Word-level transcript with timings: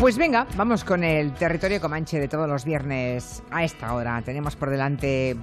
Pues 0.00 0.18
venga, 0.18 0.46
vamos 0.56 0.84
con 0.84 1.02
el 1.02 1.32
territorio 1.32 1.80
comanche 1.80 2.18
de 2.18 2.28
todos 2.28 2.48
los 2.48 2.64
viernes 2.64 3.42
a 3.50 3.64
esta 3.64 3.94
hora. 3.94 4.20
Tenemos 4.22 4.54
por 4.54 4.68
delante 4.68 5.36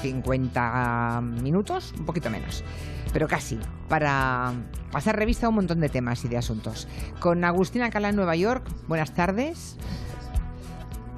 50 0.00 1.20
minutos, 1.22 1.94
un 1.96 2.04
poquito 2.04 2.28
menos, 2.30 2.64
pero 3.12 3.28
casi, 3.28 3.60
para 3.88 4.52
pasar 4.90 5.16
revista 5.16 5.46
a 5.46 5.50
un 5.50 5.56
montón 5.56 5.80
de 5.80 5.88
temas 5.88 6.24
y 6.24 6.28
de 6.28 6.36
asuntos. 6.36 6.88
Con 7.20 7.44
Agustina 7.44 7.90
Cala 7.90 8.08
en 8.08 8.16
Nueva 8.16 8.34
York, 8.34 8.66
buenas 8.88 9.14
tardes. 9.14 9.76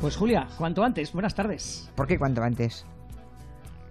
Pues 0.00 0.16
Julia, 0.16 0.48
cuanto 0.58 0.82
antes, 0.84 1.12
buenas 1.12 1.34
tardes. 1.34 1.90
¿Por 1.94 2.06
qué 2.06 2.18
cuanto 2.18 2.42
antes? 2.42 2.84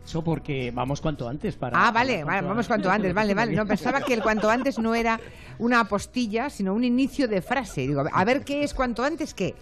Eso 0.10 0.24
porque 0.24 0.72
vamos 0.74 1.02
cuanto 1.02 1.30
antes 1.30 1.56
para... 1.56 1.78
Ah, 1.78 1.92
vale, 1.92 2.26
para 2.26 2.38
vale 2.38 2.48
vamos 2.48 2.68
cuanto 2.68 2.90
antes, 2.90 3.14
vale, 3.14 3.36
vale. 3.36 3.56
No, 3.56 3.68
pensaba 3.68 4.02
que 4.02 4.16
el 4.16 4.24
cuanto 4.24 4.50
antes 4.50 4.80
no 4.80 4.96
era 4.96 5.20
una 5.60 5.82
apostilla, 5.82 6.50
sino 6.50 6.74
un 6.74 6.84
inicio 6.84 7.28
de 7.28 7.44
frase. 7.44 7.82
Digo, 7.82 8.04
a 8.12 8.26
ver 8.26 8.44
qué 8.44 8.64
es 8.64 8.74
cuanto 8.74 9.04
antes 9.04 9.36
qué. 9.36 9.54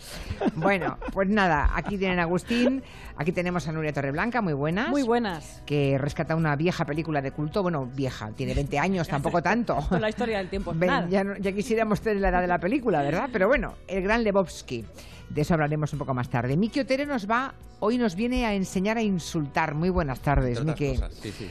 Bueno, 0.56 1.00
pues 1.12 1.28
nada, 1.28 1.70
aquí 1.76 1.98
tienen 1.98 2.20
a 2.20 2.22
Agustín, 2.22 2.82
aquí 3.18 3.34
tenemos 3.34 3.68
a 3.68 3.74
Nuria 3.74 3.92
Torreblanca, 3.92 4.40
muy 4.42 4.54
buenas. 4.54 4.88
Muy 4.88 5.04
buenas. 5.04 5.62
Que 5.66 5.98
rescata 5.98 6.34
una 6.34 6.56
vieja 6.56 6.86
película 6.86 7.22
de 7.22 7.32
culto, 7.32 7.62
bueno, 7.62 7.86
vieja, 7.86 8.32
tiene 8.32 8.54
20 8.54 8.80
años, 8.80 9.10
tampoco 9.10 9.42
tanto. 9.44 9.76
Con 9.90 10.00
la 10.00 10.08
historia 10.08 10.38
del 10.38 10.48
tiempo. 10.50 10.72
Ven, 10.74 10.88
nada. 10.90 11.10
ya, 11.10 11.26
no- 11.26 11.36
ya 11.36 11.52
quisiéramos 11.52 12.00
tener 12.00 12.22
la 12.22 12.30
edad 12.30 12.40
de 12.40 12.48
la 12.48 12.60
película, 12.60 13.02
¿verdad? 13.02 13.28
Pero 13.34 13.50
bueno, 13.50 13.74
el 13.90 14.02
gran 14.02 14.24
Lebowski. 14.24 14.86
De 15.30 15.42
eso 15.42 15.54
hablaremos 15.54 15.92
un 15.94 16.00
poco 16.00 16.14
más 16.14 16.30
tarde. 16.30 16.56
Miki 16.56 16.80
Otero 16.80 17.06
nos 17.06 17.30
va, 17.30 17.54
hoy 17.80 17.98
nos 17.98 18.16
viene 18.16 18.46
a 18.46 18.54
enseñar 18.54 18.98
a 18.98 19.02
insultar. 19.02 19.76
Muy 19.76 19.90
buenas 19.90 20.22
tardes, 20.22 20.64
Miki. 20.64 20.92
cosas, 20.92 21.14
sí, 21.22 21.32
sí. 21.32 21.48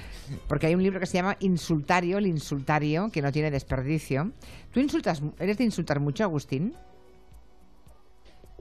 Porque 0.49 0.67
hay 0.67 0.75
un 0.75 0.83
libro 0.83 0.99
que 0.99 1.07
se 1.07 1.15
llama 1.15 1.37
Insultario, 1.41 2.19
el 2.19 2.27
insultario, 2.27 3.11
que 3.11 3.23
no 3.23 3.31
tiene 3.31 3.51
desperdicio. 3.51 4.33
¿Tú 4.73 4.81
insultas, 4.81 5.23
eres 5.39 5.59
de 5.59 5.65
insultar 5.65 6.01
mucho, 6.01 6.25
Agustín? 6.25 6.75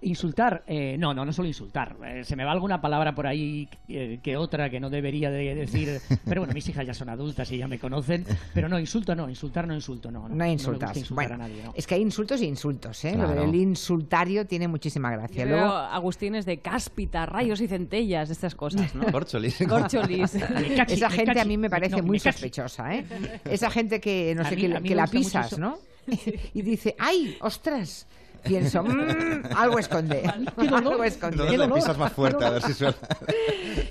Insultar, 0.01 0.63
eh, 0.67 0.97
no, 0.99 1.13
no, 1.13 1.23
no 1.25 1.31
solo 1.31 1.47
insultar. 1.47 1.95
Eh, 2.05 2.23
se 2.25 2.35
me 2.35 2.43
va 2.43 2.51
alguna 2.51 2.81
palabra 2.81 3.15
por 3.15 3.25
ahí 3.27 3.67
eh, 3.87 4.19
que 4.21 4.35
otra 4.37 4.69
que 4.69 4.79
no 4.79 4.89
debería 4.89 5.31
de 5.31 5.55
decir. 5.55 5.99
Pero 6.25 6.41
bueno, 6.41 6.53
mis 6.53 6.67
hijas 6.67 6.85
ya 6.85 6.93
son 6.93 7.09
adultas 7.09 7.49
y 7.51 7.57
ya 7.57 7.67
me 7.67 7.79
conocen. 7.79 8.25
Pero 8.53 8.67
no, 8.67 8.77
insulto 8.77 9.15
no, 9.15 9.29
insultar 9.29 9.65
no 9.67 9.73
insulto, 9.73 10.11
no. 10.11 10.27
No, 10.27 10.35
No 10.35 10.45
insultas. 10.45 10.95
insultar 10.97 11.29
bueno, 11.29 11.35
a 11.43 11.47
nadie, 11.47 11.63
no. 11.63 11.73
es 11.75 11.87
que 11.87 11.95
hay 11.95 12.01
insultos 12.01 12.41
y 12.41 12.45
insultos, 12.45 13.03
¿eh? 13.05 13.13
Claro. 13.13 13.33
del 13.41 13.55
insultario 13.55 14.45
tiene 14.45 14.67
muchísima 14.67 15.09
gracia. 15.11 15.43
Yo 15.45 15.49
Luego, 15.51 15.65
veo 15.67 15.75
Agustín 15.75 16.35
es 16.35 16.45
de 16.45 16.59
cáspita, 16.59 17.25
rayos 17.25 17.61
y 17.61 17.67
centellas, 17.67 18.29
estas 18.29 18.53
cosas, 18.53 18.93
¿no? 18.95 19.05
Corcholis. 19.11 19.57
Corcholis. 19.67 20.33
Me 20.55 20.75
cachi, 20.75 20.95
esa 20.95 21.09
gente 21.09 21.39
a 21.39 21.45
mí 21.45 21.57
me 21.57 21.69
parece 21.69 21.97
No, 21.97 22.03
muy 22.03 22.19
sospechosa, 22.19 22.93
¿eh? 22.95 23.05
Esa 23.45 23.71
gente 23.71 23.99
que, 24.01 24.35
no 24.35 24.41
A 24.41 24.49
sé, 24.49 24.55
mí- 24.55 24.61
que, 24.63 24.81
que 24.83 24.95
la 24.95 25.03
mucho 25.03 25.11
pisas. 25.13 25.57
¿no? 25.57 25.77
Y 26.53 26.61
dice, 26.61 26.95
¡ay, 26.99 27.35
ostras! 27.41 28.05
Pienso, 28.45 28.83
"Mm, 28.83 29.45
algo 29.55 29.79
esconde. 29.79 30.23
algo 30.57 31.03
esconde. 31.03 31.37
No 31.37 31.45
Qué 31.45 31.51
le 31.51 31.57
dolor, 31.57 31.75
pisas 31.79 31.97
más 31.97 32.11
qué 32.11 32.15
fuerte, 32.15 32.45
a 32.45 32.49
ver 32.51 32.61
si 32.61 32.73
suena. 32.73 32.95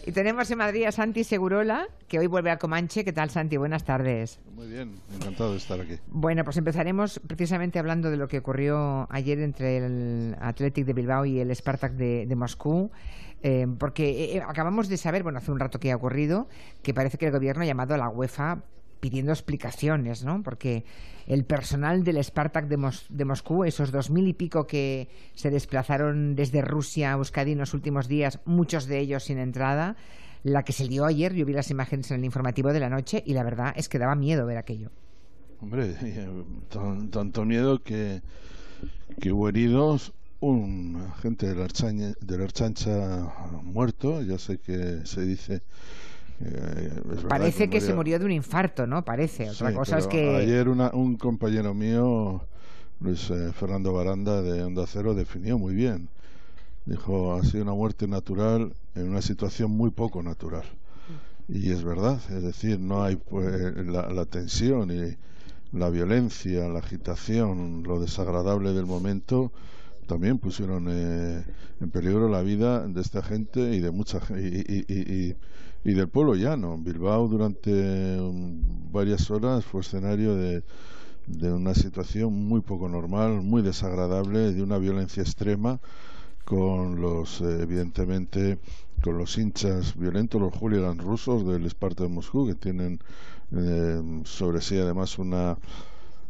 Y 0.07 0.13
tenemos 0.13 0.51
en 0.51 0.59
Madrid 0.59 0.85
a 0.85 0.93
Santi 0.93 1.25
Segurola, 1.25 1.87
que 2.09 2.19
hoy 2.19 2.27
vuelve 2.27 2.51
a 2.51 2.59
Comanche. 2.59 3.05
¿Qué 3.05 3.13
tal, 3.13 3.31
Santi? 3.31 3.57
Buenas 3.57 3.85
tardes. 3.85 4.39
Muy 4.55 4.67
bien, 4.69 5.01
encantado 5.15 5.53
de 5.53 5.57
estar 5.59 5.81
aquí. 5.81 5.99
Bueno, 6.09 6.45
pues 6.45 6.59
empezaremos 6.59 7.21
precisamente 7.27 7.79
hablando 7.79 8.11
de 8.11 8.19
lo 8.19 8.29
que 8.29 8.39
ocurrió 8.39 9.07
ayer 9.11 9.39
entre 9.41 9.79
el 9.79 10.37
Athletic 10.41 10.85
de 10.85 10.93
Bilbao 10.93 11.25
y 11.25 11.41
el 11.41 11.55
Spartak 11.55 11.93
de, 11.93 12.27
de 12.27 12.37
Moscú. 12.37 12.91
eh, 13.43 13.67
porque 13.79 14.37
eh, 14.37 14.43
acabamos 14.47 14.89
de 14.89 14.97
saber, 14.99 15.23
bueno, 15.23 15.39
hace 15.39 15.51
un 15.51 15.59
rato 15.59 15.79
que 15.81 15.91
ha 15.93 15.97
ocurrido, 15.97 16.49
que 16.83 16.93
parece 16.95 17.17
que 17.19 17.27
el 17.27 17.33
gobierno 17.33 17.63
ha 17.63 17.67
llamado 17.67 17.95
a 17.95 17.99
la 17.99 18.09
UEFA 18.11 18.59
pidiendo 19.05 19.33
explicaciones, 19.33 20.25
¿no? 20.29 20.43
Porque 20.47 20.85
el 21.27 21.43
personal 21.45 21.97
del 22.07 22.19
Spartak 22.29 22.67
de, 22.73 22.79
Mos- 22.85 23.07
de 23.11 23.25
Moscú, 23.31 23.65
esos 23.65 23.89
dos 23.97 24.09
mil 24.17 24.27
y 24.29 24.33
pico 24.43 24.67
que 24.73 25.09
se 25.35 25.51
desplazaron 25.51 26.35
desde 26.41 26.63
Rusia 26.75 27.07
a 27.13 27.17
Euskadi 27.21 27.53
en 27.53 27.59
los 27.65 27.75
últimos 27.75 28.09
días, 28.09 28.41
muchos 28.47 28.87
de 28.87 28.97
ellos 29.05 29.25
sin 29.25 29.39
entrada, 29.39 29.97
la 30.43 30.63
que 30.65 30.73
se 30.79 30.87
lió 30.87 31.05
ayer, 31.05 31.35
yo 31.35 31.45
vi 31.49 31.53
las 31.53 31.71
imágenes 31.71 32.11
en 32.11 32.19
el 32.21 32.25
informativo 32.25 32.73
de 32.73 32.81
la 32.81 32.91
noche 32.97 33.23
y 33.27 33.33
la 33.35 33.43
verdad 33.51 33.73
es 33.77 33.89
que 33.91 33.99
daba 33.99 34.15
miedo 34.15 34.47
ver 34.47 34.57
aquello. 34.59 34.91
Hombre, 35.61 35.97
eh, 36.03 36.29
tan- 36.69 37.11
tanto 37.11 37.45
miedo 37.45 37.83
que, 37.83 38.23
que 39.21 39.33
hubo 39.33 39.49
heridos, 39.49 40.13
un 40.41 40.97
agente 41.15 41.47
de 41.49 41.55
la 42.39 42.45
Archancha 42.45 43.33
muerto, 43.63 44.23
ya 44.23 44.39
sé 44.39 44.59
que 44.59 45.07
se 45.07 45.23
dice... 45.23 45.63
eh, 46.41 46.91
Parece 47.29 47.71
que 47.71 47.81
se 47.81 47.95
murió 47.95 48.19
de 48.19 48.25
un 48.25 48.33
infarto, 48.33 48.87
¿no? 48.87 49.05
Parece. 49.05 49.51
Otra 49.51 49.71
Sí, 49.71 49.75
cosa 49.77 49.99
es 49.99 50.07
que. 50.07 50.37
Ayer 50.37 50.69
una- 50.69 50.91
un 50.93 51.17
compañero 51.17 51.75
mío, 51.75 52.43
Luis 53.01 53.31
eh, 53.31 53.53
Fernando 53.53 53.93
Baranda 53.93 54.43
de 54.43 54.63
Onda 54.63 54.85
Cero, 54.87 55.15
definió 55.15 55.59
muy 55.59 55.75
bien. 55.75 56.09
Dijo, 56.87 57.35
ha 57.35 57.43
sido 57.45 57.63
una 57.63 57.73
muerte 57.75 58.07
natural 58.07 58.75
en 58.95 59.09
una 59.09 59.23
situación 59.23 59.71
muy 59.71 59.91
poco 59.91 60.23
natural. 60.23 60.65
Y 61.49 61.71
es 61.71 61.85
verdad, 61.85 62.19
es 62.31 62.43
decir, 62.43 62.81
no 62.81 63.03
hay 63.05 63.17
pues, 63.17 63.77
la, 63.87 64.09
la 64.11 64.25
tensión 64.27 64.91
y 64.91 65.17
la 65.77 65.91
violencia, 65.91 66.69
la 66.69 66.79
agitación, 66.79 67.83
lo 67.85 68.01
desagradable 68.01 68.73
del 68.73 68.87
momento 68.87 69.53
también 70.07 70.39
pusieron 70.39 70.87
eh, 70.91 71.43
en 71.81 71.91
peligro 71.91 72.29
la 72.29 72.43
vida 72.43 72.87
de 72.87 73.01
esta 73.01 73.23
gente 73.23 73.75
y 73.75 73.81
de 73.81 73.91
mucha 73.91 74.21
y, 74.31 74.63
y- 74.69 74.85
y- 74.89 75.37
y- 75.85 75.95
del 75.95 76.09
pueblo 76.09 76.35
llano. 76.35 76.79
Bilbao 76.79 77.29
durante 77.29 77.71
mm, 78.21 78.93
varias 78.93 79.31
horas 79.31 79.65
fue 79.65 79.81
escenario 79.83 80.35
de, 80.37 80.65
de 81.27 81.53
una 81.53 81.75
situación 81.75 82.33
muy 82.49 82.61
poco 82.63 82.89
normal, 82.89 83.43
muy 83.43 83.63
desagradable, 83.63 84.53
de 84.53 84.63
una 84.63 84.79
violencia 84.79 85.23
extrema 85.23 85.81
con 86.45 87.01
los 87.01 87.41
evidentemente 87.41 88.59
con 89.03 89.19
los 89.19 89.39
hinchas 89.39 89.97
violentos, 89.97 90.41
los 90.41 90.55
hooligans 90.55 91.03
rusos 91.03 91.47
del 91.47 91.67
Esparta 91.67 92.05
de 92.05 92.11
Moscú 92.11 92.47
que 92.47 92.55
tienen 92.55 93.01
eh, 93.53 94.03
sobre 94.25 94.61
sí 94.63 94.79
además 94.79 95.19
una 95.19 95.59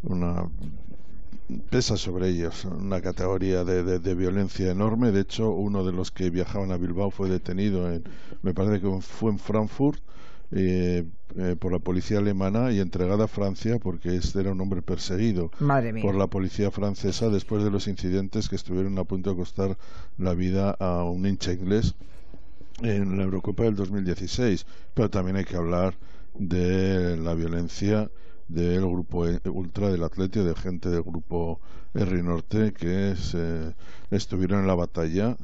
una 0.03 0.49
pesa 1.71 1.97
sobre 1.97 2.29
ellos 2.29 2.65
una 2.65 3.01
categoría 3.01 3.65
de, 3.65 3.83
de- 3.85 3.99
de 3.99 4.15
violencia 4.15 4.71
enorme. 4.71 5.13
De 5.13 5.21
hecho, 5.21 5.51
uno 5.51 5.85
de 5.85 5.93
los 5.93 6.11
que 6.11 6.31
viajaban 6.31 6.73
a 6.73 6.77
Bilbao 6.79 7.11
fue 7.11 7.29
detenido, 7.29 7.91
en, 7.93 8.05
me 8.43 8.55
parece 8.55 8.81
que 8.81 9.01
fue 9.01 9.31
en 9.31 9.39
Frankfurt, 9.39 10.01
eh, 10.53 11.05
eh, 11.37 11.57
por 11.59 11.73
la 11.73 11.81
policía 11.81 12.19
alemana 12.19 12.71
y 12.71 12.79
entregado 12.79 13.25
a 13.25 13.29
Francia 13.29 13.79
porque 13.81 14.15
este 14.15 14.41
era 14.41 14.53
un 14.53 14.61
hombre 14.61 14.83
perseguido 14.83 15.51
por 16.03 16.15
la 16.15 16.29
policía 16.29 16.71
francesa 16.71 17.29
después 17.29 17.65
de 17.65 17.71
los 17.71 17.89
incidentes 17.89 18.49
que 18.49 18.55
estuvieron 18.57 18.97
a 18.99 19.05
punto 19.05 19.31
de 19.31 19.37
costar 19.37 19.77
la 20.19 20.35
vida 20.35 20.71
a 20.79 21.03
un 21.05 21.27
hincha 21.27 21.53
inglés 21.53 21.95
en 22.83 23.17
la 23.19 23.25
Eurocopa 23.25 23.65
del 23.65 23.75
2016. 23.77 24.67
Pero 24.95 25.11
también 25.11 25.37
hay 25.37 25.45
que 25.45 25.57
hablar 25.57 25.95
de 26.39 27.17
la 27.17 27.35
violencia 27.35 28.11
del 28.49 28.83
grupo 28.83 29.27
E- 29.27 29.41
ultra 29.51 29.91
del 29.91 30.03
Atlético, 30.05 30.45
de 30.45 30.55
gente 30.55 30.91
del 30.91 31.03
grupo 31.03 31.61
R 31.95 32.23
Norte 32.23 32.73
que 32.73 33.15
se- 33.17 33.75
estuvieron 34.11 34.61
en 34.61 34.67
la 34.67 34.75
batalla 34.75 35.37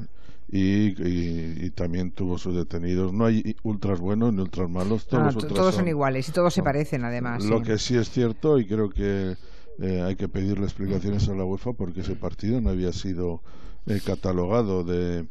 y, 0.52 0.88
y- 1.06 1.64
y 1.66 1.70
también 1.70 2.10
tuvo 2.10 2.36
sus 2.38 2.54
detenidos. 2.56 3.12
No 3.12 3.24
hay 3.24 3.56
ultras 3.62 4.00
buenos 4.00 4.32
ni 4.34 4.42
ultras 4.42 4.68
malos, 4.68 5.06
todos 5.06 5.22
Ah, 5.34 5.38
ultras 5.38 5.52
todos 5.54 5.74
son 5.74 5.88
iguales 5.88 6.28
y 6.28 6.32
todos 6.32 6.52
se 6.52 6.62
parecen, 6.62 7.04
además. 7.04 7.44
Lo 7.44 7.58
sí. 7.58 7.64
que 7.64 7.78
sí 7.78 7.96
es 7.96 8.10
cierto, 8.10 8.58
y 8.58 8.66
creo 8.66 8.90
que 8.90 9.36
eh, 9.78 10.02
hay 10.02 10.16
que 10.16 10.28
pedirle 10.28 10.64
explicaciones 10.64 11.28
a 11.28 11.34
la 11.34 11.44
UEFA 11.44 11.72
porque 11.72 12.00
ese 12.00 12.16
partido 12.16 12.60
no 12.60 12.70
había 12.70 12.92
sido 12.92 13.40
eh, 13.86 14.00
catalogado 14.04 14.84
de 14.84 15.26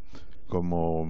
como 0.47 1.05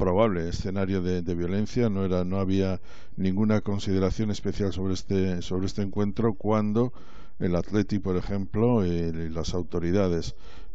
probable 0.00 0.48
escenario 0.48 1.02
de, 1.02 1.20
de 1.20 1.34
violencia, 1.34 1.90
no 1.90 2.04
era, 2.06 2.24
no 2.24 2.40
había 2.40 2.80
ninguna 3.16 3.60
consideración 3.60 4.30
especial 4.30 4.72
sobre 4.72 4.94
este 4.94 5.42
sobre 5.42 5.66
este 5.66 5.82
encuentro 5.82 6.34
cuando 6.34 6.92
el 7.38 7.54
Atleti, 7.54 7.98
por 7.98 8.16
ejemplo, 8.16 8.84
y 8.84 9.12
las 9.30 9.54
autoridades 9.54 10.30
eh, 10.30 10.34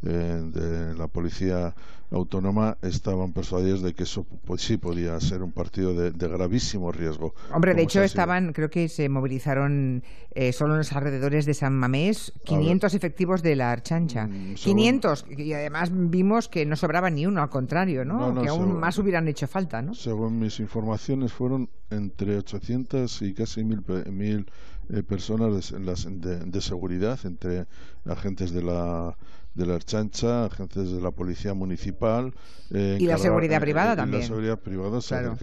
de 0.10 0.96
la 0.96 1.07
policía 1.07 1.74
autónoma 2.12 2.78
estaban 2.84 3.34
persuadidos 3.34 3.81
de 3.81 3.94
que 3.94 4.04
eso 4.04 4.25
pues 4.46 4.62
sí 4.62 4.78
podía 4.78 5.19
ser 5.19 5.42
un 5.42 5.52
partido 5.52 5.94
de, 5.96 6.12
de 6.12 6.28
gravísimo 6.28 6.92
riesgo. 6.92 7.34
Hombre, 7.54 7.74
de 7.74 7.81
hecho 7.81 8.04
estaban, 8.04 8.54
creo 8.54 8.69
que 8.69 8.88
se 8.90 9.10
movilizaron 9.10 10.04
eh, 10.36 10.54
solo 10.54 10.74
en 10.74 10.78
los 10.80 10.94
alrededores 10.94 11.46
de 11.46 11.54
San 11.56 11.74
Mamés 11.74 12.31
500 12.46 12.94
efectivos 12.94 13.42
de 13.42 13.56
la 13.56 13.72
Archancha. 13.72 14.28
Mm, 14.28 14.56
según- 14.56 14.78
500, 14.78 15.25
y 15.36 15.54
además 15.54 15.90
vimos 15.92 16.48
que 16.48 16.66
no 16.66 16.75
sobraba 16.75 17.10
ni 17.10 17.25
uno, 17.25 17.42
al 17.42 17.50
contrario, 17.50 18.06
¿no? 18.06 18.19
No, 18.19 18.34
no, 18.34 18.42
que 18.44 18.50
aún 18.50 18.66
según- 18.68 18.80
más 18.80 18.98
hubieran 19.00 19.28
hecho 19.28 19.48
falta, 19.48 19.81
¿no? 19.81 19.96
Según 19.96 20.38
mis 20.40 20.60
informaciones, 20.60 21.34
fueron 21.34 21.69
entre 21.90 22.38
800 22.38 23.22
y 23.24 23.34
casi 23.34 23.63
1000 23.63 23.81
pe- 23.81 24.12
mil, 24.12 24.46
eh, 24.90 25.02
personas 25.02 25.72
de, 25.72 25.80
las- 25.80 26.06
de- 26.06 26.40
de 26.46 26.62
seguridad, 26.62 27.19
entre 27.24 27.66
agentes 28.06 28.52
de 28.52 28.62
la 28.62 29.18
de 29.56 29.66
la 29.66 29.75
Archancha, 29.75 30.46
agentes 30.46 30.92
de 30.92 31.02
la 31.02 31.12
policía 31.12 31.54
municipal. 31.54 32.34
eh, 32.72 32.98
Y 33.00 33.06
la 33.07 33.18
seguridad 33.18 33.57
eh, 33.57 33.62
privada 33.62 33.94
y 33.94 33.96
también. 33.96 34.22
la 34.22 34.28
seguridad 34.28 34.60
privada, 34.60 35.00
Claro. 35.02 35.38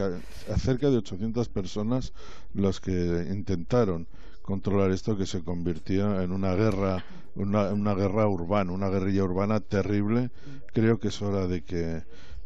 acerca 0.53 0.91
de 0.91 0.97
800 0.99 1.49
personas 1.49 2.13
las 2.55 2.81
que 2.81 3.27
intentaron 3.31 4.07
controlar 4.43 4.91
esto 4.91 5.17
que 5.17 5.25
se 5.27 5.43
convirtió 5.43 6.21
en 6.21 6.33
una 6.33 6.55
guerra 6.55 7.05
una, 7.35 7.73
una 7.73 7.95
guerra 7.95 8.27
urbana, 8.29 8.73
una 8.73 8.91
guerrilla 8.91 9.25
urbana 9.25 9.61
terrible. 9.61 10.31
Creo 10.75 10.99
que 11.01 11.09
es 11.09 11.23
hora 11.23 11.47
de 11.47 11.63
que 11.65 12.03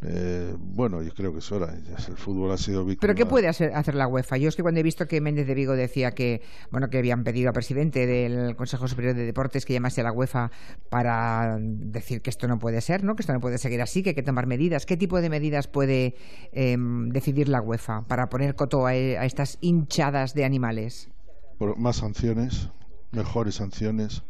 eh, 0.09 0.55
bueno, 0.59 1.03
yo 1.03 1.13
creo 1.13 1.33
que 1.33 1.41
es 1.41 1.51
hora. 1.51 1.75
El 1.75 2.17
fútbol 2.17 2.53
ha 2.53 2.57
sido 2.57 2.85
víctima. 2.85 3.01
¿Pero 3.01 3.15
qué 3.17 3.27
puede 3.27 3.49
hacer, 3.49 3.75
hacer, 3.75 3.97
la 3.97 4.07
UEFA? 4.07 4.37
Yo 4.37 4.49
es 4.49 4.55
que 4.55 4.63
cuando 4.63 4.79
he 4.79 4.83
visto 4.85 5.09
que 5.09 5.21
Méndez 5.21 5.49
de 5.49 5.55
Vigo 5.55 5.75
decía 5.75 6.13
que, 6.13 6.43
bueno, 6.71 6.89
que 6.89 6.99
habían 6.99 7.25
pedido 7.25 7.49
al 7.49 7.55
presidente 7.55 8.07
del 8.07 8.55
Consejo 8.55 8.87
Superior 8.87 9.15
de 9.15 9.27
Deportes 9.27 9.65
que 9.65 9.73
llamase 9.73 10.03
a 10.03 10.05
la 10.05 10.13
UEFA 10.13 10.53
para 10.91 11.59
decir 11.61 12.23
que 12.23 12.31
esto 12.31 12.47
no 12.47 12.61
puede 12.61 12.81
ser, 12.83 13.03
¿no? 13.03 13.17
Que 13.17 13.23
esto 13.23 13.33
no 13.33 13.41
puede 13.41 13.59
seguir 13.59 13.83
así, 13.83 14.05
que 14.05 14.11
hay 14.11 14.15
que 14.15 14.23
tomar 14.23 14.47
medidas. 14.47 14.87
¿Qué 14.87 14.97
tipo 14.97 15.21
de 15.21 15.29
medidas 15.29 15.67
puede 15.67 16.15
eh, 16.53 16.77
decidir 17.09 17.49
la 17.49 17.61
UEFA 17.61 18.03
para 18.07 18.29
poner 18.29 18.55
coto 18.55 18.87
a, 18.87 18.91
a 18.91 19.25
estas 19.25 19.59
hinchadas 19.61 20.35
de 20.35 20.45
animales? 20.45 21.11
Por 21.59 21.77
más 21.79 21.97
sanciones, 21.97 22.71
mejores 23.11 23.57
sanciones 23.57 24.23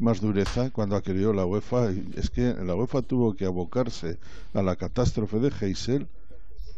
más 0.00 0.20
dureza 0.20 0.70
cuando 0.70 0.96
ha 0.96 1.02
querido 1.02 1.32
la 1.32 1.46
UEFA. 1.46 1.90
Es 2.16 2.30
que 2.30 2.54
la 2.54 2.74
UEFA 2.74 3.02
tuvo 3.02 3.34
que 3.34 3.44
abocarse 3.44 4.18
a 4.54 4.62
la 4.62 4.76
catástrofe 4.76 5.38
de 5.38 5.52
Heysel, 5.60 6.08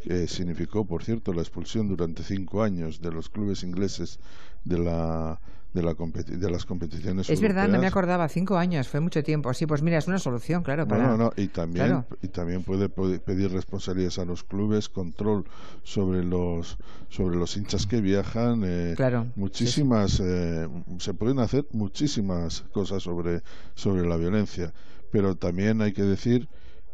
que 0.03 0.27
significó, 0.27 0.85
por 0.85 1.03
cierto, 1.03 1.33
la 1.33 1.41
expulsión 1.41 1.87
durante 1.87 2.23
cinco 2.23 2.61
años 2.61 3.01
de 3.01 3.11
los 3.11 3.29
clubes 3.29 3.63
ingleses 3.63 4.19
de 4.65 4.77
la 4.77 5.39
de, 5.73 5.81
la 5.81 5.93
de 5.93 6.51
las 6.51 6.65
competiciones 6.65 7.29
Es 7.29 7.41
verdad, 7.41 7.67
no 7.67 7.79
me 7.79 7.87
acordaba, 7.87 8.27
cinco 8.29 8.57
años, 8.57 8.87
fue 8.87 8.99
mucho 8.99 9.23
tiempo. 9.23 9.53
Sí, 9.53 9.65
pues 9.65 9.81
mira, 9.81 9.97
es 9.97 10.07
una 10.07 10.19
solución, 10.19 10.63
claro. 10.63 10.87
Para... 10.87 11.17
No, 11.17 11.31
y 11.35 11.47
también, 11.47 12.05
y 12.21 12.27
también 12.27 12.63
puede, 12.63 12.89
pedir 12.89 13.51
responsabilidades 13.51 14.19
a 14.19 14.25
los 14.25 14.43
clubes, 14.43 14.87
control 14.89 15.45
sobre 15.83 16.23
los 16.23 16.77
sobre 17.09 17.37
los 17.37 17.57
hinchas 17.57 17.87
que 17.87 18.01
viajan. 18.01 18.61
Eh, 18.65 18.93
claro. 18.95 19.27
Muchísimas, 19.35 20.19
eh, 20.23 20.67
se 20.99 21.13
pueden 21.13 21.39
hacer 21.39 21.65
muchísimas 21.71 22.61
cosas 22.71 23.03
sobre, 23.03 23.41
sobre 23.75 24.07
la 24.07 24.17
violencia, 24.17 24.73
pero 25.11 25.35
también 25.35 25.81
hay 25.81 25.93
que 25.93 26.03
decir 26.03 26.47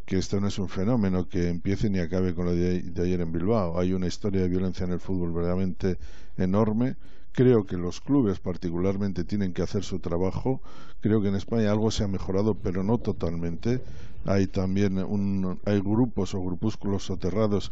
que 0.05 0.17
esto 0.17 0.39
no 0.39 0.47
es 0.47 0.57
un 0.57 0.69
fenómeno 0.69 1.27
que 1.27 1.49
empiece 1.49 1.89
ni 1.89 1.99
acabe 1.99 2.33
con 2.33 2.45
lo 2.45 2.55
de, 2.55 2.81
de 2.81 3.01
ayer 3.03 3.21
en 3.21 3.31
Bilbao. 3.31 3.79
Hay 3.79 3.93
una 3.93 4.07
historia 4.07 4.41
de 4.41 4.47
violencia 4.47 4.85
en 4.85 4.93
el 4.93 4.99
fútbol 4.99 5.31
verdaderamente 5.33 5.97
enorme 6.37 6.95
Creo 7.31 7.65
que 7.65 7.77
los 7.77 8.01
clubes 8.01 8.39
particularmente 8.39 9.23
tienen 9.23 9.53
que 9.53 9.61
hacer 9.61 9.83
su 9.83 9.99
trabajo. 9.99 10.61
Creo 10.99 11.21
que 11.21 11.29
en 11.29 11.35
España 11.35 11.71
algo 11.71 11.91
se 11.91 12.03
ha 12.03 12.07
mejorado, 12.07 12.55
pero 12.55 12.83
no 12.83 12.97
totalmente. 12.97 13.81
Hay 14.25 14.47
también 14.47 14.97
un, 14.97 15.59
hay 15.65 15.79
grupos 15.79 16.33
o 16.33 16.43
grupúsculos 16.43 17.03
soterrados 17.05 17.71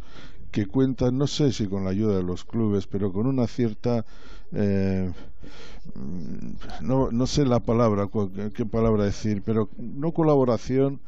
que 0.50 0.66
cuentan, 0.66 1.18
no 1.18 1.26
sé 1.26 1.52
si 1.52 1.66
con 1.66 1.84
la 1.84 1.90
ayuda 1.90 2.16
de 2.16 2.22
los 2.22 2.44
clubes, 2.44 2.86
pero 2.86 3.12
con 3.12 3.26
una 3.26 3.46
cierta 3.46 4.06
eh, 4.52 5.12
no, 6.80 7.10
no 7.10 7.26
sé 7.26 7.44
la 7.44 7.60
palabra, 7.60 8.08
qué 8.54 8.66
palabra 8.66 9.04
decir, 9.04 9.42
pero 9.44 9.68
no 9.76 10.12
colaboración, 10.12 11.00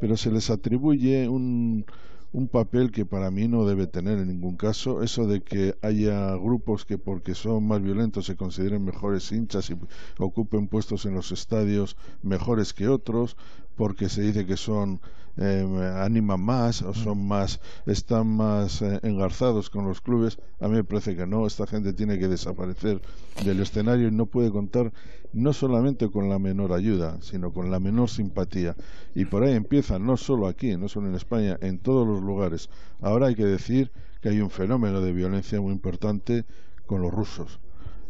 pero 0.00 0.16
se 0.16 0.30
les 0.30 0.50
atribuye 0.50 1.28
un, 1.28 1.84
un 2.32 2.48
papel 2.48 2.90
que 2.90 3.04
para 3.04 3.30
mí 3.30 3.46
no 3.46 3.66
debe 3.66 3.86
tener 3.86 4.18
en 4.18 4.28
ningún 4.28 4.56
caso. 4.56 5.02
Eso 5.02 5.26
de 5.26 5.42
que 5.42 5.76
haya 5.82 6.34
grupos 6.36 6.84
que 6.84 6.98
porque 6.98 7.34
son 7.34 7.66
más 7.66 7.82
violentos 7.82 8.26
se 8.26 8.36
consideren 8.36 8.84
mejores 8.84 9.30
hinchas 9.32 9.70
y 9.70 9.76
ocupen 10.18 10.68
puestos 10.68 11.04
en 11.04 11.14
los 11.14 11.30
estadios 11.32 11.96
mejores 12.22 12.72
que 12.72 12.88
otros, 12.88 13.36
porque 13.76 14.08
se 14.08 14.22
dice 14.22 14.46
que 14.46 14.56
son 14.56 15.00
eh, 15.38 15.92
animan 15.96 16.40
más 16.40 16.82
o 16.82 16.92
son 16.92 17.26
más 17.26 17.60
están 17.86 18.26
más 18.36 18.82
eh, 18.82 19.00
engarzados 19.02 19.70
con 19.70 19.86
los 19.86 20.02
clubes 20.02 20.38
a 20.60 20.68
mí 20.68 20.74
me 20.74 20.84
parece 20.84 21.16
que 21.16 21.26
no 21.26 21.46
esta 21.46 21.66
gente 21.66 21.94
tiene 21.94 22.18
que 22.18 22.28
desaparecer 22.28 23.00
del 23.44 23.60
escenario 23.60 24.08
y 24.08 24.10
no 24.10 24.26
puede 24.26 24.50
contar 24.50 24.92
no 25.32 25.52
solamente 25.52 26.10
con 26.10 26.28
la 26.28 26.38
menor 26.38 26.72
ayuda 26.72 27.18
sino 27.22 27.52
con 27.52 27.70
la 27.70 27.80
menor 27.80 28.10
simpatía. 28.10 28.76
Y 29.14 29.24
por 29.24 29.44
ahí 29.44 29.54
empieza 29.54 29.98
no 29.98 30.16
solo 30.16 30.46
aquí 30.46 30.76
no 30.76 30.88
solo 30.88 31.08
en 31.08 31.14
España 31.14 31.58
en 31.62 31.78
todos 31.78 32.06
los 32.06 32.20
lugares. 32.20 32.68
Ahora 33.00 33.28
hay 33.28 33.34
que 33.34 33.46
decir 33.46 33.90
que 34.20 34.28
hay 34.28 34.40
un 34.40 34.50
fenómeno 34.50 35.00
de 35.00 35.12
violencia 35.12 35.60
muy 35.60 35.72
importante 35.72 36.44
con 36.86 37.00
los 37.02 37.12
rusos 37.12 37.58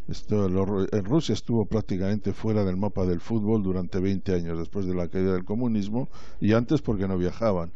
esto, 0.09 0.47
en 0.47 1.05
Rusia 1.05 1.33
estuvo 1.33 1.65
prácticamente 1.67 2.33
fuera 2.33 2.65
del 2.65 2.77
mapa 2.77 3.07
del 3.07 3.21
fútbol 3.21 3.63
durante 3.63 4.01
20 4.01 4.35
años 4.35 4.59
después 4.59 4.87
de 4.87 4.95
la 4.95 5.09
caída 5.09 5.33
del 5.33 5.45
comunismo 5.45 6.09
y 6.41 6.53
antes 6.53 6.83
porque 6.83 7.07
no 7.07 7.17
viajaban. 7.17 7.73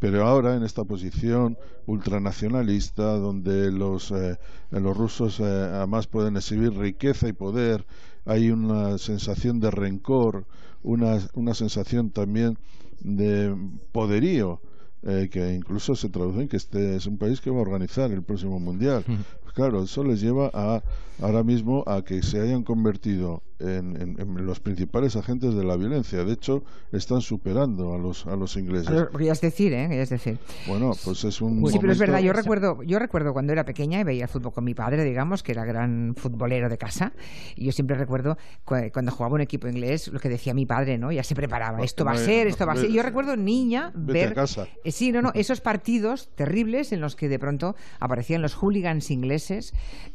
Pero 0.00 0.26
ahora 0.26 0.56
en 0.56 0.62
esta 0.62 0.84
posición 0.84 1.58
ultranacionalista, 1.86 3.16
donde 3.16 3.72
los, 3.72 4.10
eh, 4.12 4.38
los 4.70 4.96
rusos 4.96 5.40
eh, 5.40 5.44
además 5.44 6.06
pueden 6.06 6.36
exhibir 6.36 6.72
riqueza 6.72 7.28
y 7.28 7.32
poder, 7.32 7.84
hay 8.24 8.50
una 8.50 8.98
sensación 8.98 9.58
de 9.58 9.70
rencor, 9.70 10.46
una, 10.82 11.18
una 11.34 11.54
sensación 11.54 12.10
también 12.10 12.58
de 13.00 13.56
poderío 13.92 14.60
eh, 15.02 15.28
que 15.30 15.54
incluso 15.54 15.94
se 15.94 16.08
traduce 16.08 16.42
en 16.42 16.48
que 16.48 16.56
este 16.56 16.96
es 16.96 17.06
un 17.06 17.18
país 17.18 17.40
que 17.40 17.50
va 17.50 17.58
a 17.58 17.62
organizar 17.62 18.10
el 18.10 18.22
próximo 18.22 18.58
mundial. 18.58 19.04
Pues 19.48 19.54
claro, 19.54 19.82
eso 19.82 20.04
les 20.04 20.20
lleva 20.20 20.50
a 20.52 20.82
ahora 21.22 21.42
mismo 21.42 21.82
a 21.86 22.02
que 22.04 22.22
se 22.22 22.38
hayan 22.38 22.62
convertido 22.62 23.42
en, 23.60 24.46
los 24.46 24.60
principales 24.60 25.16
agentes 25.16 25.54
de 25.54 25.64
la 25.64 25.76
violencia. 25.76 26.22
De 26.22 26.32
hecho, 26.32 26.62
están 26.92 27.20
superando 27.20 27.92
a 27.92 27.98
los 27.98 28.24
a 28.26 28.36
los 28.36 28.56
ingleses. 28.56 29.08
Es 29.18 29.40
decir, 29.40 29.72
¿eh? 29.72 30.00
es 30.00 30.10
decir. 30.10 30.38
Bueno, 30.66 30.92
pues 31.04 31.24
es 31.24 31.40
un. 31.40 31.68
Sí, 31.68 31.78
pero 31.80 31.92
es 31.92 31.98
verdad. 31.98 32.20
Yo 32.20 32.32
recuerdo, 32.32 32.82
yo 32.82 32.98
recuerdo 32.98 33.32
cuando 33.32 33.52
era 33.52 33.64
pequeña 33.64 34.00
y 34.00 34.04
veía 34.04 34.28
fútbol 34.28 34.52
con 34.52 34.64
mi 34.64 34.74
padre, 34.74 35.02
digamos, 35.04 35.42
que 35.42 35.52
era 35.52 35.64
gran 35.64 36.14
futbolero 36.16 36.68
de 36.68 36.78
casa. 36.78 37.12
Y 37.56 37.64
yo 37.64 37.72
siempre 37.72 37.96
recuerdo 37.96 38.38
cuando 38.64 39.10
jugaba 39.10 39.34
un 39.34 39.40
equipo 39.40 39.66
inglés, 39.66 40.08
lo 40.08 40.20
que 40.20 40.28
decía 40.28 40.54
mi 40.54 40.66
padre, 40.66 40.98
¿no? 40.98 41.10
Ya 41.10 41.24
se 41.24 41.34
preparaba. 41.34 41.82
Esto 41.82 42.04
va 42.04 42.12
a 42.12 42.16
ser, 42.16 42.46
esto 42.46 42.66
va 42.66 42.74
a 42.74 42.76
ser. 42.76 42.90
Yo 42.90 43.02
recuerdo 43.02 43.36
niña 43.36 43.92
ver. 43.94 44.36
Eh, 44.84 44.92
sí, 44.92 45.10
no, 45.10 45.20
no. 45.20 45.32
Esos 45.34 45.60
partidos 45.60 46.30
terribles 46.36 46.92
en 46.92 47.00
los 47.00 47.16
que 47.16 47.28
de 47.28 47.38
pronto 47.38 47.74
aparecían 47.98 48.40
los 48.40 48.54
hooligans 48.54 49.10
ingleses. 49.10 49.37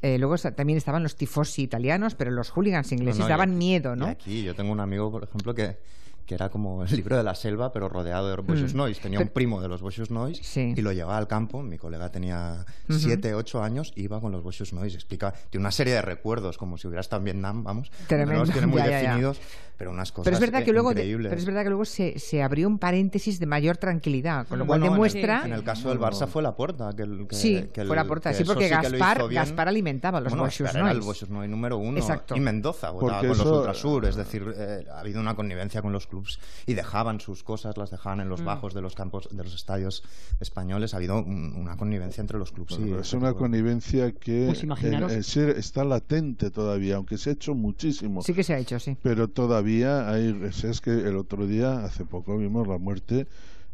Eh, 0.02 0.18
luego 0.18 0.38
también 0.38 0.78
estaban 0.78 1.04
los 1.04 1.16
tifosi 1.16 1.64
italianos, 1.64 2.16
pero 2.16 2.31
los 2.31 2.50
hooligans 2.50 2.92
ingleses 2.92 3.28
daban 3.28 3.58
miedo, 3.58 3.96
¿no? 3.96 4.08
aquí 4.08 4.44
yo 4.44 4.56
tengo 4.56 4.72
un 4.72 4.80
amigo, 4.80 5.12
por 5.12 5.24
ejemplo, 5.24 5.54
que 5.54 5.78
que 6.25 6.36
era 6.36 6.50
como 6.50 6.84
el 6.84 6.96
libro 6.96 7.18
de 7.18 7.24
la 7.24 7.36
selva, 7.36 7.72
pero 7.72 7.90
rodeado 7.90 8.30
de 8.30 8.36
Boschus 8.42 8.74
mm. 8.74 8.78
Noise. 8.78 9.02
Tenía 9.02 9.20
un 9.20 9.30
primo 9.30 9.62
de 9.62 9.68
los 9.68 9.81
Boschus 9.81 10.12
Noise 10.12 10.74
y 10.75 10.81
lo 10.81 10.92
llevaba 10.92 11.18
al 11.18 11.28
campo. 11.28 11.62
Mi 11.64 11.78
colega 11.78 12.10
tenía 12.12 12.66
7, 12.90 13.34
8 13.34 13.64
años 13.64 13.94
y 13.96 14.04
iba 14.04 14.20
con 14.22 14.31
los 14.31 14.44
Boschus 14.44 14.74
Noise. 14.74 14.96
Explica, 14.96 15.34
tiene 15.50 15.64
una 15.64 15.72
serie 15.72 15.94
de 15.94 16.02
recuerdos, 16.02 16.58
como 16.58 16.78
si 16.78 16.88
hubiera 16.88 17.02
estado 17.02 17.22
en 17.22 17.25
Vietnam, 17.25 17.64
vamos. 17.64 17.92
Los 18.10 18.52
tiene 18.52 18.68
muy 18.68 18.81
definidos, 18.81 19.40
pero 19.78 19.92
unas 19.92 20.12
cosas 20.12 20.25
pero 20.25 20.36
es 20.36 20.40
verdad 20.40 20.64
que 20.64 20.72
luego 20.72 20.92
increíbles. 20.92 21.30
pero 21.30 21.40
es 21.40 21.46
verdad 21.46 21.63
que 21.63 21.70
luego 21.70 21.86
se, 21.86 22.20
se, 22.20 22.44
abrió 22.44 22.68
un 22.68 22.80
paréntesis 22.80 23.39
de 23.39 23.46
mayor 23.46 23.77
tranquilidad, 23.77 24.48
con 24.48 24.60
lo 24.60 24.65
cual 24.65 24.82
demuestra... 24.82 25.44
En 25.46 25.53
el, 25.53 25.63
caso 25.63 25.89
del 25.89 26.00
Barça 26.00 26.27
fue 26.27 26.42
la 26.42 26.56
puerta. 26.56 26.94
Que, 26.96 27.25
que 27.27 27.36
sí, 27.36 27.70
que 27.74 27.86
fue 27.86 27.96
la 27.96 28.06
puerta. 28.06 28.34
Sí, 28.34 28.44
porque 28.44 28.70
Gaspar, 28.70 29.27
Gaspar 29.30 29.68
alimentaba 29.68 30.22
los 30.22 30.32
bueno, 30.32 30.44
Boschus 30.44 30.65
Noise. 30.65 30.80
era 30.80 30.92
el 30.92 31.01
Boschus 31.01 31.30
Noise 31.30 31.50
número 31.50 31.77
uno. 31.77 31.98
Exacto. 31.98 32.36
Y 32.36 32.39
Mendoza 32.39 32.92
votaba 32.92 33.20
con 33.20 33.30
los 33.30 33.46
Ultrasur. 33.46 34.06
Es 34.06 34.15
decir, 34.15 34.53
eh, 34.56 34.86
ha 34.92 35.00
habido 35.00 35.20
una 35.20 35.36
connivencia 35.36 35.82
con 35.82 35.92
los 35.92 36.08
clubs 36.13 36.39
y 36.65 36.74
dejaba 36.74 36.93
dejaban 36.93 37.20
sus 37.20 37.41
cosas, 37.43 37.75
las 37.75 37.89
dejaban 37.89 38.20
en 38.20 38.29
los 38.29 38.41
mm. 38.41 38.46
bajos 38.46 38.74
de 38.75 38.82
los 38.82 38.93
campos, 38.93 39.27
de 39.32 39.43
los 39.43 39.55
estadios 39.55 40.03
españoles. 40.39 40.93
Ha 40.93 40.98
habido 40.98 41.24
una 41.24 41.75
connivencia 41.75 42.22
entre 42.22 42.38
los 42.38 42.51
clubes. 42.51 42.77
es 42.77 43.13
una 43.13 43.34
connivencia 43.34 44.12
que 44.12 44.46
pues 44.46 45.38
está 45.38 45.84
latente 45.84 46.51
todavía, 46.51 46.98
aunque 46.98 47.17
se 47.17 47.32
ha 47.32 47.34
hecho 47.34 47.55
muchísimo. 47.55 48.22
Sí 48.22 48.34
que 48.36 48.43
se 48.43 48.53
ha 48.53 48.60
hecho, 48.60 48.79
sí. 48.79 48.96
Pero 49.01 49.27
todavía 49.27 50.08
hay. 50.10 50.39
Es 50.63 50.82
que 50.82 50.91
el 50.91 51.17
otro 51.17 51.48
día, 51.48 51.84
hace 51.84 52.05
poco, 52.05 52.38
vimos 52.38 52.67
la 52.67 52.77
muerte 52.77 53.27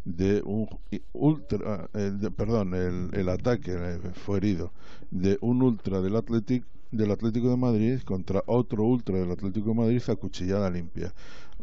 de 0.05 0.41
un 0.46 0.69
ultra, 1.12 1.89
eh, 1.93 2.29
perdón, 2.36 2.74
el, 2.74 3.10
el 3.19 3.27
ataque 3.27 3.74
eh, 3.77 4.00
fue 4.13 4.38
herido 4.38 4.72
de 5.12 5.38
un 5.41 5.62
ultra 5.62 6.00
del 6.00 6.15
Athletic 6.15 6.63
del 6.91 7.12
Atlético 7.12 7.50
de 7.50 7.58
Madrid 7.58 8.00
contra 8.01 8.43
otro 8.48 8.84
ultra 8.84 9.17
del 9.17 9.31
Atlético 9.31 9.69
de 9.69 9.75
Madrid 9.75 10.01
a 10.08 10.15
cuchillada 10.15 10.69
limpia. 10.69 11.13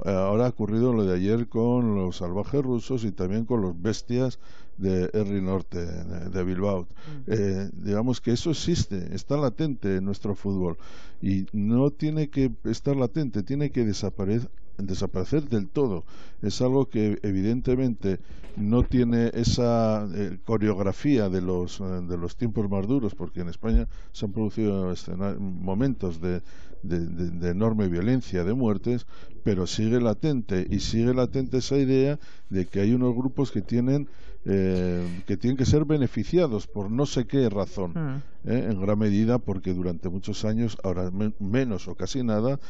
Eh, 0.04 0.10
ahora 0.10 0.46
ha 0.46 0.50
ocurrido 0.50 0.92
lo 0.92 1.04
de 1.04 1.14
ayer 1.14 1.48
con 1.48 1.94
los 1.94 2.16
salvajes 2.18 2.62
rusos 2.62 3.04
y 3.04 3.12
también 3.12 3.46
con 3.46 3.62
los 3.62 3.80
bestias 3.80 4.38
de 4.76 5.08
Erri 5.14 5.40
Norte, 5.40 5.78
de, 5.86 6.44
Bilbao. 6.44 6.82
Mm. 6.82 7.32
Eh, 7.32 7.70
digamos 7.72 8.20
que 8.20 8.32
eso 8.32 8.50
existe, 8.50 9.14
está 9.14 9.36
latente 9.36 9.96
en 9.96 10.04
nuestro 10.04 10.34
fútbol 10.34 10.76
y 11.22 11.46
no 11.52 11.90
tiene 11.90 12.28
que 12.28 12.52
estar 12.64 12.94
latente, 12.94 13.42
tiene 13.42 13.70
que 13.70 13.84
desaparecer 13.84 14.50
desaparecer 14.78 15.48
del 15.48 15.68
todo. 15.68 16.04
Es 16.42 16.60
algo 16.60 16.88
que 16.88 17.18
evidentemente 17.22 18.20
no 18.56 18.82
tiene 18.82 19.30
esa 19.34 20.06
eh, 20.14 20.38
coreografía 20.44 21.28
de 21.28 21.42
los, 21.42 21.78
de 21.78 22.16
los 22.16 22.36
tiempos 22.36 22.70
más 22.70 22.86
duros, 22.86 23.14
porque 23.14 23.40
en 23.40 23.48
España 23.48 23.88
se 24.12 24.24
han 24.26 24.32
producido 24.32 24.94
momentos 25.38 26.20
de, 26.20 26.42
de, 26.82 27.50
enorme 27.50 27.88
violencia, 27.88 28.44
de 28.44 28.54
muertes, 28.54 29.06
pero 29.42 29.66
sigue 29.66 30.00
latente 30.00 30.66
y 30.68 30.80
sigue 30.80 31.14
latente 31.14 31.58
esa 31.58 31.76
idea 31.76 32.18
de 32.50 32.66
que 32.66 32.80
hay 32.80 32.92
unos 32.92 33.14
grupos 33.14 33.50
que 33.50 33.62
tienen 33.62 34.08
eh, 34.48 35.22
que 35.26 35.36
tienen 35.36 35.56
que 35.56 35.66
ser 35.66 35.84
beneficiados 35.84 36.68
por 36.68 36.88
no 36.88 37.04
sé 37.04 37.26
qué 37.26 37.48
razón, 37.48 37.92
mm. 37.94 38.48
¿eh? 38.48 38.68
en 38.70 38.80
gran 38.80 38.96
medida 38.96 39.38
porque 39.38 39.74
durante 39.74 40.08
muchos 40.08 40.44
años, 40.44 40.78
ahora 40.84 41.10
menos 41.40 41.88
o 41.88 41.96
casi 41.96 42.22
nada, 42.22 42.60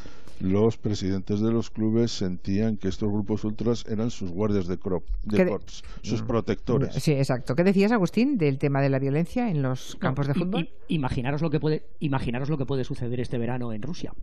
los 0.40 0.78
presidentes 0.78 1.40
de 1.40 1.50
los 1.50 1.70
clubes 1.70 2.12
sentían 2.12 2.78
que 2.78 2.88
estos 2.88 3.10
grupos 3.10 3.44
ultras 3.44 3.84
eran 3.88 4.10
sus 4.10 4.30
guardias 4.30 4.66
de, 4.68 4.78
crop, 4.78 5.04
de 5.24 5.46
corps, 5.46 5.84
sus 6.00 6.22
mm. 6.22 6.26
protectores. 6.26 6.94
Sí, 6.94 7.12
exacto. 7.12 7.54
¿Qué 7.54 7.64
decías, 7.64 7.92
Agustín, 7.92 8.38
del 8.38 8.58
tema 8.58 8.80
de 8.80 8.88
la 8.88 8.98
violencia 8.98 9.50
en 9.50 9.60
los 9.62 9.96
campos 9.96 10.26
de 10.26 10.34
fútbol? 10.34 10.70
imaginaros 10.88 11.42
lo 11.42 11.50
que 11.50 11.60
puede, 11.60 11.84
imaginaros 12.00 12.48
lo 12.48 12.56
que 12.56 12.64
puede 12.64 12.84
suceder 12.84 13.20
este 13.20 13.36
verano 13.36 13.74
en 13.74 13.82
Rusia, 13.82 14.14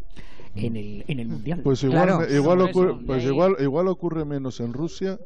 en 0.55 0.75
el, 0.75 1.05
en 1.07 1.19
el 1.19 1.27
mundial. 1.27 1.61
Pues 1.63 1.83
igual, 1.83 2.27
igual, 2.31 2.61
ocurre, 2.61 2.95
pues 3.05 3.23
igual, 3.25 3.57
igual 3.59 3.87
ocurre 3.89 4.25
menos 4.25 4.59
en 4.59 4.73
Rusia 4.73 5.19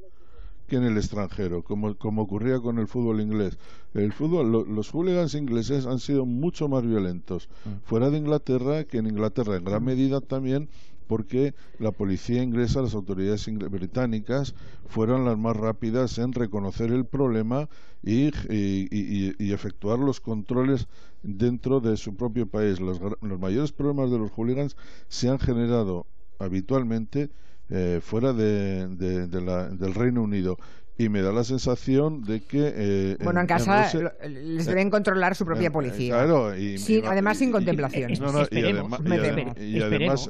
que 0.68 0.76
en 0.76 0.84
el 0.84 0.98
extranjero, 0.98 1.64
como, 1.64 1.96
como 1.96 2.24
ocurría 2.24 2.60
con 2.60 2.78
el 2.78 2.88
fútbol 2.88 3.22
inglés. 3.22 3.58
El 3.94 4.14
fútbol, 4.14 4.52
los 4.52 4.92
hooligans 4.92 5.34
ingleses 5.34 5.86
han 5.86 6.00
sido 6.00 6.26
mucho 6.26 6.68
más 6.68 6.84
violentos 6.84 7.50
mm. 7.66 7.86
fuera 7.86 8.10
de 8.10 8.18
Inglaterra 8.18 8.84
que 8.84 8.98
en 8.98 9.08
Inglaterra, 9.08 9.56
en 9.56 9.64
gran 9.64 9.84
medida 9.84 10.22
también 10.22 10.70
porque 11.08 11.56
la 11.80 11.92
policía 11.92 12.44
inglesa, 12.44 12.82
las 12.82 12.94
autoridades 12.94 13.48
británicas, 13.72 14.54
fueron 14.88 15.26
las 15.26 15.38
más 15.38 15.56
rápidas 15.56 16.18
en 16.18 16.34
reconocer 16.34 16.92
el 16.92 17.06
problema 17.06 17.70
y, 18.04 18.30
y, 18.50 19.54
efectuar 19.54 20.00
los 20.00 20.20
controles 20.20 20.88
dentro 21.24 21.80
de 21.80 21.98
su 21.98 22.16
propio 22.16 22.46
país. 22.48 22.80
Los, 22.80 23.00
los 23.22 23.40
mayores 23.40 23.72
problemas 23.72 24.12
de 24.12 24.20
los 24.20 24.32
hooligans 24.32 24.76
se 25.08 25.30
han 25.30 25.40
generado 25.40 26.06
habitualmente 26.40 27.30
eh, 27.70 28.00
fuera 28.02 28.34
de, 28.34 28.88
del 28.88 29.94
Reino 29.94 30.22
Unido 30.22 30.58
y 30.98 31.10
me 31.10 31.22
da 31.22 31.32
la 31.32 31.44
sensación 31.44 32.24
de 32.24 32.42
que 32.42 32.74
eh, 32.76 33.18
bueno 33.24 33.42
en, 33.42 33.48
casa 33.48 33.90
les 34.28 34.66
deben 34.66 34.90
controlar 34.90 35.36
su 35.36 35.46
propia 35.46 35.72
policía. 35.72 36.14
claro 36.14 36.58
y, 36.58 36.78
además 37.06 37.38
sin 37.38 37.52
contemplación. 37.52 38.12
Y, 38.12 39.80
además, 39.82 40.30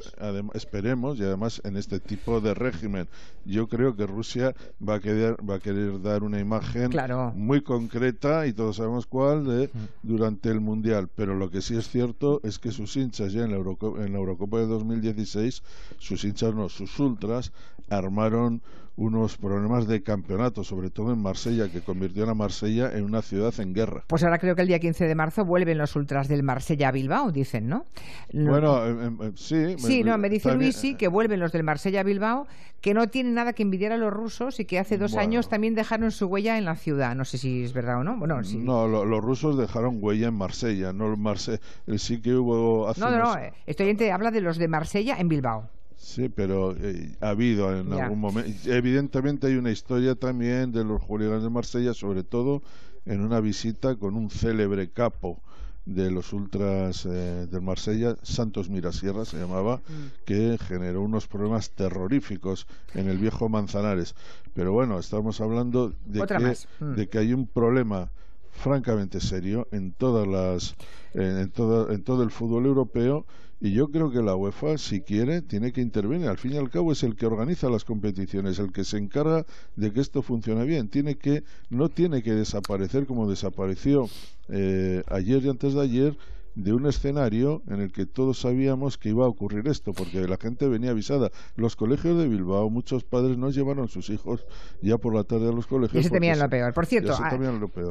esperemos. 0.54 1.18
y 1.18 1.22
además 1.22 1.60
en 1.64 1.76
este 1.76 2.00
tipo 2.00 2.40
de 2.40 2.54
régimen 2.54 3.08
yo 3.44 3.68
creo 3.68 3.96
que 3.96 4.06
Rusia 4.06 4.54
va 4.86 4.96
a 4.96 5.00
querer 5.00 5.36
va 5.48 5.56
a 5.56 5.58
querer 5.58 6.00
dar 6.02 6.22
una 6.22 6.38
imagen 6.38 6.90
muy 7.34 7.62
concreta 7.62 8.46
y 8.46 8.52
todos 8.52 8.76
sabemos 8.76 9.06
cuál 9.06 9.46
de 9.46 9.66
mm. 9.68 9.88
durante 10.02 10.50
el 10.50 10.60
mundial. 10.60 11.08
Pero 11.14 11.34
lo 11.34 11.50
que 11.50 11.62
sí 11.62 11.76
es 11.76 11.88
cierto 11.88 12.40
es 12.44 12.58
que 12.58 12.72
sus 12.72 12.96
hinchas 12.96 13.32
ya 13.32 13.44
en 13.44 13.50
la, 13.50 13.56
Eurocopa, 13.56 14.04
en 14.04 14.12
la 14.12 14.18
Eurocopa 14.18 14.58
de 14.58 14.66
2016 14.66 15.62
sus 15.98 16.24
hinchas 16.24 16.54
no 16.54 16.68
sus 16.68 16.98
ultras 16.98 17.52
armaron 17.88 18.62
unos 18.98 19.38
problemas 19.38 19.86
de 19.86 20.02
campeonato, 20.02 20.64
sobre 20.64 20.90
todo 20.90 21.12
en 21.12 21.22
Marsella, 21.22 21.70
que 21.70 21.80
convirtió 21.80 22.28
a 22.28 22.34
Marsella 22.34 22.90
en 22.92 23.04
una 23.04 23.22
ciudad 23.22 23.54
en 23.60 23.72
guerra. 23.72 24.02
Pues 24.08 24.24
ahora 24.24 24.38
creo 24.38 24.56
que 24.56 24.62
el 24.62 24.68
día 24.68 24.80
15 24.80 25.06
de 25.06 25.14
marzo 25.14 25.44
vuelven 25.44 25.78
los 25.78 25.94
ultras 25.94 26.26
del 26.26 26.42
Marsella 26.42 26.88
a 26.88 26.92
Bilbao, 26.92 27.30
dicen, 27.30 27.68
¿no? 27.68 27.86
Bueno, 28.32 28.84
em, 28.84 29.00
em, 29.00 29.22
em, 29.22 29.36
sí. 29.36 29.76
Sí, 29.78 30.02
no, 30.02 30.18
me 30.18 30.28
dice 30.28 30.52
Luis 30.54 30.74
sí, 30.74 30.96
que 30.96 31.06
vuelven 31.06 31.38
los 31.38 31.52
del 31.52 31.62
Marsella 31.62 32.00
a 32.00 32.02
Bilbao, 32.02 32.48
que 32.80 32.92
no 32.92 33.06
tienen 33.06 33.34
nada 33.34 33.52
que 33.52 33.62
envidiar 33.62 33.92
a 33.92 33.96
los 33.96 34.12
rusos 34.12 34.58
y 34.58 34.64
que 34.64 34.80
hace 34.80 34.98
dos 34.98 35.16
años 35.16 35.48
también 35.48 35.76
dejaron 35.76 36.10
su 36.10 36.26
huella 36.26 36.58
en 36.58 36.64
la 36.64 36.74
ciudad. 36.74 37.14
No 37.14 37.24
sé 37.24 37.38
si 37.38 37.62
es 37.62 37.72
verdad 37.72 38.00
o 38.00 38.04
no. 38.04 38.16
Bueno, 38.18 38.42
sí. 38.42 38.58
No, 38.58 38.88
los 38.88 39.22
rusos 39.22 39.56
dejaron 39.56 39.98
huella 40.00 40.28
en 40.28 40.34
Marsella, 40.34 40.92
no 40.92 41.16
Marsella. 41.16 41.60
Sí 41.96 42.20
que 42.20 42.34
hubo. 42.34 42.92
no, 42.98 43.10
no, 43.10 43.18
no. 43.18 43.36
Estoy 43.66 43.96
habla 44.10 44.32
de 44.32 44.40
los 44.40 44.58
de 44.58 44.66
Marsella 44.66 45.16
en 45.18 45.28
Bilbao. 45.28 45.70
Sí, 45.98 46.28
pero 46.28 46.76
eh, 46.76 47.16
ha 47.20 47.30
habido 47.30 47.76
en 47.76 47.92
algún 47.92 48.20
momento. 48.20 48.50
Evidentemente 48.70 49.48
hay 49.48 49.56
una 49.56 49.72
historia 49.72 50.14
también 50.14 50.70
de 50.72 50.84
los 50.84 51.02
hooligans 51.02 51.42
de 51.42 51.50
Marsella, 51.50 51.92
sobre 51.92 52.22
todo 52.22 52.62
en 53.04 53.20
una 53.20 53.40
visita 53.40 53.96
con 53.96 54.14
un 54.14 54.30
célebre 54.30 54.90
capo 54.90 55.42
de 55.84 56.10
los 56.10 56.32
ultras 56.32 57.04
eh, 57.06 57.46
de 57.50 57.60
Marsella, 57.60 58.14
Santos 58.22 58.68
Mirasierra 58.68 59.24
se 59.24 59.38
llamaba, 59.38 59.78
mm. 59.78 60.24
que 60.26 60.58
generó 60.58 61.02
unos 61.02 61.26
problemas 61.26 61.70
terroríficos 61.70 62.66
en 62.94 63.08
el 63.08 63.18
viejo 63.18 63.48
Manzanares. 63.48 64.14
Pero 64.54 64.72
bueno, 64.72 64.98
estamos 64.98 65.40
hablando 65.40 65.94
de, 66.04 66.26
que, 66.26 66.84
mm. 66.84 66.94
de 66.94 67.08
que 67.08 67.18
hay 67.18 67.32
un 67.32 67.46
problema 67.46 68.10
francamente 68.52 69.20
serio 69.20 69.66
en 69.72 69.92
todas 69.92 70.26
las 70.26 70.76
en, 71.14 71.50
todo, 71.50 71.90
en 71.90 72.02
todo 72.02 72.22
el 72.22 72.30
fútbol 72.30 72.66
europeo 72.66 73.24
y 73.60 73.72
yo 73.72 73.88
creo 73.88 74.10
que 74.10 74.22
la 74.22 74.36
UEFA, 74.36 74.78
si 74.78 75.00
quiere, 75.00 75.42
tiene 75.42 75.72
que 75.72 75.80
intervenir. 75.80 76.28
Al 76.28 76.38
fin 76.38 76.52
y 76.52 76.56
al 76.56 76.70
cabo 76.70 76.92
es 76.92 77.02
el 77.02 77.16
que 77.16 77.26
organiza 77.26 77.68
las 77.68 77.84
competiciones, 77.84 78.58
el 78.60 78.72
que 78.72 78.84
se 78.84 78.98
encarga 78.98 79.46
de 79.74 79.92
que 79.92 80.00
esto 80.00 80.22
funcione 80.22 80.64
bien. 80.64 80.88
Tiene 80.88 81.16
que, 81.16 81.42
no 81.68 81.88
tiene 81.88 82.22
que 82.22 82.34
desaparecer 82.34 83.06
como 83.06 83.28
desapareció 83.28 84.08
eh, 84.48 85.02
ayer 85.08 85.44
y 85.44 85.48
antes 85.48 85.74
de 85.74 85.80
ayer 85.80 86.16
de 86.58 86.72
un 86.72 86.86
escenario 86.86 87.62
en 87.68 87.80
el 87.80 87.92
que 87.92 88.04
todos 88.04 88.40
sabíamos 88.40 88.98
que 88.98 89.10
iba 89.10 89.24
a 89.24 89.28
ocurrir 89.28 89.68
esto, 89.68 89.92
porque 89.92 90.26
la 90.26 90.36
gente 90.38 90.66
venía 90.66 90.90
avisada. 90.90 91.30
Los 91.54 91.76
colegios 91.76 92.18
de 92.18 92.26
Bilbao, 92.26 92.68
muchos 92.68 93.04
padres 93.04 93.38
no 93.38 93.50
llevaron 93.50 93.84
a 93.84 93.88
sus 93.88 94.10
hijos 94.10 94.44
ya 94.82 94.98
por 94.98 95.14
la 95.14 95.22
tarde 95.22 95.50
a 95.50 95.52
los 95.52 95.68
colegios. 95.68 96.04
Y 96.04 96.08
se 96.08 96.10
temían 96.10 96.40
lo 96.40 96.50
peor. 96.50 96.74
Por 96.74 96.86
cierto, 96.86 97.16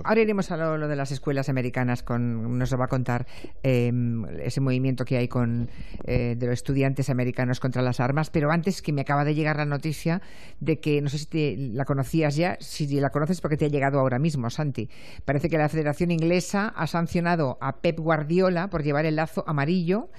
ahora 0.03 0.21
iremos 0.21 0.51
a 0.51 0.57
lo, 0.57 0.85
de 0.85 0.95
las 0.97 1.13
escuelas 1.13 1.47
americanas, 1.47 2.03
con, 2.03 2.59
nos 2.59 2.69
lo 2.69 2.77
va 2.77 2.85
a 2.85 2.87
contar 2.89 3.25
em, 3.63 4.25
ese 4.41 4.59
movimiento 4.59 5.05
que 5.05 5.15
hay 5.15 5.29
con 5.29 5.69
eh, 6.03 6.35
de 6.37 6.45
los 6.45 6.53
estudiantes 6.53 7.09
americanos 7.09 7.61
contra 7.61 7.81
las 7.81 8.01
armas, 8.01 8.29
pero 8.29 8.51
antes 8.51 8.81
que 8.81 8.91
me 8.91 8.99
acaba 8.99 9.23
de 9.23 9.33
llegar 9.33 9.55
la 9.55 9.65
noticia 9.65 10.21
de 10.59 10.81
que, 10.81 11.01
no 11.01 11.07
sé 11.07 11.19
si 11.19 11.71
la 11.71 11.85
conocías 11.85 12.35
ya, 12.35 12.57
si 12.59 12.99
la 12.99 13.11
conoces 13.11 13.39
porque 13.39 13.55
te 13.55 13.63
ha 13.63 13.69
llegado 13.69 13.97
ahora 13.97 14.19
mismo, 14.19 14.49
Santi. 14.49 14.89
Parece 15.23 15.47
que 15.47 15.57
la 15.57 15.69
Federación 15.69 16.11
Inglesa 16.11 16.73
ha 16.75 16.85
sancionado 16.85 17.57
a 17.61 17.77
Pep 17.77 17.97
Guardiola 17.97 18.56
por 18.65 18.83
llevar 18.83 19.05
el 19.05 19.15
lazo 19.15 19.43
amarillo, 19.47 20.09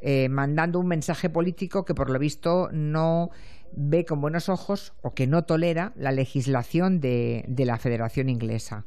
eh, 0.00 0.28
mandando 0.28 0.78
un 0.78 0.88
mensaje 0.88 1.30
político 1.30 1.84
que 1.86 1.94
por 1.94 2.10
lo 2.10 2.18
visto 2.18 2.68
no 2.70 3.30
ve 3.72 4.04
con 4.04 4.20
buenos 4.20 4.48
ojos 4.48 4.94
o 5.02 5.14
que 5.14 5.26
no 5.26 5.44
tolera 5.44 5.92
la 5.96 6.12
legislación 6.12 7.00
de, 7.00 7.44
la 7.58 7.78
Federación 7.78 8.28
Inglesa 8.28 8.86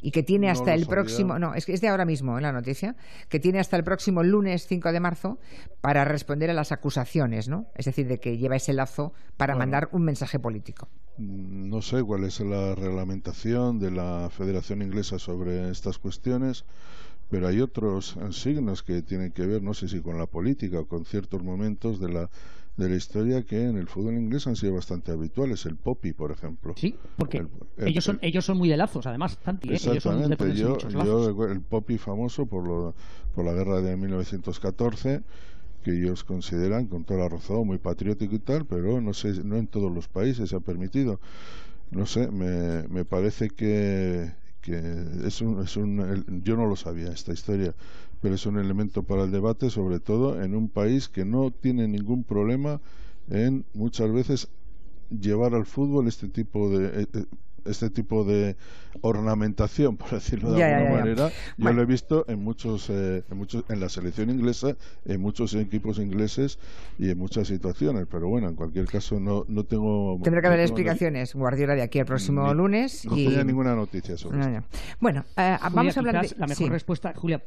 y 0.00 0.10
que 0.10 0.22
tiene 0.22 0.50
hasta 0.50 0.74
el 0.74 0.86
próximo, 0.86 1.38
no, 1.38 1.54
es, 1.54 1.68
es 1.68 1.80
de 1.80 1.88
ahora 1.88 2.04
mismo 2.04 2.36
en 2.36 2.42
la 2.42 2.52
noticia, 2.52 2.96
que 3.28 3.40
tiene 3.40 3.60
hasta 3.60 3.76
el 3.76 3.84
próximo 3.84 4.22
lunes 4.22 4.66
5 4.66 4.92
de 4.92 5.00
marzo 5.00 5.38
para 5.80 6.04
responder 6.04 6.50
a 6.50 6.54
las 6.54 6.72
acusaciones, 6.72 7.48
¿no? 7.48 7.66
Es 7.74 7.86
decir, 7.86 8.08
de 8.08 8.18
que 8.18 8.36
lleva 8.36 8.56
ese 8.56 8.72
lazo 8.72 9.12
para 9.36 9.54
mandar 9.54 9.88
un 9.92 10.02
mensaje 10.02 10.38
político. 10.38 10.88
Mm, 11.18 11.70
no 11.70 11.82
sé 11.82 12.02
cuál 12.02 12.24
es 12.24 12.40
la 12.40 12.74
reglamentación 12.74 13.78
de 13.78 13.90
la 13.90 14.28
Federación 14.30 14.82
Inglesa 14.82 15.18
sobre 15.18 15.70
estas 15.70 15.98
cuestiones 15.98 16.64
pero 17.30 17.48
hay 17.48 17.60
otros 17.60 18.16
signos 18.30 18.82
que 18.82 19.02
tienen 19.02 19.32
que 19.32 19.46
ver, 19.46 19.62
no 19.62 19.74
sé 19.74 19.88
si 19.88 20.00
con 20.00 20.18
la 20.18 20.26
política 20.26 20.80
o 20.80 20.86
con 20.86 21.04
ciertos 21.04 21.42
momentos 21.42 22.00
de 22.00 22.12
la 22.12 22.30
de 22.76 22.90
la 22.90 22.96
historia 22.96 23.42
que 23.42 23.64
en 23.64 23.78
el 23.78 23.88
fútbol 23.88 24.14
inglés 24.14 24.46
han 24.46 24.56
sido 24.56 24.74
bastante 24.74 25.10
habituales, 25.10 25.64
el 25.64 25.76
poppy, 25.76 26.12
por 26.12 26.30
ejemplo. 26.30 26.74
Sí, 26.76 26.94
porque 27.16 27.46
ellos 27.78 28.04
son 28.04 28.18
ellos 28.20 28.44
son 28.44 28.58
muy 28.58 28.68
de 28.68 28.76
lazos, 28.76 29.06
además, 29.06 29.38
Santi, 29.42 29.70
¿eh? 29.70 29.74
Exactamente, 29.76 30.54
yo, 30.54 30.76
yo, 30.78 31.46
el 31.50 31.62
poppy 31.62 31.96
famoso 31.96 32.46
por, 32.46 32.66
lo, 32.66 32.94
por 33.34 33.46
la 33.46 33.52
guerra 33.52 33.80
de 33.80 33.96
1914 33.96 35.22
que 35.82 35.92
ellos 35.92 36.24
consideran 36.24 36.86
con 36.86 37.04
toda 37.04 37.20
la 37.20 37.28
razón 37.28 37.66
muy 37.66 37.78
patriótico 37.78 38.34
y 38.34 38.40
tal, 38.40 38.66
pero 38.66 39.00
no 39.00 39.14
sé, 39.14 39.44
no 39.44 39.56
en 39.56 39.68
todos 39.68 39.90
los 39.90 40.08
países 40.08 40.50
se 40.50 40.56
ha 40.56 40.60
permitido. 40.60 41.20
No 41.92 42.06
sé, 42.06 42.28
me, 42.30 42.88
me 42.88 43.04
parece 43.04 43.50
que 43.50 44.32
que 44.66 44.82
es 45.24 45.40
un, 45.40 45.62
es 45.62 45.76
un, 45.76 46.42
yo 46.42 46.56
no 46.56 46.66
lo 46.66 46.74
sabía 46.74 47.12
esta 47.12 47.32
historia, 47.32 47.72
pero 48.20 48.34
es 48.34 48.46
un 48.46 48.58
elemento 48.58 49.04
para 49.04 49.22
el 49.22 49.30
debate, 49.30 49.70
sobre 49.70 50.00
todo 50.00 50.42
en 50.42 50.56
un 50.56 50.68
país 50.68 51.08
que 51.08 51.24
no 51.24 51.52
tiene 51.52 51.86
ningún 51.86 52.24
problema 52.24 52.80
en 53.30 53.64
muchas 53.74 54.10
veces 54.10 54.48
llevar 55.08 55.54
al 55.54 55.66
fútbol 55.66 56.08
este 56.08 56.26
tipo 56.26 56.68
de 56.76 57.02
eh, 57.02 57.06
eh, 57.14 57.24
este 57.68 57.90
tipo 57.90 58.24
de 58.24 58.56
ornamentación, 59.00 59.96
por 59.96 60.10
decirlo 60.10 60.52
de 60.52 60.64
alguna 60.64 60.98
manera, 60.98 61.30
yo 61.56 61.72
lo 61.72 61.82
he 61.82 61.86
visto 61.86 62.24
en 62.28 62.42
muchos, 62.42 62.88
eh, 62.90 63.22
en 63.30 63.36
muchos, 63.36 63.64
en 63.68 63.80
la 63.80 63.88
selección 63.88 64.30
inglesa, 64.30 64.76
en 65.04 65.20
muchos 65.20 65.54
equipos 65.54 65.98
ingleses 65.98 66.58
y 66.98 67.10
en 67.10 67.18
muchas 67.18 67.48
situaciones. 67.48 68.06
Pero 68.10 68.28
bueno, 68.28 68.48
en 68.48 68.54
cualquier 68.54 68.86
caso 68.86 69.20
no, 69.20 69.44
no 69.48 69.64
tengo. 69.64 70.18
Tendrá 70.22 70.40
que 70.40 70.46
haber 70.48 70.60
explicaciones, 70.60 71.34
Guardiola, 71.34 71.74
de 71.74 71.82
aquí 71.82 71.98
al 71.98 72.06
próximo 72.06 72.52
lunes. 72.54 73.04
No 73.04 73.14
tenía 73.14 73.44
ninguna 73.44 73.74
noticia 73.74 74.16
sobre 74.16 74.40
eso. 74.40 74.64
Bueno, 75.00 75.24
eh, 75.36 75.56
vamos 75.72 75.96
a 75.96 76.00
hablar 76.00 76.22
de. 76.22 76.36
La 76.36 76.46
mejor 76.46 76.70
respuesta, 76.70 77.12
Julia, 77.14 77.42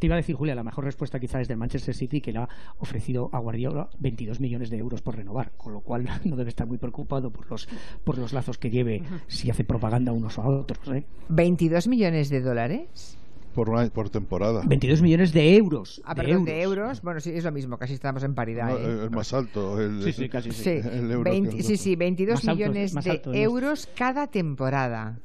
te 0.00 0.06
iba 0.06 0.16
a 0.16 0.16
decir, 0.16 0.34
Julia, 0.34 0.54
la 0.54 0.64
mejor 0.64 0.84
respuesta 0.84 1.20
quizá 1.20 1.40
es 1.40 1.46
del 1.46 1.58
Manchester 1.58 1.94
City, 1.94 2.20
que 2.20 2.32
le 2.32 2.40
ha 2.40 2.48
ofrecido 2.78 3.28
a 3.32 3.38
Guardiola 3.38 3.88
22 3.98 4.40
millones 4.40 4.70
de 4.70 4.78
euros 4.78 5.02
por 5.02 5.16
renovar, 5.16 5.52
con 5.56 5.72
lo 5.72 5.80
cual 5.80 6.08
no 6.24 6.36
debe 6.36 6.48
estar 6.48 6.66
muy 6.66 6.78
preocupado 6.78 7.30
por 7.30 7.48
los, 7.50 7.68
por 8.02 8.18
los 8.18 8.32
lazos 8.32 8.58
que 8.58 8.70
lleve 8.70 9.02
si 9.28 9.50
hace 9.50 9.62
propaganda 9.62 10.12
unos 10.12 10.38
a 10.38 10.48
otros. 10.48 10.80
¿eh? 10.88 11.04
¿22 11.28 11.88
millones 11.88 12.30
de 12.30 12.40
dólares? 12.40 13.18
por, 13.54 13.90
por 13.90 14.10
temporada. 14.10 14.62
22 14.66 15.02
millones 15.02 15.32
de 15.32 15.56
euros. 15.56 16.00
Ah, 16.04 16.14
de 16.14 16.22
perdón, 16.22 16.38
euros. 16.38 16.46
de 16.46 16.62
euros. 16.62 17.02
Bueno, 17.02 17.20
sí, 17.20 17.30
es 17.30 17.44
lo 17.44 17.52
mismo, 17.52 17.76
casi 17.76 17.94
estamos 17.94 18.22
en 18.22 18.34
paridad. 18.34 18.68
No, 18.68 18.78
¿eh? 18.78 19.04
Es 19.06 19.10
más 19.10 19.32
alto. 19.32 19.80
El, 19.80 20.02
Sí, 20.02 20.12
sí, 20.12 20.28
casi 20.28 20.50
sí. 20.52 20.62
Sí, 20.62 20.70
el 20.70 21.10
euro 21.10 21.30
20 21.30 21.50
que 21.50 21.56
el 21.58 21.64
sí, 21.64 21.76
sí, 21.76 21.96
22 21.96 22.34
Más 22.34 22.48
alto, 22.48 22.56
millones 22.56 22.94
de 22.94 23.10
alto, 23.10 23.30
¿no? 23.30 23.36
euros 23.36 23.88
cada 23.94 24.28
temporada. 24.28 25.18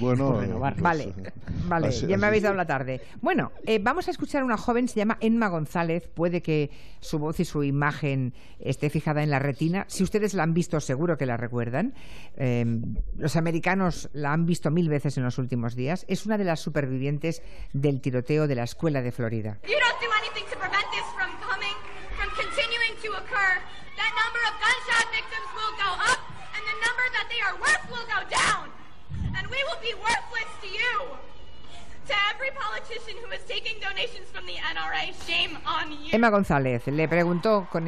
Bueno, 0.00 0.40
renovar. 0.40 0.72
pues, 0.72 0.82
Vale, 0.82 1.04
eh, 1.04 1.32
vale, 1.66 1.88
así- 1.88 2.06
ya 2.06 2.16
me 2.16 2.26
habéis 2.26 2.42
dado 2.42 2.54
la 2.54 2.66
tarde. 2.66 3.00
Bueno, 3.20 3.52
eh, 3.66 3.78
vamos 3.80 4.08
a 4.08 4.10
escuchar 4.10 4.42
a 4.42 4.44
una 4.44 4.56
joven, 4.56 4.88
se 4.88 4.96
llama 4.96 5.18
Enma 5.20 5.48
González. 5.48 6.08
Puede 6.08 6.40
que 6.42 6.70
su 7.00 7.18
voz 7.18 7.38
y 7.40 7.44
su 7.44 7.62
imagen 7.62 8.32
esté 8.58 8.88
fijada 8.90 9.22
en 9.22 9.30
la 9.30 9.38
retina. 9.38 9.84
Si 9.88 10.02
ustedes 10.02 10.32
la 10.34 10.44
han 10.44 10.54
visto, 10.54 10.80
seguro 10.80 11.18
que 11.18 11.26
la 11.26 11.36
recuerdan. 11.36 11.94
Eh, 12.36 12.64
los 13.18 13.36
americanos 13.36 14.08
la 14.14 14.32
han 14.32 14.46
visto 14.46 14.70
mil 14.70 14.88
veces 14.88 15.18
en 15.18 15.24
los 15.24 15.36
últimos 15.38 15.74
días. 15.74 16.04
Es 16.08 16.24
una 16.26 16.38
de 16.38 16.44
las 16.44 16.60
supervivientes 16.60 17.42
del 17.72 18.00
tiroteo 18.00 18.46
de 18.46 18.54
la 18.54 18.62
escuela 18.64 19.02
de 19.02 19.12
Florida. 19.12 19.58
That 22.82 24.12
number 24.16 24.40
of 24.48 24.54
gunshot 24.58 25.06
victims 25.12 25.48
will 25.54 25.74
go 25.76 25.90
up, 26.10 26.20
and 26.56 26.62
the 26.64 26.76
number 26.80 27.06
that 27.12 27.26
they 27.28 27.40
are 27.44 27.54
worth 27.60 27.84
will 27.92 28.06
go 28.08 28.20
down. 28.30 28.61
To 29.52 30.66
you. 30.68 30.98
To 32.06 32.14
every 32.32 32.50
politician 32.56 33.16
who 33.22 33.30
is 33.32 33.44
taking 33.46 33.78
donations 33.80 34.28
from 34.32 34.46
the 34.46 34.54
NRA, 34.54 35.12
shame 35.26 35.58
on 35.66 35.90
you. 35.90 36.10
Emma 36.12 36.30
González 36.30 36.86
le 36.86 37.06
preguntó 37.06 37.68
con, 37.70 37.84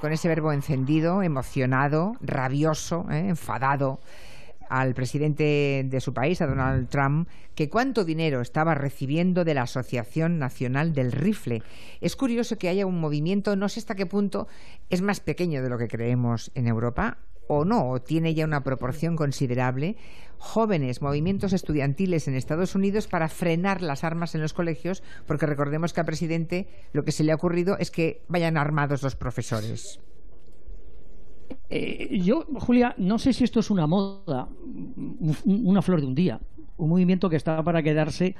con 0.00 0.12
ese 0.12 0.28
verbo 0.28 0.52
encendido, 0.52 1.22
emocionado, 1.22 2.12
rabioso, 2.20 3.06
¿eh? 3.10 3.30
enfadado 3.30 3.98
al 4.68 4.94
presidente 4.94 5.84
de 5.86 6.00
su 6.00 6.14
país, 6.14 6.40
a 6.40 6.46
Donald 6.46 6.88
Trump, 6.88 7.28
que 7.56 7.68
cuánto 7.68 8.04
dinero 8.04 8.40
estaba 8.40 8.74
recibiendo 8.74 9.44
de 9.44 9.54
la 9.54 9.62
Asociación 9.62 10.38
Nacional 10.38 10.94
del 10.94 11.10
Rifle. 11.10 11.62
Es 12.00 12.14
curioso 12.14 12.58
que 12.58 12.68
haya 12.68 12.86
un 12.86 13.00
movimiento, 13.00 13.56
no 13.56 13.68
sé 13.68 13.80
hasta 13.80 13.96
qué 13.96 14.06
punto 14.06 14.46
es 14.88 15.02
más 15.02 15.18
pequeño 15.18 15.62
de 15.62 15.68
lo 15.68 15.78
que 15.78 15.88
creemos 15.88 16.52
en 16.54 16.68
Europa 16.68 17.18
o 17.48 17.64
no, 17.64 17.88
o 17.88 18.00
tiene 18.00 18.34
ya 18.34 18.44
una 18.44 18.62
proporción 18.62 19.16
considerable, 19.16 19.96
jóvenes, 20.38 21.02
movimientos 21.02 21.52
estudiantiles 21.52 22.28
en 22.28 22.34
Estados 22.34 22.74
Unidos 22.74 23.06
para 23.08 23.28
frenar 23.28 23.82
las 23.82 24.04
armas 24.04 24.34
en 24.34 24.40
los 24.40 24.52
colegios, 24.52 25.02
porque 25.26 25.46
recordemos 25.46 25.92
que 25.92 26.00
al 26.00 26.06
presidente 26.06 26.68
lo 26.92 27.04
que 27.04 27.12
se 27.12 27.24
le 27.24 27.32
ha 27.32 27.34
ocurrido 27.34 27.76
es 27.78 27.90
que 27.90 28.22
vayan 28.28 28.56
armados 28.56 29.02
los 29.02 29.16
profesores. 29.16 30.00
Eh, 31.70 32.18
yo, 32.22 32.46
Julia, 32.60 32.94
no 32.98 33.18
sé 33.18 33.32
si 33.32 33.44
esto 33.44 33.60
es 33.60 33.70
una 33.70 33.86
moda, 33.86 34.48
un- 34.64 35.36
una 35.44 35.82
flor 35.82 36.00
de 36.00 36.06
un 36.06 36.14
día, 36.14 36.40
un 36.76 36.88
movimiento 36.88 37.28
que 37.28 37.36
está 37.36 37.62
para 37.62 37.82
quedarse 37.82 38.34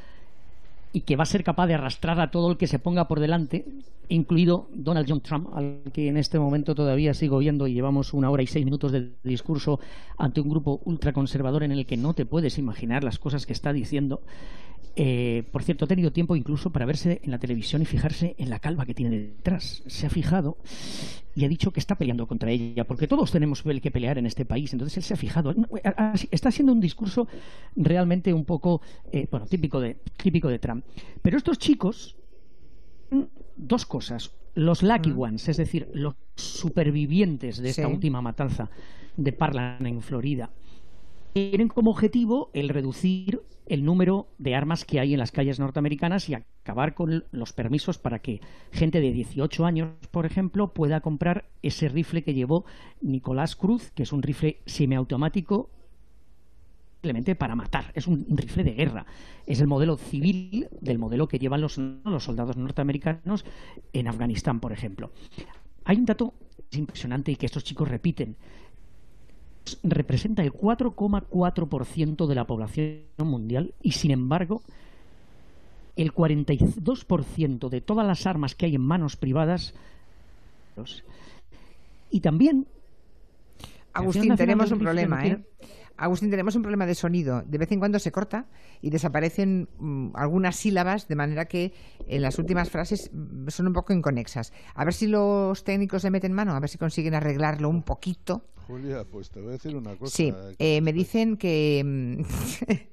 y 0.92 1.02
que 1.02 1.16
va 1.16 1.22
a 1.22 1.26
ser 1.26 1.44
capaz 1.44 1.66
de 1.66 1.74
arrastrar 1.74 2.20
a 2.20 2.30
todo 2.30 2.50
el 2.50 2.56
que 2.56 2.66
se 2.66 2.78
ponga 2.78 3.08
por 3.08 3.20
delante, 3.20 3.66
incluido 4.08 4.68
Donald 4.74 5.06
John 5.08 5.20
Trump, 5.20 5.48
al 5.54 5.82
que 5.92 6.08
en 6.08 6.16
este 6.16 6.38
momento 6.38 6.74
todavía 6.74 7.14
sigo 7.14 7.38
viendo 7.38 7.66
y 7.66 7.74
llevamos 7.74 8.14
una 8.14 8.30
hora 8.30 8.42
y 8.42 8.46
seis 8.46 8.64
minutos 8.64 8.92
de 8.92 9.12
discurso 9.22 9.80
ante 10.16 10.40
un 10.40 10.48
grupo 10.48 10.80
ultraconservador 10.84 11.62
en 11.62 11.72
el 11.72 11.86
que 11.86 11.96
no 11.96 12.14
te 12.14 12.26
puedes 12.26 12.58
imaginar 12.58 13.04
las 13.04 13.18
cosas 13.18 13.46
que 13.46 13.52
está 13.52 13.72
diciendo. 13.72 14.22
Eh, 15.00 15.44
por 15.52 15.62
cierto, 15.62 15.84
ha 15.84 15.88
tenido 15.88 16.10
tiempo 16.10 16.34
incluso 16.34 16.70
para 16.70 16.84
verse 16.84 17.20
en 17.22 17.30
la 17.30 17.38
televisión 17.38 17.82
y 17.82 17.84
fijarse 17.84 18.34
en 18.36 18.50
la 18.50 18.58
calva 18.58 18.84
que 18.84 18.94
tiene 18.94 19.16
detrás. 19.16 19.82
Se 19.86 20.06
ha 20.06 20.10
fijado 20.10 20.56
y 21.38 21.44
ha 21.44 21.48
dicho 21.48 21.70
que 21.70 21.78
está 21.78 21.94
peleando 21.94 22.26
contra 22.26 22.50
ella, 22.50 22.82
porque 22.84 23.06
todos 23.06 23.30
tenemos 23.30 23.62
que 23.62 23.90
pelear 23.92 24.18
en 24.18 24.26
este 24.26 24.44
país. 24.44 24.72
Entonces 24.72 24.96
él 24.96 25.02
se 25.04 25.14
ha 25.14 25.16
fijado. 25.16 25.54
Ha- 25.84 26.14
Está 26.32 26.50
siendo 26.50 26.72
un 26.72 26.80
discurso 26.80 27.28
realmente 27.76 28.32
un 28.34 28.44
poco, 28.44 28.80
eh, 29.12 29.28
bueno, 29.30 29.46
típico 29.46 29.78
de, 29.80 29.94
típico 30.16 30.48
de 30.48 30.58
Trump. 30.58 30.84
Pero 31.22 31.36
estos 31.36 31.58
chicos, 31.58 32.16
mm, 33.10 33.22
dos 33.56 33.86
cosas. 33.86 34.32
Los 34.56 34.82
lucky 34.82 35.12
ones, 35.12 35.48
es 35.48 35.56
decir, 35.58 35.88
los 35.94 36.14
supervivientes 36.34 37.58
de 37.58 37.68
esta 37.70 37.86
Sí. 37.86 37.92
última 37.92 38.20
matanza 38.20 38.68
de 39.16 39.32
Parlan 39.32 39.86
en 39.86 40.02
Florida, 40.02 40.50
tienen 41.32 41.68
como 41.68 41.90
objetivo 41.90 42.50
el 42.54 42.68
reducir 42.68 43.42
el 43.66 43.84
número 43.84 44.28
de 44.38 44.54
armas 44.54 44.84
que 44.84 44.98
hay 44.98 45.12
en 45.12 45.18
las 45.18 45.30
calles 45.30 45.60
norteamericanas 45.60 46.28
y 46.28 46.34
acabar 46.34 46.94
con 46.94 47.24
los 47.30 47.52
permisos 47.52 47.98
para 47.98 48.20
que 48.20 48.40
gente 48.72 49.00
de 49.00 49.12
18 49.12 49.66
años, 49.66 49.90
por 50.10 50.26
ejemplo, 50.26 50.72
pueda 50.72 51.00
comprar 51.00 51.50
ese 51.62 51.88
rifle 51.88 52.22
que 52.22 52.34
llevó 52.34 52.64
Nicolás 53.00 53.56
Cruz, 53.56 53.90
que 53.94 54.04
es 54.04 54.12
un 54.12 54.22
rifle 54.22 54.58
semiautomático 54.64 55.70
simplemente 56.94 57.36
para 57.36 57.54
matar. 57.54 57.92
Es 57.94 58.06
un 58.08 58.26
rifle 58.28 58.64
de 58.64 58.72
guerra. 58.72 59.06
Es 59.46 59.60
el 59.60 59.68
modelo 59.68 59.96
civil 59.96 60.68
del 60.80 60.98
modelo 60.98 61.28
que 61.28 61.38
llevan 61.38 61.60
los, 61.60 61.78
los 61.78 62.24
soldados 62.24 62.56
norteamericanos 62.56 63.44
en 63.92 64.08
Afganistán, 64.08 64.60
por 64.60 64.72
ejemplo. 64.72 65.12
Hay 65.84 65.96
un 65.96 66.06
dato 66.06 66.34
impresionante 66.72 67.32
y 67.32 67.36
que 67.36 67.46
estos 67.46 67.64
chicos 67.64 67.88
repiten 67.88 68.36
representa 69.82 70.42
el 70.42 70.52
4,4% 70.52 72.26
de 72.26 72.34
la 72.34 72.46
población 72.46 73.02
mundial 73.18 73.74
y, 73.82 73.92
sin 73.92 74.10
embargo, 74.10 74.62
el 75.96 76.14
42% 76.14 77.68
de 77.68 77.80
todas 77.80 78.06
las 78.06 78.26
armas 78.26 78.54
que 78.54 78.66
hay 78.66 78.76
en 78.76 78.82
manos 78.82 79.16
privadas. 79.16 79.74
Y 82.10 82.20
también. 82.20 82.66
Agustín, 83.92 84.36
tenemos 84.36 84.70
un 84.70 84.78
problema, 84.78 85.26
¿eh? 85.26 85.42
Agustín, 85.98 86.30
tenemos 86.30 86.54
un 86.54 86.62
problema 86.62 86.86
de 86.86 86.94
sonido. 86.94 87.42
De 87.42 87.58
vez 87.58 87.72
en 87.72 87.80
cuando 87.80 87.98
se 87.98 88.12
corta 88.12 88.46
y 88.80 88.90
desaparecen 88.90 89.68
mm, 89.78 90.10
algunas 90.14 90.54
sílabas, 90.54 91.08
de 91.08 91.16
manera 91.16 91.46
que 91.46 91.74
en 92.06 92.22
las 92.22 92.38
últimas 92.38 92.70
frases 92.70 93.10
mm, 93.12 93.48
son 93.48 93.66
un 93.66 93.72
poco 93.72 93.92
inconexas. 93.92 94.52
A 94.74 94.84
ver 94.84 94.94
si 94.94 95.08
los 95.08 95.64
técnicos 95.64 96.04
le 96.04 96.10
meten 96.10 96.32
mano, 96.32 96.54
a 96.54 96.60
ver 96.60 96.70
si 96.70 96.78
consiguen 96.78 97.14
arreglarlo 97.14 97.68
un 97.68 97.82
poquito. 97.82 98.44
Julia, 98.68 99.02
pues 99.10 99.30
te 99.30 99.40
voy 99.40 99.48
a 99.48 99.52
decir 99.52 99.74
una 99.74 99.96
cosa. 99.96 100.14
Sí, 100.14 100.32
que 100.58 100.76
eh, 100.76 100.80
me 100.82 100.92
dicen 100.92 101.38
que... 101.38 101.82
mm, 101.84 102.22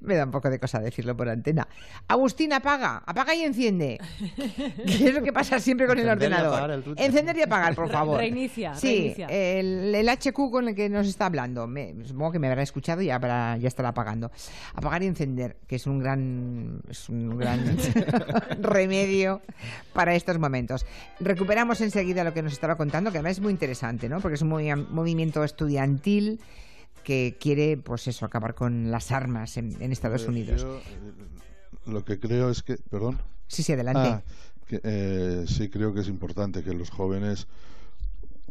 me 0.06 0.14
da 0.16 0.24
un 0.24 0.30
poco 0.30 0.48
de 0.48 0.58
cosa 0.58 0.80
decirlo 0.80 1.14
por 1.14 1.28
antena. 1.28 1.68
Agustín, 2.08 2.54
apaga, 2.54 3.02
apaga 3.04 3.34
y 3.34 3.42
enciende. 3.42 3.98
¿Qué 4.86 5.08
es 5.08 5.14
lo 5.14 5.22
que 5.22 5.34
pasa 5.34 5.58
siempre 5.60 5.86
con 5.86 5.98
el 5.98 6.04
Encender 6.08 6.30
y 6.30 6.32
ordenador? 6.34 6.58
apagar 6.58 6.70
el. 6.70 6.94
Encender 6.96 7.36
y 7.36 7.42
apagar, 7.42 7.74
por 7.74 7.90
favor. 7.90 8.16
reinicia, 8.18 8.74
Sí, 8.74 8.86
reinicia. 9.14 9.26
El, 9.26 9.94
el 9.94 10.08
HQ 10.08 10.50
con 10.50 10.68
el 10.68 10.74
que 10.74 10.88
nos 10.88 11.06
está 11.06 11.26
hablando. 11.26 11.66
Me, 11.66 11.94
supongo 12.04 12.32
que 12.32 12.38
me 12.38 12.48
habrá 12.48 12.62
escuchado 12.62 13.02
y 13.02 13.06
ya, 13.06 13.16
habrá- 13.16 13.58
ya 13.58 13.68
estará 13.68 13.90
apagando. 13.90 14.30
Apagar 14.74 15.02
y 15.02 15.06
encender, 15.06 15.58
que 15.66 15.76
es 15.76 15.86
un 15.86 15.98
gran, 15.98 16.80
es 16.88 17.08
un 17.10 17.36
gran 17.36 17.76
remedio 18.60 19.42
para 19.92 20.14
estos 20.14 20.38
momentos. 20.38 20.86
Recuperamos 21.20 21.80
enseguida 21.82 22.24
lo 22.24 22.32
que 22.32 22.42
nos 22.42 22.52
estaba 22.54 22.76
contando, 22.76 23.10
que 23.12 23.18
además 23.18 23.32
es 23.32 23.40
muy 23.42 23.52
interesante, 23.52 24.08
¿no? 24.08 24.20
Porque 24.20 24.36
es 24.36 24.42
un 24.42 24.50
movi- 24.50 24.88
movimiento 24.88 25.44
estudiantil 25.66 26.40
que 27.04 27.36
quiere, 27.40 27.76
pues 27.76 28.06
eso, 28.08 28.24
acabar 28.24 28.54
con 28.54 28.90
las 28.90 29.12
armas 29.12 29.56
en, 29.56 29.76
en 29.80 29.92
Estados 29.92 30.24
Eh, 30.24 30.28
Unidos. 30.28 30.62
yo, 30.62 30.78
eh, 30.78 30.82
lo 31.86 32.04
que 32.04 32.18
creo 32.18 32.50
es 32.50 32.62
que. 32.62 32.76
Perdón. 32.90 33.18
Sí, 33.48 33.62
sí, 33.62 33.72
adelante. 33.72 34.00
Ah, 34.08 34.22
que, 34.66 34.80
eh, 34.82 35.44
sí 35.46 35.68
creo 35.68 35.94
que 35.94 36.00
es 36.00 36.08
importante 36.08 36.64
que 36.64 36.72
los 36.74 36.90
jóvenes 36.90 37.46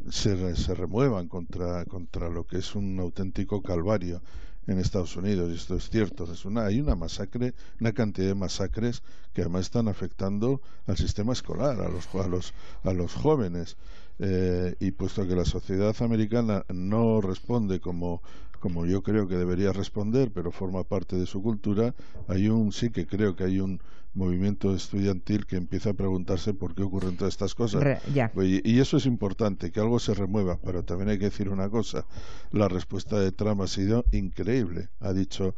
se, 0.09 0.55
se 0.55 0.73
remuevan 0.75 1.27
contra, 1.27 1.83
contra 1.85 2.29
lo 2.29 2.45
que 2.45 2.59
es 2.59 2.75
un 2.75 2.97
auténtico 2.99 3.61
calvario 3.61 4.21
en 4.67 4.79
Estados 4.79 5.17
Unidos. 5.17 5.51
Y 5.51 5.55
esto 5.55 5.75
es 5.75 5.89
cierto. 5.89 6.31
Es 6.31 6.45
una, 6.45 6.65
hay 6.65 6.79
una 6.79 6.95
masacre, 6.95 7.53
una 7.81 7.91
cantidad 7.91 8.27
de 8.27 8.35
masacres 8.35 9.03
que 9.33 9.41
además 9.41 9.63
están 9.63 9.89
afectando 9.89 10.61
al 10.87 10.95
sistema 10.95 11.33
escolar, 11.33 11.81
a 11.81 11.89
los, 11.89 12.07
a 12.15 12.27
los, 12.27 12.53
a 12.83 12.93
los 12.93 13.13
jóvenes. 13.13 13.75
Eh, 14.17 14.75
y 14.79 14.91
puesto 14.91 15.27
que 15.27 15.35
la 15.35 15.43
sociedad 15.43 15.93
americana 15.99 16.63
no 16.69 17.19
responde 17.19 17.81
como 17.81 18.21
como 18.65 18.87
yo 18.87 19.03
creo 19.03 19.27
que 19.27 19.35
debería 19.35 19.73
responder, 19.73 20.31
pero 20.33 20.51
forma 20.51 20.83
parte 20.83 21.15
de 21.17 21.27
su 21.27 21.43
cultura, 21.43 21.93
hay 22.27 22.49
un 22.49 22.71
sí 22.71 22.89
que 22.89 23.05
creo 23.05 23.35
que 23.35 23.43
hay 23.43 23.59
un 23.59 23.79
movimiento 24.15 24.73
estudiantil 24.73 25.45
que 25.45 25.57
empieza 25.57 25.91
a 25.91 25.93
preguntarse 25.93 26.55
por 26.55 26.73
qué 26.73 26.81
ocurren 26.81 27.15
todas 27.15 27.35
estas 27.35 27.53
cosas. 27.53 27.83
Re-. 27.83 27.99
Y, 28.43 28.67
y 28.67 28.79
eso 28.79 28.97
es 28.97 29.05
importante, 29.05 29.71
que 29.71 29.79
algo 29.79 29.99
se 29.99 30.15
remueva, 30.15 30.57
pero 30.63 30.83
también 30.83 31.09
hay 31.09 31.19
que 31.19 31.25
decir 31.25 31.49
una 31.49 31.69
cosa, 31.69 32.07
la 32.51 32.67
respuesta 32.67 33.19
de 33.19 33.31
Trump 33.31 33.61
ha 33.61 33.67
sido 33.67 34.03
increíble. 34.11 34.89
Ha 34.99 35.13
dicho, 35.13 35.53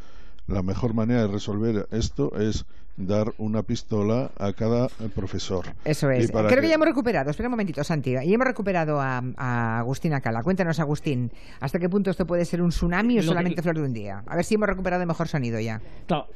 la 0.48 0.62
mejor 0.62 0.94
manera 0.94 1.22
de 1.22 1.28
resolver 1.28 1.88
esto 1.92 2.38
es 2.38 2.66
dar 2.98 3.34
una 3.38 3.62
pistola 3.64 4.32
a 4.38 4.54
cada 4.54 4.88
eh, 4.88 5.10
profesor. 5.14 5.66
Eso 5.86 6.10
es. 6.10 6.32
Creo 6.32 6.48
que... 6.62 6.68
ya 6.68 6.74
hemos 6.76 6.88
recuperado, 6.88 7.30
espera 7.30 7.48
un 7.48 7.52
momentito, 7.52 7.84
Santi. 7.84 8.16
Y 8.24 8.34
hemos 8.34 8.48
recuperado 8.48 9.00
a, 9.00 9.22
a 9.38 9.80
Agustín 9.80 10.14
Acala. 10.14 10.42
Cuéntanos, 10.42 10.80
Agustín, 10.80 11.32
¿hasta 11.60 11.78
qué 11.80 11.88
punto 11.90 12.10
esto 12.10 12.26
puede 12.26 12.44
ser 12.44 12.62
un 12.62 12.70
tsunami 12.70 13.14
o 13.14 13.18
Lo 13.18 13.22
que- 13.22 13.28
solamente 13.28 13.62
flor 13.62 13.76
de 13.76 13.84
un 13.84 13.94
día? 13.94 14.24
A 14.26 14.36
ver 14.36 14.44
si 14.44 14.56
hemos 14.56 14.68
recuperado 14.68 15.06
mejor 15.06 15.28
sonido 15.28 15.60
ya. 15.60 15.80
Claro. 16.08 16.28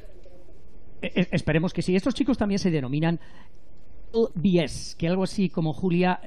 E- 1.02 1.10
e- 1.14 1.28
esperemos 1.32 1.72
que 1.72 1.82
sí. 1.82 1.96
Estos 1.96 2.14
chicos 2.14 2.38
también 2.38 2.60
se 2.60 2.70
denominan 2.70 3.18
LBS, 4.12 4.94
que 4.96 5.08
algo 5.08 5.24
así 5.24 5.48
como 5.48 5.72
Julia, 5.72 6.20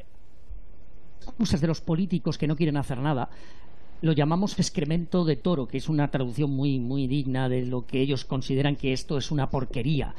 excusas 1.21 1.61
de 1.61 1.67
los 1.67 1.79
políticos 1.81 2.37
que 2.37 2.47
no 2.47 2.55
quieren 2.55 2.75
hacer 2.77 2.97
nada. 2.97 3.29
Lo 4.01 4.11
llamamos 4.11 4.59
excremento 4.59 5.25
de 5.25 5.35
toro, 5.35 5.67
que 5.67 5.77
es 5.77 5.89
una 5.89 6.11
traducción 6.11 6.51
muy, 6.51 6.79
muy 6.79 7.07
digna 7.07 7.49
de 7.49 7.65
lo 7.65 7.85
que 7.85 8.01
ellos 8.01 8.25
consideran 8.25 8.75
que 8.75 8.93
esto 8.93 9.17
es 9.17 9.31
una 9.31 9.49
porquería 9.49 10.15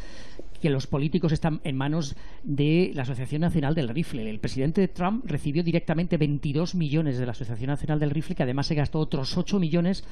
que 0.61 0.71
los 0.71 0.87
políticos 0.87 1.33
están 1.33 1.61
en 1.65 1.77
manos 1.77 2.17
de 2.43 2.91
la 2.95 3.03
Asociación 3.03 3.43
Nacional 3.43 3.75
del 3.75 3.89
Rifle. 3.89 4.29
El 4.29 4.41
presidente 4.41 4.89
Trump 4.89 5.25
recibió 5.27 5.63
directamente 5.63 6.17
22 6.17 6.75
millones 6.75 7.19
de 7.19 7.27
la 7.27 7.33
Asociación 7.33 7.69
Nacional 7.69 8.01
del 8.01 8.11
Rifle, 8.11 8.35
que 8.35 8.43
además 8.43 8.67
se 8.67 8.75
gastó 8.75 8.99
otros 8.99 9.37
8 9.37 9.59
millones 9.59 10.05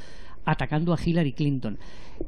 atacando 0.44 0.92
a 0.92 0.98
Hillary 1.02 1.32
Clinton. 1.32 1.78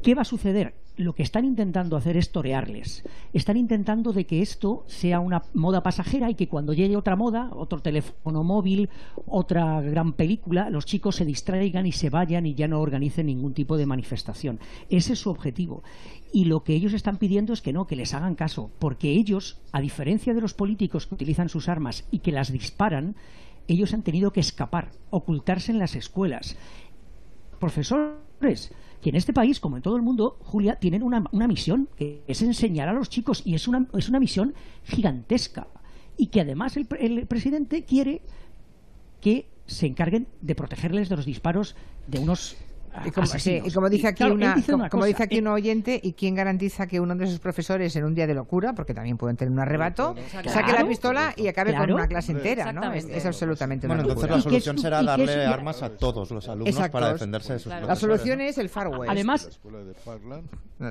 ¿Qué 0.02 0.14
va 0.14 0.22
a 0.22 0.24
suceder? 0.24 0.74
Lo 0.96 1.14
que 1.14 1.22
están 1.22 1.44
intentando 1.44 1.96
hacer 1.96 2.16
es 2.16 2.32
torearles. 2.32 3.04
Están 3.34 3.58
intentando 3.58 4.14
de 4.14 4.24
que 4.24 4.40
esto 4.40 4.84
sea 4.86 5.20
una 5.20 5.42
moda 5.52 5.82
pasajera 5.82 6.30
y 6.30 6.34
que 6.34 6.48
cuando 6.48 6.72
llegue 6.72 6.96
otra 6.96 7.16
moda, 7.16 7.50
otro 7.52 7.80
teléfono 7.80 8.42
móvil, 8.44 8.88
otra 9.26 9.82
gran 9.82 10.14
película, 10.14 10.70
los 10.70 10.86
chicos 10.86 11.16
se 11.16 11.26
distraigan 11.26 11.84
y 11.84 11.92
se 11.92 12.08
vayan 12.08 12.46
y 12.46 12.54
ya 12.54 12.66
no 12.66 12.80
organicen 12.80 13.26
ningún 13.26 13.52
tipo 13.52 13.76
de 13.76 13.84
manifestación. 13.84 14.58
Ese 14.88 15.12
es 15.12 15.18
su 15.18 15.28
objetivo. 15.28 15.82
Y 16.32 16.46
lo 16.46 16.64
que 16.64 16.74
ellos 16.74 16.94
están 16.94 17.18
pidiendo 17.18 17.52
es 17.52 17.60
que 17.60 17.74
no, 17.74 17.86
que 17.86 17.96
les 17.96 18.14
hagan 18.14 18.34
caso, 18.34 18.70
porque 18.78 19.10
ellos, 19.10 19.60
a 19.72 19.82
diferencia 19.82 20.32
de 20.32 20.40
los 20.40 20.54
políticos 20.54 21.06
que 21.06 21.14
utilizan 21.14 21.50
sus 21.50 21.68
armas 21.68 22.06
y 22.10 22.20
que 22.20 22.32
las 22.32 22.50
disparan, 22.50 23.16
ellos 23.68 23.92
han 23.92 24.02
tenido 24.02 24.32
que 24.32 24.40
escapar, 24.40 24.92
ocultarse 25.10 25.72
en 25.72 25.78
las 25.78 25.94
escuelas. 25.94 26.56
Profesores, 27.60 28.72
que 29.06 29.10
en 29.10 29.14
este 29.14 29.32
país, 29.32 29.60
como 29.60 29.76
en 29.76 29.84
todo 29.84 29.94
el 29.94 30.02
mundo, 30.02 30.36
Julia, 30.42 30.80
tienen 30.80 31.04
una, 31.04 31.46
misión, 31.46 31.88
que 31.96 32.24
es 32.26 32.42
enseñar 32.42 32.88
a 32.88 32.92
los 32.92 33.08
chicos, 33.08 33.40
y 33.44 33.54
es 33.54 33.68
una, 33.68 33.86
es 33.96 34.08
una 34.08 34.18
misión 34.18 34.52
gigantesca. 34.82 35.68
Y 36.16 36.26
que 36.26 36.40
además 36.40 36.76
el, 36.76 36.88
el 36.98 37.24
presidente 37.28 37.84
quiere 37.84 38.20
que 39.20 39.46
se 39.64 39.86
encarguen 39.86 40.26
de 40.40 40.56
protegerles 40.56 41.08
de 41.08 41.14
los 41.14 41.24
disparos 41.24 41.76
de 42.08 42.18
unos 42.18 42.56
y 43.04 43.10
como, 43.10 43.88
dice 43.88 44.08
aquí, 44.08 44.24
una, 44.24 44.56
como, 44.90 45.04
dice 45.04 45.22
aquí 45.22 45.38
un 45.38 45.48
oyente, 45.48 46.00
¿y 46.02 46.12
quién 46.12 46.34
garantiza 46.34 46.86
que 46.86 47.00
uno 47.00 47.14
de 47.14 47.24
esos 47.24 47.38
profesores 47.38 47.94
en 47.96 48.04
un 48.04 48.14
día 48.14 48.26
de 48.26 48.34
locura, 48.34 48.74
porque 48.74 48.94
también 48.94 49.16
pueden 49.16 49.36
tener 49.36 49.52
un 49.52 49.58
arrebato, 49.58 50.14
saque 50.46 50.72
la 50.72 50.86
pistola 50.86 51.34
y 51.36 51.48
acabe 51.48 51.74
con 51.74 51.92
una 51.92 52.06
clase 52.06 52.32
entera? 52.32 52.72
¿no? 52.72 52.92
Es, 52.92 53.26
absolutamente 53.26 53.86
Bueno, 53.86 54.02
entonces 54.02 54.30
la 54.30 54.40
solución 54.40 54.78
será 54.78 55.02
darle 55.02 55.46
armas 55.46 55.82
a 55.82 55.90
todos 55.90 56.30
los 56.30 56.48
alumnos 56.48 56.88
para 56.90 57.12
defenderse 57.12 57.54
de 57.54 57.58
sus 57.58 57.72
La 57.72 57.96
solución 57.96 58.40
es 58.40 58.58
el 58.58 58.68
Far 58.68 58.88
West. 58.88 59.10
Además, 59.10 59.60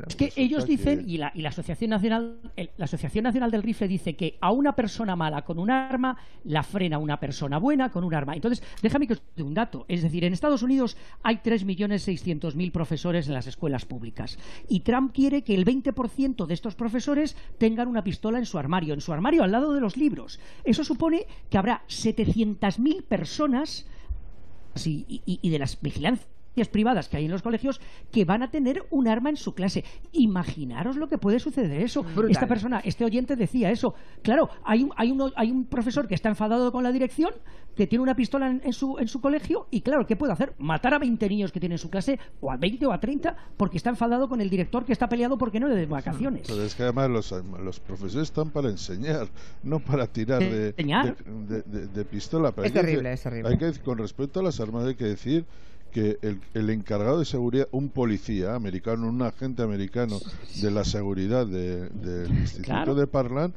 es 0.07 0.15
que 0.15 0.33
ellos 0.35 0.65
dicen, 0.65 1.03
y 1.07 1.17
la, 1.17 1.31
y 1.33 1.41
la 1.41 1.49
Asociación 1.49 1.91
Nacional 1.91 2.39
la 2.77 2.85
Asociación 2.85 3.23
Nacional 3.23 3.51
del 3.51 3.63
Rifle 3.63 3.87
dice 3.87 4.15
que 4.15 4.37
a 4.41 4.51
una 4.51 4.73
persona 4.73 5.15
mala 5.15 5.43
con 5.43 5.59
un 5.59 5.69
arma 5.71 6.17
la 6.43 6.63
frena 6.63 6.97
una 6.97 7.19
persona 7.19 7.57
buena 7.57 7.89
con 7.89 8.03
un 8.03 8.13
arma. 8.13 8.35
Entonces, 8.35 8.63
déjame 8.81 9.07
que 9.07 9.13
os 9.13 9.21
dé 9.35 9.43
un 9.43 9.53
dato. 9.53 9.85
Es 9.87 10.01
decir, 10.01 10.23
en 10.23 10.33
Estados 10.33 10.63
Unidos 10.63 10.97
hay 11.23 11.37
3 11.37 11.65
millones 11.65 11.94
600.000 11.97 12.71
profesores 12.71 13.27
en 13.27 13.33
las 13.33 13.47
escuelas 13.47 13.85
públicas. 13.85 14.37
Y 14.67 14.81
Trump 14.81 15.13
quiere 15.13 15.43
que 15.43 15.55
el 15.55 15.65
20% 15.65 16.45
de 16.45 16.53
estos 16.53 16.75
profesores 16.75 17.35
tengan 17.57 17.87
una 17.87 18.03
pistola 18.03 18.37
en 18.37 18.45
su 18.45 18.57
armario, 18.57 18.93
en 18.93 19.01
su 19.01 19.13
armario 19.13 19.43
al 19.43 19.51
lado 19.51 19.73
de 19.73 19.81
los 19.81 19.97
libros. 19.97 20.39
Eso 20.63 20.83
supone 20.83 21.27
que 21.49 21.57
habrá 21.57 21.83
700.000 21.87 23.03
personas 23.03 23.85
y, 24.83 25.49
de 25.49 25.59
las 25.59 25.81
vigilancias 25.81 26.34
privadas 26.63 27.09
que 27.09 27.17
hay 27.17 27.25
en 27.25 27.31
los 27.31 27.41
colegios 27.41 27.81
que 28.11 28.25
van 28.25 28.43
a 28.43 28.49
tener 28.49 28.83
un 28.89 29.07
arma 29.07 29.29
en 29.29 29.37
su 29.37 29.53
clase. 29.53 29.83
Imaginaros 30.11 30.95
lo 30.95 31.07
que 31.07 31.17
puede 31.17 31.39
suceder 31.39 31.81
eso. 31.81 32.05
Esta 32.29 32.47
persona, 32.47 32.79
este 32.79 33.05
oyente 33.05 33.35
decía 33.35 33.71
eso. 33.71 33.93
Claro, 34.21 34.49
hay 34.63 34.83
un, 34.83 34.91
hay, 34.95 35.15
hay 35.35 35.51
un 35.51 35.65
profesor 35.65 36.07
que 36.07 36.15
está 36.15 36.29
enfadado 36.29 36.71
con 36.71 36.83
la 36.83 36.91
dirección, 36.91 37.31
que 37.75 37.87
tiene 37.87 38.03
una 38.03 38.15
pistola 38.15 38.49
en, 38.49 38.73
su, 38.73 38.97
en 38.97 39.07
su 39.07 39.19
colegio 39.19 39.67
y 39.69 39.81
claro, 39.81 40.05
¿qué 40.07 40.15
puede 40.15 40.33
hacer? 40.33 40.53
Matar 40.57 40.93
a 40.93 40.99
20 40.99 41.27
niños 41.29 41.51
que 41.51 41.59
tiene 41.59 41.75
en 41.75 41.79
su 41.79 41.89
clase 41.89 42.19
o 42.39 42.51
a 42.51 42.57
20 42.57 42.85
o 42.85 42.91
a 42.91 42.99
30 42.99 43.35
porque 43.57 43.77
está 43.77 43.89
enfadado 43.89 44.29
con 44.29 44.41
el 44.41 44.49
director 44.49 44.85
que 44.85 44.93
está 44.93 45.07
peleado 45.09 45.37
porque 45.37 45.59
no 45.59 45.67
le 45.67 45.75
den 45.75 45.89
vacaciones. 45.89 46.43
Pero 46.47 46.63
es 46.63 46.73
que 46.73 46.83
además 46.83 47.09
los, 47.09 47.33
los 47.61 47.79
profesores 47.79 48.29
están 48.29 48.49
para 48.49 48.69
enseñar, 48.69 49.27
no 49.63 49.79
para 49.79 50.07
tirar 50.07 50.39
de, 50.39 50.71
de, 50.73 52.05
pistola. 52.05 52.53
es 52.63 52.73
terrible, 52.73 53.13
es 53.13 53.21
terrible. 53.21 53.49
Hay 53.49 53.57
que, 53.57 53.79
con 53.81 53.97
respecto 53.97 54.39
a 54.39 54.43
las 54.43 54.59
armas 54.59 54.85
hay 54.85 54.95
que 54.95 55.05
decir 55.05 55.45
que 55.95 56.19
el, 56.53 56.69
encargado 56.71 57.19
de 57.19 57.23
seguridad, 57.23 57.69
un 57.71 57.87
policía 57.87 58.53
americano, 58.53 59.07
un 59.07 59.21
agente 59.21 59.63
americano 59.63 60.19
de 60.61 60.69
la 60.69 60.83
seguridad 60.83 61.47
del 61.47 62.29
Instituto 62.31 62.95
de 62.95 63.07
Parlan, 63.07 63.53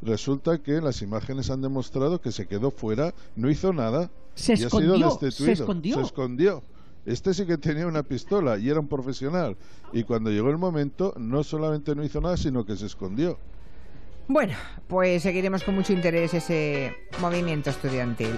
resulta 0.00 0.56
que 0.56 0.80
las 0.80 1.02
imágenes 1.02 1.50
han 1.50 1.60
demostrado 1.60 2.18
que 2.18 2.32
se 2.32 2.46
quedó 2.46 2.70
fuera, 2.70 3.12
no 3.36 3.50
hizo 3.50 3.74
nada 3.74 4.10
se 4.34 4.54
y 4.54 4.62
escondió, 4.62 4.94
ha 4.94 4.96
sido 4.96 5.08
destituido. 5.10 5.56
Se 5.56 5.62
escondió. 5.62 5.96
Se 5.96 6.00
escondió. 6.00 6.62
Este 7.04 7.34
sí 7.34 7.44
que 7.44 7.58
tenía 7.58 7.86
una 7.86 8.02
pistola 8.02 8.56
y 8.56 8.70
era 8.70 8.80
un 8.80 8.88
profesional. 8.88 9.58
Y 9.92 10.04
cuando 10.04 10.30
llegó 10.30 10.48
el 10.48 10.56
momento, 10.56 11.12
no 11.18 11.44
solamente 11.44 11.94
no 11.94 12.02
hizo 12.04 12.22
nada, 12.22 12.38
sino 12.38 12.64
que 12.64 12.74
se 12.74 12.86
escondió. 12.86 13.36
Bueno, 14.28 14.54
pues 14.88 15.24
seguiremos 15.24 15.62
con 15.62 15.74
mucho 15.74 15.92
interés 15.92 16.32
ese 16.32 16.96
movimiento 17.20 17.68
estudiantil. 17.68 18.32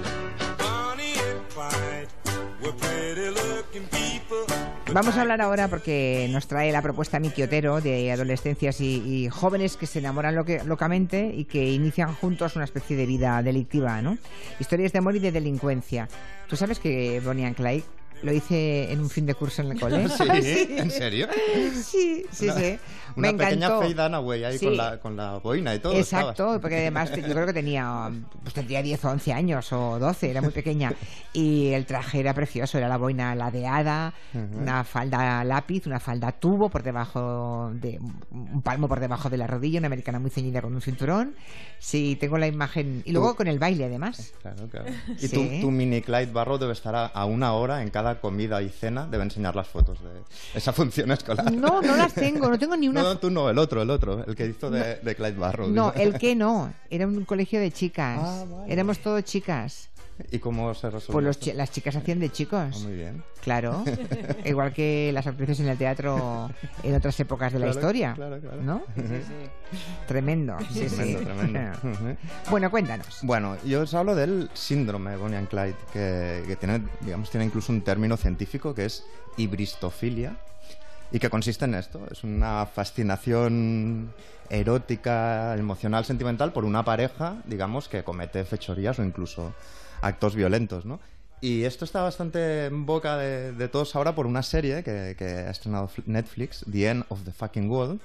Vamos 4.93 5.17
a 5.17 5.23
hablar 5.23 5.41
ahora 5.41 5.67
porque 5.69 6.29
nos 6.31 6.47
trae 6.47 6.71
la 6.71 6.81
propuesta 6.81 7.19
Miki 7.19 7.43
Otero 7.43 7.81
de 7.81 8.13
adolescencias 8.13 8.81
y, 8.81 9.29
jóvenes 9.29 9.77
que 9.77 9.87
se 9.87 9.99
enamoran 9.99 10.37
locamente 10.67 11.33
y 11.35 11.47
que 11.47 11.71
inician 11.71 12.15
juntos 12.15 12.55
una 12.55 12.65
especie 12.65 12.97
de 12.97 13.07
vida 13.07 13.43
delictiva, 13.43 14.01
¿no? 14.03 14.19
Historias 14.61 14.93
de 14.93 14.99
amor 14.99 15.17
y 15.17 15.19
de 15.19 15.33
delincuencia. 15.33 16.09
Tú 16.49 16.57
sabes 16.57 16.79
que 16.79 17.21
Bonnie 17.25 17.47
and 17.47 17.57
Clyde 17.57 17.85
lo 18.25 18.33
hice 18.33 18.91
en 18.91 19.01
un 19.01 19.11
fin 19.11 19.27
de 19.27 19.35
curso 19.35 19.63
en 19.63 19.73
el 19.73 19.81
cole. 19.81 20.09
¿Sí? 20.09 20.69
¿En 20.71 20.91
serio? 20.91 21.29
Sí, 21.75 22.25
sí, 22.31 22.49
sí. 22.51 22.79
Una 23.17 23.31
Me 23.31 23.39
pequeña 23.39 23.67
encantó. 23.67 24.23
güey, 24.23 24.45
ahí 24.45 24.59
con, 24.59 24.77
la, 24.77 24.99
con 24.99 25.17
la 25.17 25.39
boina 25.39 25.75
y 25.75 25.79
todo. 25.79 25.93
Exacto, 25.93 26.59
porque 26.61 26.79
además 26.79 27.11
yo 27.15 27.23
creo 27.23 27.47
que 27.47 27.53
tenía, 27.53 28.11
pues 28.43 28.55
tendría 28.55 28.83
10 28.83 29.05
o 29.05 29.11
11 29.11 29.33
años 29.33 29.73
o 29.73 29.99
12, 29.99 30.31
era 30.31 30.41
muy 30.41 30.51
pequeña. 30.51 30.93
Y 31.33 31.69
el 31.69 31.87
traje 31.87 32.21
era 32.21 32.35
precioso, 32.35 32.79
era 32.79 32.89
la 32.89 32.97
boina 32.97 33.35
ladeada, 33.35 34.15
una 34.33 34.83
falda 34.85 35.45
lápiz, 35.45 35.87
una 35.87 36.01
falda 36.01 36.33
tubo 36.33 36.71
por 36.71 36.83
debajo 36.83 37.71
de, 37.75 38.01
un 38.31 38.63
palmo 38.63 38.89
por 38.89 39.01
debajo 39.01 39.31
de 39.31 39.37
la 39.37 39.47
rodilla, 39.47 39.79
una 39.79 39.87
americana 39.87 40.19
muy 40.19 40.31
ceñida 40.31 40.61
con 40.63 40.75
un 40.75 40.81
cinturón. 40.81 41.35
Sí, 41.79 42.17
tengo 42.19 42.39
la 42.39 42.47
imagen. 42.47 43.03
Y 43.05 43.13
luego 43.13 43.37
con 43.37 43.47
el 43.47 43.59
baile 43.59 43.85
además. 43.85 44.33
Claro, 44.43 44.67
claro. 44.69 44.87
Y 45.21 45.29
tu, 45.61 45.71
mini 45.71 46.01
Clyde 46.01 46.33
Barrow 46.33 46.59
debe 46.59 46.73
estar 46.73 47.13
a 47.13 47.25
una 47.27 47.53
hora 47.53 47.83
en 47.83 47.91
cada 47.91 48.14
comida 48.21 48.63
y 48.63 48.69
cena 48.69 49.07
debe 49.07 49.25
enseñar 49.25 49.57
las 49.57 49.69
fotos 49.69 49.99
de 50.03 50.11
esa 50.55 50.73
función 50.73 51.11
escolar. 51.11 51.53
No, 51.53 51.83
no 51.83 51.97
las 51.97 52.15
tengo, 52.15 52.49
no 52.49 52.59
tengo 52.59 52.77
ni 52.77 52.89
una. 52.89 53.03
No, 53.03 53.19
tú 53.19 53.31
no, 53.31 53.51
el 53.51 53.59
otro, 53.59 53.83
el 53.83 53.91
otro, 53.91 54.25
el 54.25 54.35
que 54.35 54.47
hizo 54.47 54.71
de, 54.71 55.15
Clyde 55.15 55.39
Barrow. 55.39 55.69
No, 55.69 55.93
el 55.93 56.19
que 56.19 56.35
no, 56.37 56.73
era 56.91 57.07
un 57.07 57.25
colegio 57.25 57.61
de 57.61 57.71
chicas. 57.71 58.19
Ah, 58.21 58.45
Éramos 58.69 58.99
todos 58.99 59.23
chicas. 59.25 59.89
¿Y 60.31 60.39
cómo 60.39 60.73
se 60.75 60.91
resolvió? 60.91 61.21
Pues 61.21 61.55
las 61.55 61.71
chicas 61.73 61.97
hacían 61.97 62.21
de 62.21 62.31
chicos. 62.31 62.61
Ah, 62.73 62.79
muy 62.85 62.95
bien. 62.95 63.23
Claro. 63.43 63.85
Igual 64.45 64.73
que 64.73 65.11
las 65.13 65.27
actrices 65.27 65.61
en 65.61 65.69
el 65.69 65.77
teatro 65.77 66.51
en 66.83 66.95
otras 66.95 67.19
épocas 67.21 67.53
de 67.53 67.59
la 67.59 67.69
historia. 67.69 68.15
Claro, 68.15 68.41
claro. 68.41 68.63
¿No? 68.63 68.83
Sí, 68.95 69.03
sí. 69.03 69.79
Tremendo. 70.07 70.57
Sí, 70.73 70.87
tremendo, 70.87 71.21
tremendo. 71.21 72.19
bueno, 72.51 72.71
cuéntanos. 72.71 73.19
Bueno, 73.23 73.57
yo 73.65 73.83
os 73.83 73.95
hablo 73.95 74.15
del 74.15 74.51
síndrome 74.55 75.17
Bonnie 75.17 75.37
and 75.37 75.49
Clyde, 75.49 75.77
que, 75.93 76.57
tiene, 76.61 76.83
digamos, 77.01 77.31
tiene 77.31 77.47
incluso 77.47 77.73
un 77.73 77.83
término 77.83 78.17
científico 78.17 78.75
que 78.75 78.85
es 78.87 79.05
hibristofilia 79.37 80.37
y 81.11 81.19
que 81.19 81.29
consiste 81.29 81.65
en 81.65 81.75
esto. 81.75 82.07
Es 82.11 82.23
una 82.23 82.67
fascinación 82.67 84.13
erótica, 84.49 85.57
emocional, 85.57 86.05
sentimental 86.05 86.53
por 86.53 86.65
una 86.65 86.85
pareja, 86.85 87.37
digamos, 87.47 87.89
que 87.89 88.05
comete 88.05 88.45
fechorías 88.45 88.99
o 88.99 89.05
incluso 89.05 89.55
actos 90.05 90.35
violentos, 90.35 90.85
¿no? 90.85 91.01
Y 91.41 91.65
esto 91.65 91.85
está 91.85 92.03
bastante 92.03 92.67
en 92.67 92.87
boca 92.87 93.19
de, 93.19 93.69
todos 93.69 93.95
ahora 93.97 94.15
por 94.15 94.27
una 94.27 94.43
serie 94.43 94.83
que, 94.83 95.45
ha 95.47 95.51
estrenado 95.51 95.91
Netflix, 96.07 96.65
The 96.71 96.89
End 96.89 97.05
of 97.09 97.23
the 97.25 97.33
Fucking 97.33 97.69
World, 97.69 98.01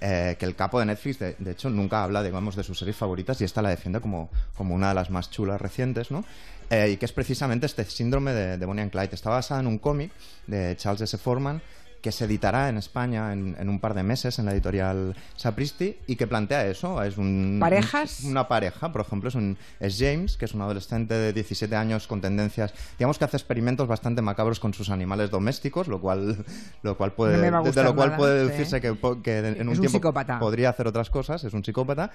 eh, 0.00 0.36
que 0.38 0.44
el 0.44 0.54
capo 0.54 0.80
de 0.80 0.86
Netflix, 0.86 1.18
de, 1.18 1.50
hecho, 1.50 1.70
nunca 1.70 2.04
habla, 2.04 2.22
digamos, 2.22 2.56
de 2.56 2.62
sus 2.62 2.78
series 2.78 2.96
favoritas 2.96 3.40
y 3.40 3.44
esta 3.44 3.62
la 3.62 3.70
defiende 3.70 4.00
como, 4.00 4.28
como 4.54 4.74
una 4.74 4.90
de 4.90 4.94
las 4.96 5.08
más 5.08 5.30
chulas 5.30 5.60
recientes, 5.60 6.10
¿no? 6.10 6.24
Eh, 6.68 6.90
y 6.90 6.96
que 6.98 7.06
es 7.06 7.12
precisamente 7.12 7.64
este 7.66 7.84
síndrome 7.84 8.32
de, 8.32 8.58
de 8.58 8.66
Bonnie 8.66 8.82
and 8.82 8.90
Clyde. 8.90 9.14
Está 9.14 9.30
basada 9.30 9.60
en 9.60 9.66
un 9.66 9.78
cómic 9.78 10.12
de 10.46 10.76
Charles 10.76 11.00
S. 11.02 11.16
Forman 11.16 11.62
que 12.04 12.12
se 12.12 12.26
editará 12.26 12.68
en 12.68 12.76
España 12.76 13.32
en, 13.32 13.66
un 13.66 13.80
par 13.80 13.94
de 13.94 14.02
meses 14.02 14.38
en 14.38 14.44
la 14.44 14.52
editorial 14.52 15.16
Sapristi 15.36 15.96
y 16.06 16.16
que 16.16 16.26
plantea 16.26 16.66
eso. 16.66 17.02
Es 17.02 17.16
un, 17.16 17.56
¿Parejas? 17.58 18.20
una 18.24 18.46
pareja, 18.46 18.92
por 18.92 19.00
ejemplo, 19.00 19.30
es, 19.30 19.34
un, 19.34 19.56
es 19.80 19.96
James, 19.98 20.36
que 20.36 20.44
es 20.44 20.52
un 20.52 20.60
adolescente 20.60 21.14
de 21.14 21.32
17 21.32 21.74
años 21.74 22.06
con 22.06 22.20
tendencias, 22.20 22.74
digamos 22.98 23.16
que 23.16 23.24
hace 23.24 23.38
experimentos 23.38 23.88
bastante 23.88 24.20
macabros 24.20 24.60
con 24.60 24.74
sus 24.74 24.90
animales 24.90 25.30
domésticos, 25.30 25.88
lo 25.88 25.98
cual, 25.98 26.44
lo 26.82 26.94
cual 26.98 27.14
puede, 27.14 27.38
de 27.40 27.82
lo 27.82 27.94
cual 27.94 28.16
puede 28.16 28.40
deducirse 28.40 28.82
que, 28.82 28.88
en 28.88 29.66
un, 29.66 29.80
tiempo 29.80 30.12
podría 30.38 30.68
hacer 30.68 30.86
otras 30.86 31.08
cosas, 31.08 31.42
es 31.44 31.54
un 31.54 31.64
psicópata. 31.64 32.10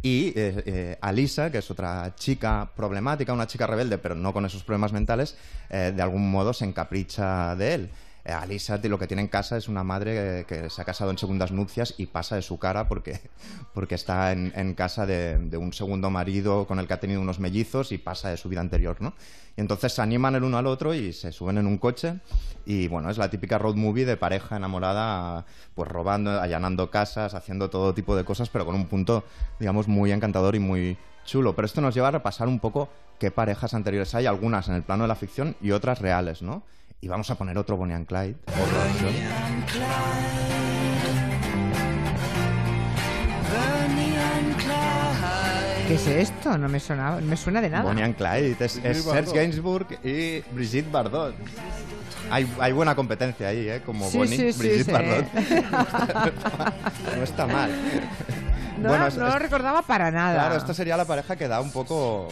Y 0.00 0.28
eh, 0.28 0.62
eh, 0.64 0.98
Alisa, 1.02 1.52
que 1.52 1.58
es 1.58 1.70
otra 1.70 2.14
chica 2.16 2.70
problemática, 2.74 3.34
una 3.34 3.46
chica 3.46 3.66
rebelde, 3.66 3.98
pero 3.98 4.14
no 4.14 4.32
con 4.32 4.46
esos 4.46 4.64
problemas 4.64 4.94
mentales, 4.94 5.36
eh, 5.68 5.92
de 5.94 6.00
algún 6.00 6.30
modo 6.30 6.54
se 6.54 6.64
encapricha 6.64 7.54
de 7.56 7.74
él. 7.74 7.90
Eh, 8.24 8.32
Alisa 8.32 8.80
lo 8.84 8.98
que 8.98 9.06
tiene 9.06 9.22
en 9.22 9.28
casa 9.28 9.58
es 9.58 9.68
una 9.68 9.84
madre 9.84 10.46
que, 10.48 10.70
se 10.70 10.80
ha 10.80 10.84
casado 10.84 11.10
en 11.10 11.18
segundas 11.18 11.52
nupcias 11.52 11.94
y 11.98 12.06
pasa 12.06 12.36
de 12.36 12.42
su 12.42 12.58
cara 12.58 12.88
porque, 12.88 13.20
porque 13.74 13.94
está 13.94 14.32
en, 14.32 14.74
casa 14.74 15.04
de, 15.04 15.56
un 15.58 15.72
segundo 15.72 16.08
marido 16.10 16.66
con 16.66 16.78
el 16.78 16.86
que 16.86 16.94
ha 16.94 17.00
tenido 17.00 17.20
unos 17.20 17.38
mellizos 17.38 17.92
y 17.92 17.98
pasa 17.98 18.30
de 18.30 18.38
su 18.38 18.48
vida 18.48 18.60
anterior, 18.60 18.96
¿no? 19.00 19.12
Y 19.56 19.60
entonces 19.60 19.92
se 19.92 20.02
animan 20.02 20.34
el 20.34 20.42
uno 20.42 20.58
al 20.58 20.66
otro 20.66 20.94
y 20.94 21.12
se 21.12 21.30
suben 21.32 21.58
en 21.58 21.66
un 21.66 21.78
coche 21.78 22.14
y 22.66 22.88
bueno, 22.88 23.10
es 23.10 23.18
la 23.18 23.30
típica 23.30 23.58
road 23.58 23.76
movie 23.76 24.06
de 24.06 24.16
pareja 24.16 24.56
enamorada, 24.56 25.44
pues 25.74 25.88
robando, 25.88 26.40
allanando 26.40 26.90
casas, 26.90 27.34
haciendo 27.34 27.68
todo 27.70 27.94
tipo 27.94 28.16
de 28.16 28.24
cosas, 28.24 28.48
pero 28.48 28.64
con 28.64 28.74
un 28.74 28.86
punto, 28.86 29.22
digamos, 29.60 29.86
muy 29.86 30.12
encantador 30.12 30.56
y 30.56 30.60
muy 30.60 30.96
chulo. 31.24 31.54
Pero 31.54 31.66
esto 31.66 31.80
nos 31.80 31.94
lleva 31.94 32.08
a 32.08 32.12
repasar 32.12 32.48
un 32.48 32.58
poco 32.58 32.88
qué 33.18 33.30
parejas 33.30 33.74
anteriores 33.74 34.14
hay, 34.14 34.26
algunas 34.26 34.68
en 34.68 34.74
el 34.74 34.82
plano 34.82 35.04
de 35.04 35.08
la 35.08 35.14
ficción 35.14 35.56
y 35.60 35.70
otras 35.70 36.00
reales, 36.00 36.42
¿no? 36.42 36.62
Y 37.00 37.08
vamos 37.08 37.30
a 37.30 37.34
poner 37.36 37.58
otro 37.58 37.76
Bonnie 37.76 37.94
and 37.94 38.06
Clyde, 38.06 38.36
¿Qué 45.86 45.94
es 45.94 46.06
esto? 46.06 46.56
No 46.56 46.68
me, 46.68 46.80
suena, 46.80 47.16
me 47.16 47.36
suena 47.36 47.60
de 47.60 47.68
nada. 47.68 47.84
Bonnie 47.84 48.02
and 48.02 48.16
Clyde, 48.16 48.56
es, 48.58 48.72
Serge 48.72 49.34
Gainsbourg 49.34 49.86
y 50.02 50.40
Brigitte 50.52 50.90
Bardot. 50.90 51.34
Hay, 52.30 52.50
hay, 52.58 52.72
buena 52.72 52.94
competencia 52.94 53.48
ahí, 53.48 53.68
¿eh? 53.68 53.82
Como 53.84 54.10
Bonnie, 54.10 54.52
Brigitte 54.52 54.90
Bardot. 54.90 55.26
no 57.16 57.22
está 57.22 57.46
mal. 57.46 57.70
No, 58.78 59.10
no 59.10 59.28
lo 59.28 59.38
recordaba 59.38 59.82
para 59.82 60.10
nada. 60.10 60.34
Claro, 60.34 60.56
esta 60.56 60.74
sería 60.74 60.96
la 60.96 61.04
pareja 61.04 61.36
que 61.36 61.48
da 61.48 61.60
un 61.60 61.70
poco 61.70 62.28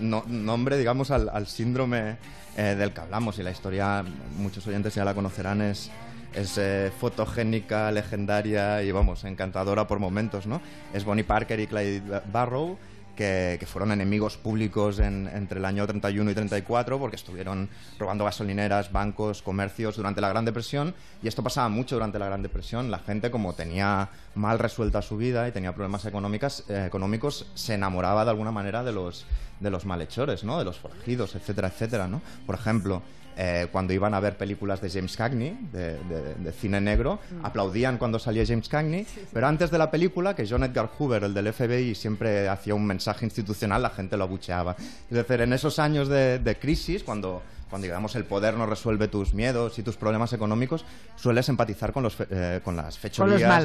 nombre, 0.00 0.76
digamos, 0.76 1.10
al, 1.10 1.46
síndrome 1.46 2.16
eh, 2.56 2.74
del 2.76 2.92
que 2.92 3.00
hablamos. 3.00 3.38
Y 3.38 3.42
la 3.42 3.50
historia, 3.50 4.04
muchos 4.36 4.66
oyentes 4.66 4.94
ya 4.94 5.04
la 5.04 5.14
conocerán, 5.14 5.62
es, 5.62 5.90
es 6.34 6.58
eh, 6.58 6.92
fotogénica, 6.98 7.90
legendaria 7.90 8.82
y, 8.82 8.92
vamos, 8.92 9.24
encantadora 9.24 9.86
por 9.86 9.98
momentos, 9.98 10.46
¿no? 10.46 10.60
Es 10.92 11.04
Bonnie 11.04 11.24
Parker 11.24 11.60
y 11.60 11.66
Clyde 11.66 12.22
Barrow 12.32 12.78
que, 13.14 13.64
fueron 13.66 13.92
enemigos 13.92 14.36
públicos 14.36 14.98
entre 14.98 15.58
el 15.58 15.64
año 15.64 15.86
31 15.86 16.30
y 16.30 16.34
34 16.34 16.98
porque 16.98 17.16
estuvieron 17.16 17.68
robando 17.98 18.24
gasolineras, 18.24 18.92
bancos, 18.92 19.42
comercios 19.42 19.96
durante 19.96 20.20
la 20.20 20.28
Gran 20.28 20.44
Depresión 20.44 20.94
y 21.22 21.28
esto 21.28 21.42
pasaba 21.42 21.68
mucho 21.68 21.96
durante 21.96 22.18
la 22.18 22.26
Gran 22.26 22.42
Depresión. 22.42 22.90
La 22.90 22.98
gente 22.98 23.30
como 23.30 23.54
tenía 23.54 24.10
mal 24.34 24.58
resuelta 24.58 25.02
su 25.02 25.16
vida 25.16 25.48
y 25.48 25.52
tenía 25.52 25.74
problemas 25.74 26.04
eh, 26.04 26.86
económicos 26.86 27.46
se 27.54 27.74
enamoraba 27.74 28.24
de 28.24 28.30
alguna 28.30 28.50
manera 28.50 28.84
de 28.84 28.92
los, 28.92 29.26
de 29.60 29.70
los 29.70 29.86
malhechores, 29.86 30.44
¿no? 30.44 30.58
de 30.58 30.64
los 30.64 30.78
forajidos, 30.78 31.34
etcétera, 31.34 31.68
etcétera. 31.68 32.08
¿no? 32.08 32.20
Por 32.46 32.54
ejemplo, 32.54 33.02
eh, 33.36 33.68
cuando 33.72 33.92
iban 33.92 34.14
a 34.14 34.20
ver 34.20 34.36
películas 34.36 34.80
de 34.80 34.90
James 34.90 35.16
Cagney, 35.16 35.56
de, 35.72 36.52
cine 36.52 36.80
negro, 36.80 37.18
mm. 37.30 37.44
aplaudían 37.44 37.98
cuando 37.98 38.18
salía 38.18 38.44
James 38.46 38.68
Cagney, 38.68 39.06
pero 39.32 39.46
antes 39.46 39.70
de 39.70 39.78
la 39.78 39.90
película, 39.90 40.34
que 40.34 40.46
John 40.48 40.64
Edgar 40.64 40.90
Hoover, 40.98 41.24
el 41.24 41.34
del 41.34 41.52
FBI, 41.52 41.94
siempre 41.94 42.48
hacía 42.48 42.74
un 42.74 42.86
mensaje 42.86 43.24
institucional, 43.24 43.82
la 43.82 43.90
gente 43.90 44.16
lo 44.16 44.24
abucheaba. 44.24 44.76
Es 44.78 45.16
decir, 45.16 45.40
en 45.40 45.52
esos 45.52 45.78
años 45.78 46.08
de 46.08 46.56
crisis, 46.60 47.02
cuando 47.02 47.42
cuando 47.74 47.86
digamos 47.86 48.14
el 48.14 48.24
poder 48.24 48.54
no 48.54 48.66
resuelve 48.66 49.08
tus 49.08 49.34
miedos 49.34 49.80
y 49.80 49.82
tus 49.82 49.96
problemas 49.96 50.32
económicos, 50.32 50.84
sueles 51.16 51.48
empatizar 51.48 51.92
con, 51.92 52.04
los, 52.04 52.16
eh, 52.30 52.60
con 52.62 52.76
las 52.76 53.00
fechorías 53.00 53.64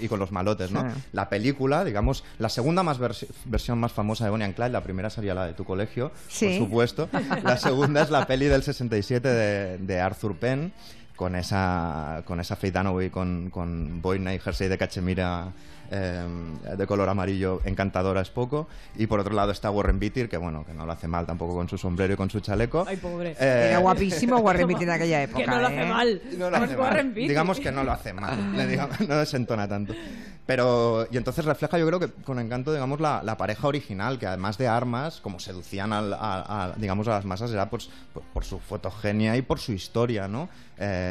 y, 0.00 0.08
con 0.08 0.18
los, 0.18 0.32
malotes, 0.32 0.70
¿no? 0.70 0.82
La 1.12 1.28
película, 1.28 1.84
digamos, 1.84 2.24
la 2.38 2.48
segunda 2.48 2.82
más 2.82 2.98
versión 2.98 3.78
más 3.78 3.92
famosa 3.92 4.24
de 4.24 4.30
Bonnie 4.30 4.46
and 4.46 4.54
Clyde, 4.54 4.70
la 4.70 4.82
primera 4.82 5.10
sería 5.10 5.34
la 5.34 5.44
de 5.44 5.52
tu 5.52 5.64
colegio, 5.64 6.10
por 6.10 6.54
supuesto. 6.54 7.10
La 7.42 7.58
segunda 7.58 8.00
es 8.00 8.08
la 8.08 8.26
peli 8.26 8.46
del 8.46 8.62
67 8.62 9.28
de, 9.28 9.76
de 9.76 10.00
Arthur 10.00 10.36
Penn 10.36 10.72
con 11.20 11.36
esa 11.36 12.22
con 12.24 12.40
esa 12.40 12.56
Faye 12.56 12.72
Dunaway 12.72 13.10
con, 13.10 13.50
con 13.50 14.00
boina 14.00 14.32
y 14.32 14.38
jersey 14.38 14.68
de 14.68 14.78
cachemira 14.78 15.52
Em, 15.92 16.54
de 16.78 16.86
color 16.86 17.08
amarillo 17.08 17.60
encantadora 17.64 18.20
es 18.20 18.30
poco. 18.30 18.68
Y 18.94 19.08
por 19.08 19.18
otro 19.18 19.34
lado 19.34 19.50
está 19.50 19.70
Warren 19.70 19.98
Beatty, 19.98 20.28
que 20.28 20.36
bueno, 20.36 20.64
que 20.64 20.72
no 20.72 20.86
lo 20.86 20.92
hace 20.92 21.08
mal 21.08 21.26
tampoco 21.26 21.54
con 21.54 21.68
su 21.68 21.76
sombrero 21.76 22.14
y 22.14 22.16
con 22.16 22.30
su 22.30 22.38
chaleco. 22.38 22.84
Ay, 22.86 22.96
pobre. 22.96 23.32
Eh, 23.32 23.68
Era 23.70 23.78
guapísimo 23.78 24.38
Warren 24.38 24.68
Beatty 24.68 24.84
en 24.84 24.90
aquella 24.90 25.22
época. 25.22 25.40
Que 25.40 25.46
no 25.46 25.58
lo 25.58 25.66
hace 25.66 25.82
¿eh? 25.82 25.86
mal. 25.86 26.22
No 26.38 26.50
lo 26.50 26.56
hace 26.56 26.76
mal. 26.76 27.14
Digamos 27.14 27.60
que 27.60 27.72
no 27.72 27.82
lo 27.82 27.92
hace 27.92 28.12
mal. 28.12 28.56
Le 28.56 28.66
digamos, 28.66 29.00
no 29.08 29.16
desentona 29.16 29.66
tanto. 29.66 29.94
Pero, 30.46 31.06
y 31.10 31.16
entonces 31.16 31.44
refleja, 31.44 31.78
yo 31.78 31.86
creo 31.86 32.00
que 32.00 32.08
con 32.08 32.38
encanto, 32.38 32.72
digamos, 32.72 33.00
la, 33.00 33.22
la 33.22 33.36
pareja 33.36 33.68
original, 33.68 34.18
que 34.18 34.26
además 34.26 34.58
de 34.58 34.66
armas, 34.66 35.20
como 35.20 35.38
seducían 35.38 35.92
al, 35.92 36.12
a, 36.12 36.74
digamos, 36.76 37.06
a 37.08 37.12
las 37.12 37.24
masas, 37.24 37.52
era 37.52 37.70
por, 37.70 37.80
por, 38.32 38.44
su 38.44 38.58
fotogenia 38.58 39.36
y 39.36 39.42
por 39.42 39.60
su 39.60 39.72
historia, 39.72 40.26
¿no? 40.26 40.48
Eh, 40.76 41.09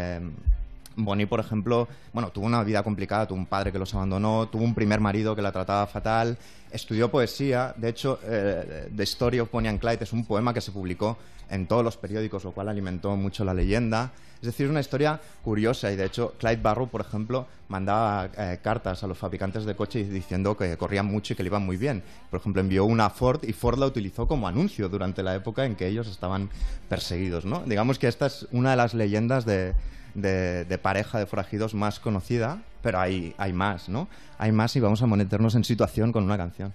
Bonnie, 0.95 1.27
por 1.27 1.39
ejemplo, 1.39 1.87
bueno, 2.13 2.29
tuvo 2.29 2.45
una 2.45 2.63
vida 2.63 2.83
complicada, 2.83 3.27
tuvo 3.27 3.37
un 3.37 3.45
padre 3.45 3.71
que 3.71 3.79
los 3.79 3.93
abandonó, 3.93 4.47
tuvo 4.49 4.63
un 4.63 4.75
primer 4.75 4.99
marido 4.99 5.35
que 5.35 5.41
la 5.41 5.51
trataba 5.51 5.87
fatal, 5.87 6.37
estudió 6.71 7.09
poesía, 7.09 7.73
de 7.77 7.89
hecho, 7.89 8.19
eh, 8.23 8.89
The 8.95 9.03
Story 9.03 9.39
of 9.39 9.51
Bonnie 9.51 9.69
and 9.69 9.79
Clyde 9.79 10.03
es 10.03 10.13
un 10.13 10.25
poema 10.25 10.53
que 10.53 10.61
se 10.61 10.71
publicó 10.71 11.17
en 11.49 11.67
todos 11.67 11.83
los 11.83 11.97
periódicos, 11.97 12.43
lo 12.43 12.51
cual 12.51 12.69
alimentó 12.69 13.15
mucho 13.15 13.43
la 13.43 13.53
leyenda. 13.53 14.11
Es 14.41 14.45
decir, 14.45 14.67
es 14.67 14.69
una 14.69 14.79
historia 14.79 15.19
curiosa 15.43 15.91
y 15.91 15.97
de 15.97 16.05
hecho 16.05 16.33
Clyde 16.39 16.61
Barrow, 16.61 16.87
por 16.87 17.01
ejemplo, 17.01 17.45
mandaba 17.67 18.29
eh, 18.37 18.59
cartas 18.63 19.03
a 19.03 19.07
los 19.07 19.17
fabricantes 19.17 19.65
de 19.65 19.75
coches 19.75 20.09
diciendo 20.09 20.55
que 20.55 20.77
corrían 20.77 21.05
mucho 21.05 21.33
y 21.33 21.35
que 21.35 21.43
le 21.43 21.47
iban 21.47 21.65
muy 21.65 21.75
bien. 21.75 22.03
Por 22.29 22.39
ejemplo, 22.39 22.61
envió 22.61 22.85
una 22.85 23.07
a 23.07 23.09
Ford 23.09 23.43
y 23.43 23.51
Ford 23.51 23.77
la 23.77 23.85
utilizó 23.85 24.27
como 24.27 24.47
anuncio 24.47 24.87
durante 24.87 25.23
la 25.23 25.35
época 25.35 25.65
en 25.65 25.75
que 25.75 25.87
ellos 25.87 26.07
estaban 26.07 26.49
perseguidos. 26.87 27.43
¿no? 27.43 27.63
Digamos 27.65 27.99
que 27.99 28.07
esta 28.07 28.27
es 28.27 28.47
una 28.51 28.71
de 28.71 28.77
las 28.77 28.93
leyendas 28.93 29.45
de, 29.45 29.73
de, 30.13 30.77
pareja 30.81 31.19
de 31.19 31.25
forajidos 31.25 31.73
más 31.73 31.99
conocida, 31.99 32.61
pero 32.81 32.99
hay, 32.99 33.35
hay 33.37 33.53
más, 33.53 33.89
¿no? 33.89 34.07
Hay 34.37 34.51
más 34.51 34.75
y 34.75 34.79
vamos 34.79 35.01
a 35.01 35.07
meternos 35.07 35.55
en 35.55 35.63
situación 35.63 36.11
con 36.11 36.23
una 36.23 36.37
canción. 36.37 36.73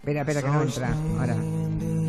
Espera, 0.00 0.22
espera, 0.22 0.42
que 0.42 0.48
no 0.48 0.62
entra. 0.62 0.96
Ahora. 1.18 2.01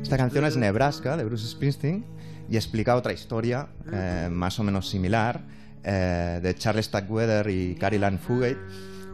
Esta 0.00 0.16
canción 0.16 0.44
es 0.44 0.56
Nebraska, 0.56 1.16
de 1.16 1.24
Bruce 1.24 1.48
Springsteen, 1.48 2.04
y 2.48 2.56
explica 2.56 2.94
otra 2.94 3.12
historia 3.12 3.68
eh, 3.92 4.28
más 4.30 4.60
o 4.60 4.62
menos 4.62 4.88
similar 4.88 5.40
eh, 5.82 6.38
de 6.40 6.54
Charles 6.54 6.86
Stackweather 6.86 7.50
y 7.50 7.74
Carrie 7.74 8.18
Fugate 8.18 8.58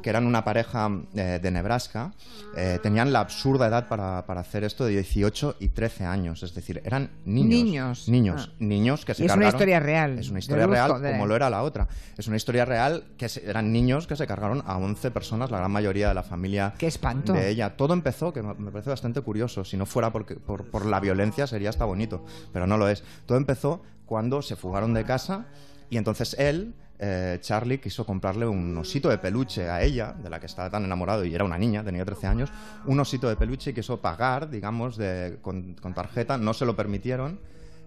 que 0.07 0.11
eran 0.11 0.25
una 0.25 0.45
pareja 0.45 0.89
eh, 1.17 1.41
de 1.43 1.51
Nebraska, 1.51 2.13
eh, 2.57 2.79
tenían 2.81 3.13
la 3.13 3.19
absurda 3.19 3.67
edad 3.67 3.89
para, 3.89 4.25
para, 4.25 4.41
hacer 4.41 4.63
esto 4.63 4.85
de 4.85 4.93
18 4.93 5.57
y 5.59 5.71
13 5.71 6.05
años. 6.05 6.45
Es 6.45 6.55
decir, 6.55 6.81
eran 6.85 7.11
niños. 7.25 8.07
Niños. 8.07 8.09
Niños, 8.09 8.51
ah. 8.53 8.57
niños 8.61 9.05
que 9.05 9.15
se 9.15 9.25
y 9.25 9.27
Es 9.27 9.35
una 9.35 9.49
historia 9.49 9.81
real. 9.81 10.17
Es 10.21 10.31
una 10.31 10.39
historia 10.39 10.69
real 10.69 11.03
como 11.03 11.27
lo 11.27 11.35
era 11.35 11.51
la 11.51 11.65
otra. 11.65 11.89
Es 12.17 12.29
una 12.29 12.37
historia 12.37 12.65
real 12.65 13.03
que 13.19 13.29
eran 13.45 13.73
niños 13.73 14.07
que 14.07 14.15
se 14.15 14.29
cargaron 14.29 14.63
a 14.65 14.79
11 14.79 15.11
personas, 15.11 15.51
la 15.51 15.59
gran 15.59 15.73
mayoría 15.73 16.07
de 16.07 16.15
la 16.15 16.23
familia 16.23 16.75
Qué 16.79 16.87
espanto. 16.87 17.33
de 17.33 17.49
ella. 17.49 17.77
Todo 17.77 17.93
empezó, 17.93 18.33
que 18.33 18.43
me 18.43 18.71
parece 18.71 18.91
bastante 18.91 19.23
curioso. 19.23 19.65
Si 19.65 19.77
no 19.77 19.87
fuera 19.87 20.13
porque, 20.13 20.37
por, 20.37 20.71
por 20.71 20.87
la 20.87 21.01
violencia 21.01 21.49
sería 21.49 21.71
hasta 21.71 21.85
bonito, 21.85 22.25
pero 22.53 22.69
no 22.69 22.79
lo 22.79 22.89
es. 22.89 23.03
Todo 23.27 23.39
empezó 23.39 23.83
cuando 24.05 24.41
se 24.41 24.55
fugaron 24.55 24.95
de 24.95 25.03
casa 25.03 25.47
y 25.91 25.97
entonces 25.97 26.37
él 26.39 26.77
eh, 26.99 27.39
Charlie 27.41 27.79
quiso 27.79 28.07
comprarle 28.07 28.47
un 28.47 28.77
osito 28.79 29.09
de 29.09 29.19
peluche 29.19 29.69
a 29.69 29.83
ella, 29.83 30.13
de 30.13 30.31
la 30.31 30.41
que 30.41 30.47
estaba 30.47 30.71
tan 30.71 30.85
enamorado 30.85 31.25
y 31.25 31.35
era 31.35 31.45
una 31.45 31.59
niña, 31.59 31.85
tenía 31.85 32.05
13 32.05 32.27
años, 32.27 32.51
un 32.87 32.99
osito 32.99 33.29
de 33.29 33.37
peluche 33.37 33.71
y 33.71 33.75
quiso 33.75 34.01
pagar, 34.01 34.49
digamos, 34.49 34.99
con, 35.43 35.77
tarjeta, 35.95 36.39
no 36.39 36.55
se 36.55 36.65
lo 36.65 36.75
permitieron 36.75 37.39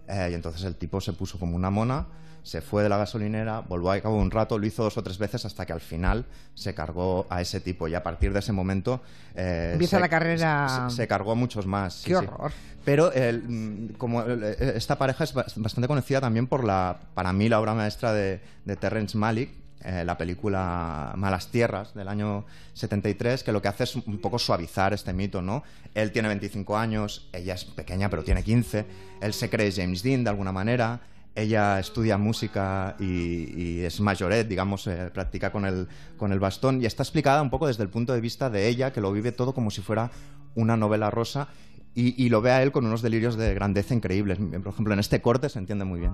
eh, 0.08 0.28
y 0.30 0.34
entonces 0.34 0.64
el 0.64 0.76
tipo 0.76 1.00
se 1.00 1.12
puso 1.12 1.38
como 1.38 1.56
una 1.56 1.70
mona 1.70 2.06
se 2.42 2.60
fue 2.60 2.82
de 2.82 2.88
la 2.88 2.96
gasolinera, 2.96 3.60
volvió 3.60 3.90
a 3.90 4.00
cabo 4.00 4.16
un 4.16 4.30
rato, 4.30 4.58
lo 4.58 4.66
hizo 4.66 4.82
dos 4.82 4.96
o 4.96 5.02
tres 5.02 5.18
veces 5.18 5.44
hasta 5.44 5.66
que 5.66 5.72
al 5.72 5.80
final 5.80 6.24
se 6.54 6.74
cargó 6.74 7.26
a 7.30 7.40
ese 7.40 7.60
tipo 7.60 7.88
y 7.88 7.94
a 7.94 8.02
partir 8.02 8.32
de 8.32 8.38
ese 8.38 8.52
momento... 8.52 9.00
Eh, 9.34 9.70
Empieza 9.72 9.98
la 9.98 10.08
carrera... 10.08 10.88
Se, 10.90 11.06
cargó 11.06 11.32
a 11.32 11.34
muchos 11.34 11.66
más. 11.66 12.02
¡Qué 12.04 12.16
horror! 12.16 12.52
Pero 12.84 13.12
mm, 13.12 13.94
como 13.98 14.22
esta 14.22 14.96
pareja 14.96 15.24
es 15.24 15.34
bastante 15.34 15.86
conocida 15.86 16.20
también 16.20 16.46
por 16.46 16.64
la, 16.64 16.98
para 17.14 17.32
mí, 17.32 17.48
la 17.48 17.60
obra 17.60 17.74
maestra 17.74 18.12
de, 18.12 18.40
de 18.64 18.76
Terrence 18.76 19.16
Malick, 19.16 19.50
eh, 19.82 20.04
la 20.04 20.18
película 20.18 21.14
Malas 21.16 21.48
Tierras 21.48 21.94
del 21.94 22.08
año 22.08 22.44
73, 22.74 23.42
que 23.42 23.50
lo 23.50 23.62
que 23.62 23.68
hace 23.68 23.84
es 23.84 23.96
un 23.96 24.18
poco 24.18 24.38
suavizar 24.38 24.92
este 24.92 25.14
mito, 25.14 25.40
¿no? 25.40 25.62
Él 25.94 26.12
tiene 26.12 26.28
25 26.28 26.76
años, 26.76 27.30
ella 27.32 27.54
es 27.54 27.64
pequeña 27.64 28.10
pero 28.10 28.22
tiene 28.22 28.42
15, 28.42 28.84
él 29.22 29.32
se 29.32 29.48
cree 29.48 29.72
James 29.72 30.02
Dean 30.02 30.22
de 30.22 30.28
alguna 30.28 30.52
manera, 30.52 31.00
ella 31.34 31.78
estudia 31.78 32.18
música 32.18 32.96
y, 32.98 33.80
es 33.80 34.00
mayoret, 34.00 34.46
digamos, 34.48 34.86
eh, 34.86 35.10
practica 35.12 35.52
con 35.52 35.64
el, 35.64 35.88
con 36.16 36.32
el 36.32 36.40
bastón 36.40 36.82
y 36.82 36.86
está 36.86 37.02
explicada 37.02 37.42
un 37.42 37.50
poco 37.50 37.66
desde 37.66 37.82
el 37.82 37.88
punto 37.88 38.12
de 38.12 38.20
vista 38.20 38.50
de 38.50 38.68
ella, 38.68 38.92
que 38.92 39.00
lo 39.00 39.12
vive 39.12 39.32
todo 39.32 39.54
como 39.54 39.70
si 39.70 39.80
fuera 39.80 40.10
una 40.54 40.76
novela 40.76 41.10
rosa 41.10 41.48
y, 41.94 42.22
y 42.22 42.28
lo 42.28 42.40
ve 42.40 42.50
a 42.50 42.62
él 42.62 42.72
con 42.72 42.84
unos 42.84 43.02
delirios 43.02 43.36
de 43.36 43.54
grandeza 43.54 43.94
increíbles. 43.94 44.38
Por 44.38 44.72
ejemplo, 44.72 44.92
en 44.92 45.00
este 45.00 45.22
corte 45.22 45.48
se 45.48 45.58
entiende 45.58 45.84
muy 45.84 46.00
bien. 46.00 46.12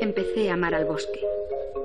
Empecé 0.00 0.50
a 0.50 0.54
amar 0.54 0.74
al 0.74 0.86
bosque. 0.86 1.20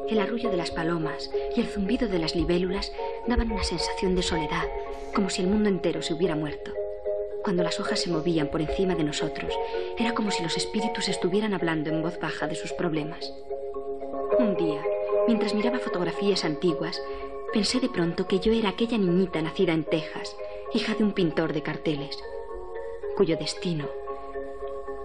El 0.10 0.20
arrullo 0.20 0.52
de 0.52 0.58
las 0.58 0.72
palomas 0.72 1.32
y 1.56 1.62
el 1.62 1.68
zumbido 1.68 2.08
de 2.08 2.20
las 2.20 2.36
libélulas 2.36 2.92
daban 3.28 3.52
una 3.52 3.64
sensación 3.64 4.16
de 4.16 4.22
soledad, 4.22 4.64
como 5.16 5.30
si 5.30 5.42
el 5.42 5.48
mundo 5.48 5.70
entero 5.70 6.02
se 6.02 6.14
hubiera 6.14 6.36
muerto. 6.36 6.72
Cuando 7.46 7.62
las 7.62 7.80
hojas 7.80 8.00
se 8.00 8.10
movían 8.10 8.48
por 8.48 8.60
encima 8.60 8.96
de 8.96 9.04
nosotros, 9.04 9.54
era 10.00 10.16
como 10.16 10.32
si 10.32 10.42
los 10.42 10.58
espíritus 10.58 11.08
estuvieran 11.10 11.54
hablando 11.54 11.92
en 11.92 12.02
voz 12.02 12.20
baja 12.20 12.48
de 12.48 12.56
sus 12.56 12.74
problemas. 12.74 13.32
Un 14.40 14.58
día, 14.58 14.82
mientras 15.28 15.54
miraba 15.54 15.78
fotografías 15.78 16.44
antiguas, 16.44 17.00
pensé 17.54 17.80
de 17.80 17.88
pronto 17.88 18.28
que 18.28 18.40
yo 18.40 18.52
era 18.52 18.70
aquella 18.70 18.98
niñita 18.98 19.44
nacida 19.44 19.74
en 19.74 19.84
Texas, 19.84 20.36
hija 20.74 20.96
de 20.96 21.04
un 21.04 21.12
pintor 21.12 21.54
de 21.54 21.62
carteles, 21.62 22.18
cuyo 23.16 23.38
destino 23.38 23.88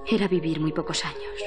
era 0.07 0.26
vivir 0.26 0.61
muy 0.61 0.72
pocos 0.72 1.05
años. 1.05 1.44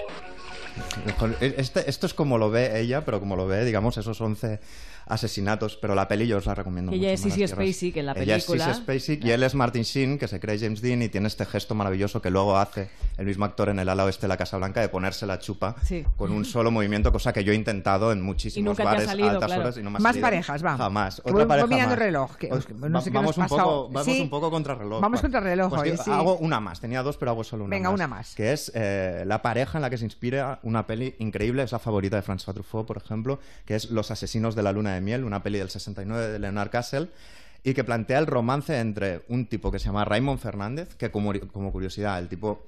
Este, 1.39 1.89
esto 1.89 2.05
es 2.05 2.13
como 2.13 2.37
lo 2.37 2.49
ve 2.49 2.79
ella, 2.79 3.05
pero 3.05 3.19
como 3.19 3.35
lo 3.35 3.47
ve, 3.47 3.65
digamos, 3.65 3.97
esos 3.97 4.19
11 4.19 4.59
asesinatos, 5.05 5.77
pero 5.77 5.95
la 5.95 6.07
peli 6.07 6.27
yo 6.27 6.37
os 6.37 6.45
la 6.45 6.55
recomiendo 6.55 6.91
mucho. 6.91 7.01
Ella 7.01 7.13
es 7.13 7.21
Sissy 7.21 7.47
Spacek 7.47 7.97
en 7.97 8.05
la 8.05 8.13
película. 8.13 8.35
Ella 8.35 8.71
es 8.71 8.77
Sissy 8.77 8.83
Spacek 8.83 9.25
y 9.25 9.31
él 9.31 9.43
es 9.43 9.55
Martin 9.55 9.83
Sheen, 9.83 10.17
que 10.17 10.27
se 10.27 10.39
cree 10.39 10.57
James 10.57 10.81
Dean 10.81 11.01
y 11.01 11.09
tiene 11.09 11.27
este 11.27 11.45
gesto 11.45 11.75
maravilloso 11.75 12.21
que 12.21 12.29
luego 12.29 12.57
hace 12.57 12.89
el 13.17 13.25
mismo 13.25 13.45
actor 13.45 13.69
en 13.69 13.79
el 13.79 13.89
ala 13.89 14.05
oeste 14.05 14.23
de 14.23 14.27
la 14.29 14.37
Casa 14.37 14.57
Blanca 14.57 14.81
de 14.81 14.89
ponerse 14.89 15.25
la 15.25 15.39
chupa 15.39 15.75
con 16.17 16.31
un 16.31 16.45
solo 16.45 16.71
movimiento, 16.71 17.11
cosa 17.11 17.33
que 17.33 17.43
yo 17.43 17.51
he 17.51 17.55
intentado 17.55 18.11
en 18.11 18.21
muchísimos 18.21 18.77
bares 18.77 19.07
a 19.07 19.11
altas 19.11 19.51
horas 19.51 19.77
y 19.77 19.83
no 19.83 19.91
me 19.91 19.99
Más 19.99 20.17
parejas, 20.17 20.63
va. 20.63 20.77
Jamás. 20.77 21.21
Otra 21.23 21.47
pareja 21.47 21.67
mirando 21.67 21.93
el 21.93 21.99
reloj. 21.99 22.31
vamos, 23.11 23.37
un 23.37 23.47
poco, 23.47 23.89
vamos 23.89 24.07
un 24.07 24.29
poco 24.29 24.51
contra 24.51 24.75
reloj. 24.75 25.01
Vamos 25.01 25.21
contra 25.21 25.39
reloj 25.39 25.73
pues 25.73 26.07
Hago 26.07 26.37
una 26.37 26.59
más. 26.59 26.79
Tenía 26.79 27.03
dos, 27.03 27.17
pero 27.17 27.31
hago 27.31 27.43
solo 27.43 27.65
una 27.65 27.75
Venga, 27.75 27.89
más. 27.89 27.95
una 27.95 28.07
más. 28.07 28.35
Que 28.35 28.53
es 28.53 28.71
eh, 28.75 29.23
la 29.25 29.41
pareja 29.41 29.77
en 29.77 29.81
la 29.81 29.89
que 29.89 29.97
se 29.97 30.05
inspira 30.05 30.59
una 30.63 30.85
increíble. 31.19 31.63
Es 31.63 31.71
la 31.71 31.79
favorita 31.79 32.15
de 32.15 32.23
François 32.23 32.53
Truffaut, 32.53 32.86
por 32.86 32.97
ejemplo, 32.97 33.39
que 33.65 33.75
es 33.75 33.89
Los 33.89 34.12
asesinos 34.12 34.56
de 34.56 34.63
la 34.63 34.71
luna 34.71 34.93
de 34.93 35.01
miel, 35.01 35.23
una 35.23 35.43
peli 35.43 35.60
del 35.60 35.69
69 35.69 36.27
de 36.27 36.39
Leonard 36.39 36.69
Castle 36.69 37.10
y 37.63 37.73
que 37.73 37.84
plantea 37.84 38.19
el 38.19 38.27
romance 38.27 38.77
entre 38.79 39.23
un 39.29 39.45
tipo 39.45 39.71
que 39.71 39.79
se 39.79 39.86
llama 39.86 40.03
Raymond 40.03 40.39
Fernández, 40.39 40.95
que 40.95 41.12
como, 41.12 41.32
curiosidad, 41.71 42.19
el 42.19 42.27
tipo 42.27 42.67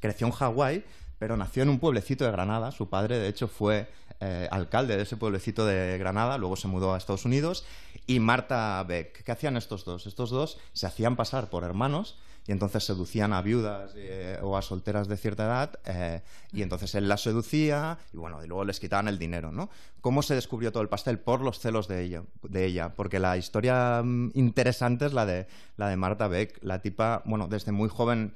creció 0.00 0.26
en 0.28 0.32
Hawái, 0.32 0.84
pero 1.18 1.36
nació 1.36 1.64
en 1.64 1.70
un 1.70 1.80
pueblecito 1.80 2.24
de 2.24 2.30
Granada. 2.30 2.70
Su 2.70 2.88
padre, 2.88 3.18
de 3.18 3.28
hecho, 3.28 3.48
fue 3.48 3.88
eh, 4.20 4.48
alcalde 4.50 4.96
de 4.96 5.02
ese 5.02 5.16
pueblecito 5.16 5.66
de 5.66 5.98
Granada, 5.98 6.38
luego 6.38 6.54
se 6.54 6.68
mudó 6.68 6.94
a 6.94 6.98
Estados 6.98 7.24
Unidos. 7.24 7.64
Y 8.06 8.20
Marta 8.20 8.82
Beck, 8.86 9.24
¿qué 9.24 9.32
hacían 9.32 9.56
estos 9.56 9.84
dos? 9.84 10.06
Estos 10.06 10.30
dos 10.30 10.58
se 10.72 10.86
hacían 10.86 11.16
pasar 11.16 11.50
por 11.50 11.64
hermanos 11.64 12.16
y 12.46 12.52
entonces 12.52 12.84
seducían 12.84 13.32
a 13.32 13.42
viudas 13.42 13.92
eh, 13.96 14.38
o 14.42 14.56
a 14.56 14.62
solteras 14.62 15.08
de 15.08 15.16
cierta 15.16 15.44
edad 15.44 15.78
eh, 15.84 16.22
y 16.52 16.62
entonces 16.62 16.94
él 16.94 17.08
las 17.08 17.22
seducía 17.22 17.98
y 18.12 18.16
bueno, 18.16 18.44
y 18.44 18.46
luego 18.46 18.64
les 18.64 18.80
quitaban 18.80 19.08
el 19.08 19.18
dinero, 19.18 19.52
¿no? 19.52 19.68
¿Cómo 20.06 20.22
se 20.22 20.36
descubrió 20.36 20.70
todo 20.70 20.84
el 20.84 20.88
pastel? 20.88 21.18
Por 21.18 21.40
los 21.40 21.58
celos 21.58 21.88
de 21.88 22.00
ella, 22.04 22.22
de 22.44 22.64
ella 22.64 22.94
porque 22.94 23.18
la 23.18 23.36
historia 23.36 24.02
mm, 24.04 24.30
interesante 24.34 25.06
es 25.06 25.12
la 25.12 25.26
de, 25.26 25.48
la 25.76 25.88
de 25.88 25.96
Marta 25.96 26.28
Beck, 26.28 26.60
la 26.62 26.80
tipa, 26.80 27.22
bueno, 27.24 27.48
desde 27.48 27.72
muy 27.72 27.88
joven 27.88 28.32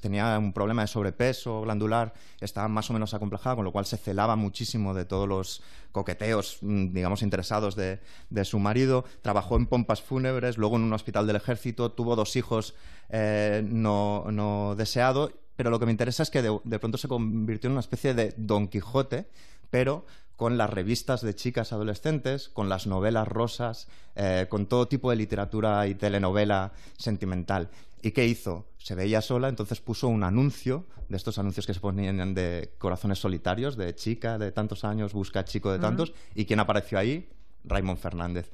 tenía 0.00 0.38
un 0.38 0.52
problema 0.52 0.82
de 0.82 0.86
sobrepeso 0.86 1.62
glandular, 1.62 2.14
estaba 2.40 2.68
más 2.68 2.90
o 2.90 2.92
menos 2.92 3.12
acomplejada, 3.12 3.56
con 3.56 3.64
lo 3.64 3.72
cual 3.72 3.86
se 3.86 3.96
celaba 3.96 4.36
muchísimo 4.36 4.94
de 4.94 5.04
todos 5.04 5.28
los 5.28 5.62
coqueteos, 5.90 6.58
mm, 6.60 6.92
digamos, 6.92 7.22
interesados 7.22 7.74
de, 7.74 7.98
su 8.44 8.60
marido. 8.60 9.04
Trabajó 9.20 9.56
en 9.56 9.66
pompas 9.66 10.02
fúnebres, 10.02 10.58
luego 10.58 10.76
en 10.76 10.82
un 10.82 10.92
hospital 10.92 11.26
del 11.26 11.34
ejército, 11.34 11.90
tuvo 11.90 12.14
dos 12.14 12.36
hijos 12.36 12.76
eh, 13.08 13.64
no, 13.68 14.26
no 14.30 14.76
deseados. 14.76 15.32
Pero 15.56 15.70
lo 15.70 15.80
que 15.80 15.86
me 15.86 15.92
interesa 15.92 16.22
es 16.22 16.30
que 16.30 16.40
de, 16.40 16.78
pronto 16.78 16.98
se 16.98 17.08
convirtió 17.08 17.66
en 17.66 17.72
una 17.72 17.80
especie 17.80 18.14
de 18.14 18.32
Don 18.36 18.68
Quijote, 18.68 19.26
pero 19.70 20.04
con 20.40 20.56
las 20.56 20.70
revistas 20.70 21.20
de 21.20 21.34
chicas 21.34 21.70
adolescentes, 21.74 22.48
con 22.48 22.70
las 22.70 22.86
novelas 22.86 23.28
rosas, 23.28 23.88
eh, 24.16 24.46
con 24.48 24.64
todo 24.64 24.88
tipo 24.88 25.10
de 25.10 25.16
literatura 25.16 25.86
y 25.86 25.94
telenovela 25.94 26.72
sentimental. 26.96 27.68
¿Y 28.00 28.12
qué 28.12 28.26
hizo? 28.26 28.64
Se 28.78 28.94
veía 28.94 29.20
sola, 29.20 29.50
entonces 29.50 29.82
puso 29.82 30.08
un 30.08 30.24
anuncio, 30.24 30.86
de 31.10 31.18
estos 31.18 31.38
anuncios 31.38 31.66
que 31.66 31.74
se 31.74 31.80
ponían 31.80 32.32
de 32.32 32.72
corazones 32.78 33.18
solitarios, 33.18 33.76
de 33.76 33.94
chica 33.94 34.38
de 34.38 34.50
tantos 34.50 34.82
años, 34.84 35.12
busca 35.12 35.44
chico 35.44 35.72
de 35.72 35.78
tantos, 35.78 36.14
y 36.34 36.46
¿quién 36.46 36.58
apareció 36.58 36.98
ahí? 36.98 37.28
Raymond 37.64 37.98
Fernández. 37.98 38.50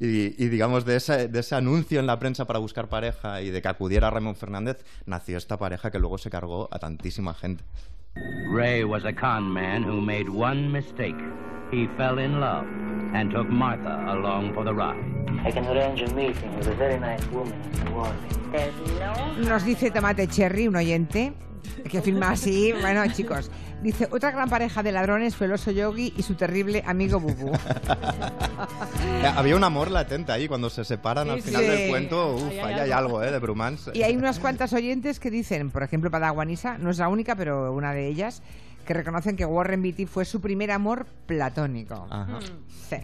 Y, 0.00 0.30
digamos, 0.30 0.86
de 0.86 0.96
ese, 0.96 1.28
de 1.28 1.40
ese, 1.40 1.54
anuncio 1.54 2.00
en 2.00 2.06
la 2.06 2.18
prensa 2.18 2.46
para 2.46 2.60
buscar 2.60 2.88
pareja 2.88 3.42
y 3.42 3.50
de 3.50 3.60
que 3.60 3.68
acudiera 3.68 4.08
Raymond 4.08 4.38
Fernández, 4.38 4.86
nació 5.04 5.36
esta 5.36 5.58
pareja 5.58 5.90
que 5.90 5.98
luego 5.98 6.16
se 6.16 6.30
cargó 6.30 6.70
a 6.70 6.78
tantísima 6.78 7.34
gente. 7.34 7.62
Ray 8.48 8.84
was 8.84 9.04
a 9.04 9.12
con 9.12 9.52
man 9.52 9.82
who 9.82 10.00
made 10.00 10.28
one 10.28 10.70
mistake. 10.70 11.16
He 11.70 11.88
fell 11.96 12.18
in 12.18 12.40
love 12.40 12.66
and 13.12 13.30
took 13.30 13.48
Martha 13.48 14.04
along 14.08 14.54
for 14.54 14.64
the 14.64 14.72
ride. 14.72 15.02
I 15.44 15.50
can 15.50 15.66
arrange 15.66 16.02
a 16.02 16.14
meeting 16.14 16.56
with 16.56 16.68
a 16.68 16.74
very 16.74 16.98
nice 16.98 17.24
woman 17.30 17.52
in 17.52 17.84
New 17.84 17.96
Orleans. 17.96 19.48
Nos 19.48 19.64
dice 19.64 19.90
Tomate 19.90 20.28
Cherry, 20.28 20.66
un 20.66 20.76
oyente, 20.76 21.34
que 21.88 22.00
firma 22.00 22.30
así. 22.30 22.72
Bueno, 22.80 23.04
chicos, 23.12 23.50
dice: 23.82 24.08
Otra 24.10 24.30
gran 24.30 24.48
pareja 24.48 24.82
de 24.82 24.92
ladrones 24.92 25.36
fue 25.36 25.46
el 25.46 25.52
oso 25.52 25.70
Yogi 25.70 26.12
y 26.16 26.22
su 26.22 26.34
terrible 26.34 26.82
amigo 26.86 27.20
Bubu. 27.20 27.52
Había 29.36 29.56
un 29.56 29.64
amor 29.64 29.90
latente 29.90 30.32
ahí 30.32 30.48
cuando 30.48 30.70
se 30.70 30.84
separan 30.84 31.30
al 31.30 31.42
final 31.42 31.62
del 31.62 31.88
cuento. 31.88 32.34
Uf, 32.34 32.52
ahí 32.64 32.74
hay 32.74 32.90
algo, 32.90 33.22
¿eh? 33.22 33.30
De 33.30 33.38
brumance. 33.38 33.90
Y 33.94 34.02
hay 34.02 34.16
unas 34.16 34.38
cuantas 34.38 34.72
oyentes 34.72 35.20
que 35.20 35.30
dicen, 35.30 35.70
por 35.70 35.82
ejemplo, 35.82 36.10
Padaguanisa, 36.10 36.78
no 36.78 36.90
es 36.90 36.98
la 36.98 37.08
única, 37.08 37.36
pero 37.36 37.72
una 37.72 37.92
de 37.92 38.06
ellas, 38.06 38.42
que 38.84 38.94
reconocen 38.94 39.36
que 39.36 39.44
Warren 39.44 39.82
Beatty 39.82 40.06
fue 40.06 40.24
su 40.24 40.40
primer 40.40 40.70
amor 40.70 41.06
platónico. 41.26 42.06
Ajá. 42.10 42.38
Sí. 42.88 42.96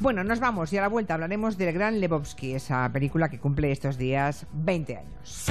Bueno, 0.00 0.24
nos 0.24 0.40
vamos 0.40 0.72
y 0.72 0.78
a 0.78 0.80
la 0.80 0.88
vuelta 0.88 1.14
hablaremos 1.14 1.58
del 1.58 1.72
Gran 1.72 2.00
Lebowski, 2.00 2.54
esa 2.54 2.90
película 2.92 3.28
que 3.28 3.38
cumple 3.38 3.72
estos 3.72 3.98
días 3.98 4.46
20 4.52 4.96
años. 4.96 5.46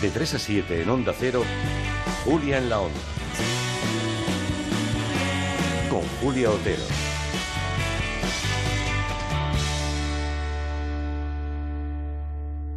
De 0.00 0.10
3 0.10 0.34
a 0.34 0.38
7 0.38 0.82
en 0.82 0.88
Onda 0.88 1.12
Cero, 1.18 1.44
Julia 2.24 2.56
en 2.56 2.70
la 2.70 2.80
Onda. 2.80 3.00
Con 5.90 6.00
Julia 6.22 6.50
Otero. 6.50 6.82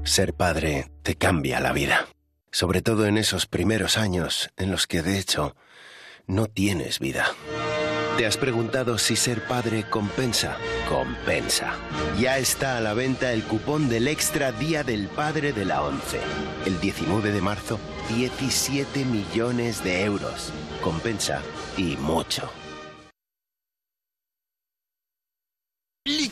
Ser 0.03 0.33
padre 0.33 0.91
te 1.01 1.15
cambia 1.15 1.61
la 1.61 1.71
vida. 1.71 2.07
Sobre 2.51 2.81
todo 2.81 3.05
en 3.05 3.17
esos 3.17 3.45
primeros 3.45 3.97
años 3.97 4.49
en 4.57 4.69
los 4.69 4.85
que 4.85 5.01
de 5.01 5.17
hecho 5.17 5.55
no 6.27 6.47
tienes 6.47 6.99
vida. 6.99 7.27
¿Te 8.17 8.27
has 8.27 8.37
preguntado 8.37 8.99
si 8.99 9.15
ser 9.15 9.43
padre 9.47 9.85
compensa? 9.89 10.57
Compensa. 10.87 11.73
Ya 12.19 12.37
está 12.37 12.77
a 12.77 12.81
la 12.81 12.93
venta 12.93 13.33
el 13.33 13.43
cupón 13.43 13.89
del 13.89 14.07
Extra 14.07 14.51
Día 14.51 14.83
del 14.83 15.07
Padre 15.07 15.51
de 15.51 15.65
la 15.65 15.81
ONCE. 15.81 16.19
El 16.67 16.79
19 16.79 17.31
de 17.31 17.41
marzo, 17.41 17.79
17 18.15 19.03
millones 19.05 19.83
de 19.83 20.03
euros. 20.03 20.53
Compensa 20.83 21.41
y 21.75 21.97
mucho. 21.97 22.62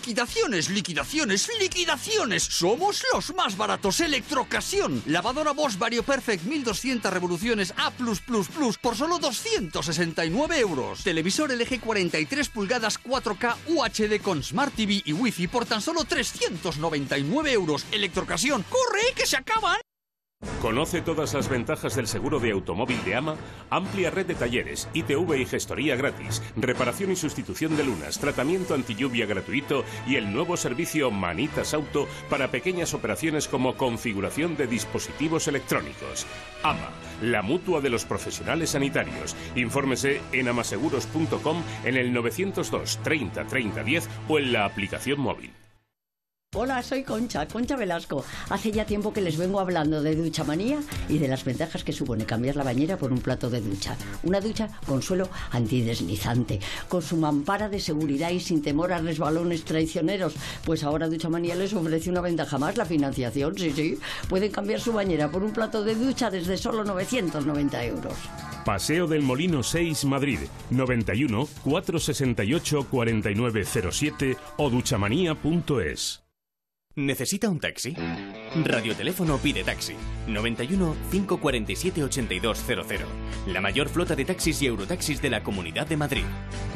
Liquidaciones, 0.01 0.71
liquidaciones, 0.71 1.47
liquidaciones. 1.59 2.41
Somos 2.41 3.03
los 3.13 3.35
más 3.35 3.55
baratos. 3.55 3.99
Electrocasión. 3.99 5.03
Lavadora 5.05 5.51
Bosch 5.51 5.77
Vario 5.77 6.01
Perfect 6.01 6.43
1200 6.43 7.13
revoluciones 7.13 7.71
A+++ 7.77 7.91
por 8.81 8.95
solo 8.95 9.19
269 9.19 10.59
euros. 10.59 11.03
Televisor 11.03 11.51
LG 11.51 11.81
43 11.81 12.49
pulgadas 12.49 12.99
4K 12.99 13.55
UHD 13.67 14.23
con 14.23 14.41
Smart 14.41 14.73
TV 14.73 15.03
y 15.05 15.13
Wi-Fi 15.13 15.47
por 15.47 15.67
tan 15.67 15.83
solo 15.83 16.03
399 16.03 17.51
euros. 17.51 17.85
Electrocasión. 17.91 18.65
¡Corre 18.71 19.13
que 19.15 19.27
se 19.27 19.37
acaban! 19.37 19.90
Conoce 20.61 21.01
todas 21.01 21.33
las 21.33 21.49
ventajas 21.49 21.95
del 21.95 22.07
seguro 22.07 22.39
de 22.39 22.51
automóvil 22.51 23.03
de 23.03 23.15
AMA, 23.15 23.35
amplia 23.69 24.11
red 24.11 24.25
de 24.25 24.35
talleres, 24.35 24.87
ITV 24.93 25.37
y 25.37 25.45
gestoría 25.45 25.95
gratis, 25.95 26.41
reparación 26.55 27.11
y 27.11 27.15
sustitución 27.15 27.75
de 27.77 27.83
lunas, 27.83 28.19
tratamiento 28.19 28.73
anti 28.73 28.95
lluvia 28.95 29.25
gratuito 29.25 29.83
y 30.07 30.15
el 30.15 30.31
nuevo 30.31 30.57
servicio 30.57 31.09
Manitas 31.11 31.73
Auto 31.73 32.07
para 32.29 32.49
pequeñas 32.49 32.93
operaciones 32.93 33.47
como 33.47 33.75
configuración 33.75 34.55
de 34.55 34.67
dispositivos 34.67 35.47
electrónicos. 35.47 36.25
AMA, 36.63 36.89
la 37.21 37.41
mutua 37.41 37.81
de 37.81 37.89
los 37.89 38.05
profesionales 38.05 38.71
sanitarios. 38.71 39.35
Infórmese 39.55 40.21
en 40.31 40.47
amaseguros.com 40.47 41.63
en 41.85 41.97
el 41.97 42.13
902 42.13 42.99
30 43.03 43.45
30 43.45 43.83
10 43.83 44.09
o 44.27 44.39
en 44.39 44.53
la 44.53 44.65
aplicación 44.65 45.19
móvil. 45.19 45.60
Hola, 46.53 46.83
soy 46.83 47.03
Concha, 47.03 47.47
Concha 47.47 47.77
Velasco. 47.77 48.25
Hace 48.49 48.73
ya 48.73 48.85
tiempo 48.85 49.13
que 49.13 49.21
les 49.21 49.37
vengo 49.37 49.61
hablando 49.61 50.03
de 50.03 50.17
ducha 50.17 50.43
manía 50.43 50.81
y 51.07 51.17
de 51.17 51.29
las 51.29 51.45
ventajas 51.45 51.85
que 51.85 51.93
supone 51.93 52.25
cambiar 52.25 52.57
la 52.57 52.65
bañera 52.65 52.97
por 52.97 53.13
un 53.13 53.21
plato 53.21 53.49
de 53.49 53.61
ducha. 53.61 53.95
Una 54.23 54.41
ducha 54.41 54.67
con 54.85 55.01
suelo 55.01 55.29
antideslizante, 55.51 56.59
con 56.89 57.01
su 57.01 57.15
mampara 57.15 57.69
de 57.69 57.79
seguridad 57.79 58.31
y 58.31 58.41
sin 58.41 58.61
temor 58.61 58.91
a 58.91 58.97
resbalones 58.97 59.63
traicioneros. 59.63 60.35
Pues 60.65 60.83
ahora 60.83 61.07
Ducha 61.07 61.29
Manía 61.29 61.55
les 61.55 61.73
ofrece 61.73 62.09
una 62.09 62.19
ventaja 62.19 62.57
más, 62.57 62.75
la 62.75 62.83
financiación, 62.83 63.57
sí, 63.57 63.71
sí. 63.71 63.97
Pueden 64.27 64.51
cambiar 64.51 64.81
su 64.81 64.91
bañera 64.91 65.31
por 65.31 65.43
un 65.43 65.53
plato 65.53 65.85
de 65.85 65.95
ducha 65.95 66.29
desde 66.29 66.57
solo 66.57 66.83
990 66.83 67.85
euros. 67.85 68.15
Paseo 68.65 69.07
del 69.07 69.21
Molino 69.21 69.63
6, 69.63 70.03
Madrid, 70.03 70.39
91 70.69 71.47
468 71.63 72.87
4907 72.91 74.37
o 74.57 74.69
duchamanía.es. 74.69 76.20
¿Necesita 76.95 77.49
un 77.49 77.59
taxi? 77.59 77.95
Radioteléfono 78.65 79.37
pide 79.37 79.63
taxi. 79.63 79.95
91 80.27 80.95
547 81.09 82.03
8200. 82.03 83.07
La 83.47 83.61
mayor 83.61 83.87
flota 83.87 84.13
de 84.15 84.25
taxis 84.25 84.61
y 84.61 84.65
eurotaxis 84.65 85.21
de 85.21 85.29
la 85.29 85.41
Comunidad 85.41 85.87
de 85.87 85.95
Madrid. 85.95 86.25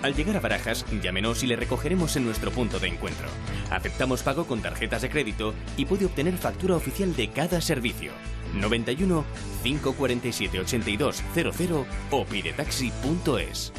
Al 0.03 0.15
llegar 0.15 0.37
a 0.37 0.39
Barajas, 0.39 0.85
llámenos 1.03 1.43
y 1.43 1.47
le 1.47 1.57
recogeremos 1.57 2.15
en 2.15 2.23
nuestro 2.23 2.51
punto 2.51 2.79
de 2.79 2.87
encuentro. 2.87 3.27
Aceptamos 3.69 4.23
pago 4.23 4.45
con 4.45 4.61
tarjetas 4.61 5.01
de 5.01 5.09
crédito 5.09 5.53
y 5.75 5.85
puede 5.85 6.05
obtener 6.05 6.37
factura 6.37 6.75
oficial 6.75 7.13
de 7.15 7.29
cada 7.29 7.59
servicio. 7.59 8.13
91 8.53 9.25
547 9.63 10.59
8200 10.61 11.85
o 12.11 12.25
pidetaxi.es. 12.25 13.73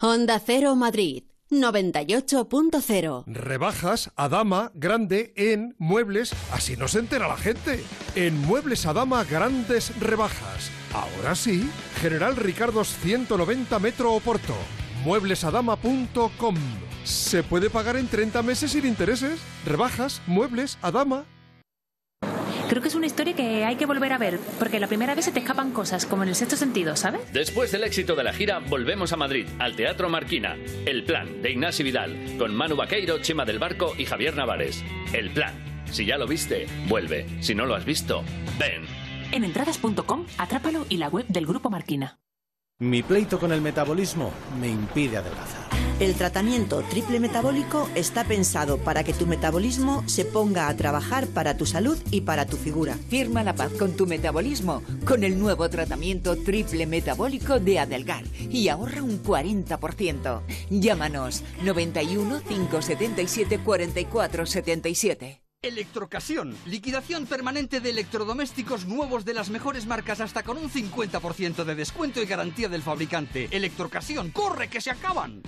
Honda 0.00 0.40
Cero 0.40 0.76
Madrid 0.76 1.24
98.0. 1.50 3.24
Rebajas 3.26 4.10
a 4.16 4.28
dama 4.28 4.70
grande 4.74 5.32
en 5.36 5.74
muebles, 5.78 6.32
así 6.52 6.76
no 6.76 6.88
se 6.88 7.00
entera 7.00 7.28
la 7.28 7.36
gente. 7.36 7.84
En 8.14 8.40
Muebles 8.42 8.86
a 8.86 8.92
Dama 8.92 9.24
grandes 9.24 9.98
rebajas. 10.00 10.70
Ahora 10.92 11.34
sí, 11.34 11.68
General 12.00 12.36
Ricardos 12.36 12.88
190 13.02 13.78
Metro 13.78 14.12
Oporto. 14.12 14.54
Mueblesadama.com. 15.04 16.54
Se 17.04 17.42
puede 17.42 17.70
pagar 17.70 17.96
en 17.96 18.06
30 18.08 18.42
meses 18.42 18.72
sin 18.72 18.86
intereses. 18.86 19.40
Rebajas, 19.64 20.22
muebles 20.26 20.78
a 20.82 20.90
dama. 20.90 21.24
Creo 22.70 22.80
que 22.80 22.86
es 22.86 22.94
una 22.94 23.06
historia 23.06 23.34
que 23.34 23.64
hay 23.64 23.74
que 23.74 23.84
volver 23.84 24.12
a 24.12 24.18
ver, 24.18 24.38
porque 24.60 24.78
la 24.78 24.86
primera 24.86 25.16
vez 25.16 25.24
se 25.24 25.32
te 25.32 25.40
escapan 25.40 25.72
cosas, 25.72 26.06
como 26.06 26.22
en 26.22 26.28
el 26.28 26.36
sexto 26.36 26.54
sentido, 26.54 26.94
¿sabes? 26.94 27.20
Después 27.32 27.72
del 27.72 27.82
éxito 27.82 28.14
de 28.14 28.22
la 28.22 28.32
gira, 28.32 28.60
volvemos 28.60 29.12
a 29.12 29.16
Madrid, 29.16 29.44
al 29.58 29.74
Teatro 29.74 30.08
Marquina. 30.08 30.56
El 30.86 31.02
Plan, 31.02 31.42
de 31.42 31.50
Ignacio 31.50 31.84
Vidal, 31.84 32.16
con 32.38 32.54
Manu 32.54 32.76
Vaqueiro, 32.76 33.18
Chema 33.18 33.44
del 33.44 33.58
Barco 33.58 33.94
y 33.98 34.04
Javier 34.04 34.36
Navares. 34.36 34.84
El 35.12 35.30
Plan. 35.30 35.52
Si 35.90 36.06
ya 36.06 36.16
lo 36.16 36.28
viste, 36.28 36.68
vuelve. 36.86 37.26
Si 37.42 37.56
no 37.56 37.66
lo 37.66 37.74
has 37.74 37.84
visto, 37.84 38.22
ven. 38.56 38.84
En 39.32 39.42
entradas.com, 39.42 40.26
atrápalo 40.38 40.86
y 40.88 40.98
la 40.98 41.08
web 41.08 41.26
del 41.26 41.46
Grupo 41.46 41.70
Marquina. 41.70 42.20
Mi 42.82 43.02
pleito 43.02 43.38
con 43.38 43.52
el 43.52 43.60
metabolismo 43.60 44.32
me 44.58 44.68
impide 44.68 45.18
adelgazar. 45.18 45.68
El 46.00 46.14
tratamiento 46.14 46.80
triple 46.88 47.20
metabólico 47.20 47.90
está 47.94 48.24
pensado 48.24 48.78
para 48.78 49.04
que 49.04 49.12
tu 49.12 49.26
metabolismo 49.26 50.02
se 50.06 50.24
ponga 50.24 50.66
a 50.66 50.74
trabajar 50.74 51.26
para 51.26 51.58
tu 51.58 51.66
salud 51.66 51.98
y 52.10 52.22
para 52.22 52.46
tu 52.46 52.56
figura. 52.56 52.96
Firma 53.10 53.44
la 53.44 53.54
paz 53.54 53.70
con 53.78 53.92
tu 53.98 54.06
metabolismo 54.06 54.82
con 55.04 55.24
el 55.24 55.38
nuevo 55.38 55.68
tratamiento 55.68 56.36
triple 56.36 56.86
metabólico 56.86 57.60
de 57.60 57.80
Adelgar 57.80 58.24
y 58.38 58.68
ahorra 58.68 59.02
un 59.02 59.22
40%. 59.22 60.40
Llámanos 60.70 61.44
91 61.62 62.40
577 62.48 63.58
44 63.58 64.46
77. 64.46 65.49
Electrocasión, 65.62 66.56
liquidación 66.64 67.26
permanente 67.26 67.80
de 67.80 67.90
electrodomésticos 67.90 68.86
nuevos 68.86 69.26
de 69.26 69.34
las 69.34 69.50
mejores 69.50 69.84
marcas 69.84 70.22
hasta 70.22 70.42
con 70.42 70.56
un 70.56 70.70
50% 70.70 71.64
de 71.64 71.74
descuento 71.74 72.22
y 72.22 72.24
garantía 72.24 72.70
del 72.70 72.80
fabricante. 72.80 73.46
Electrocasión, 73.50 74.30
corre 74.30 74.68
que 74.68 74.80
se 74.80 74.90
acaban. 74.90 75.42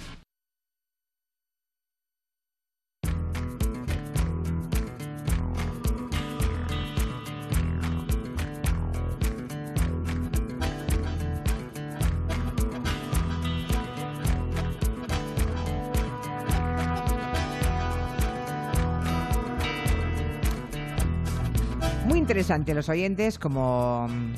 Muy 22.12 22.18
interesante 22.18 22.74
los 22.74 22.90
oyentes 22.90 23.38
como 23.38 24.06
mm, 24.06 24.34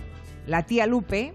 la 0.46 0.62
tía 0.62 0.86
Lupe. 0.86 1.34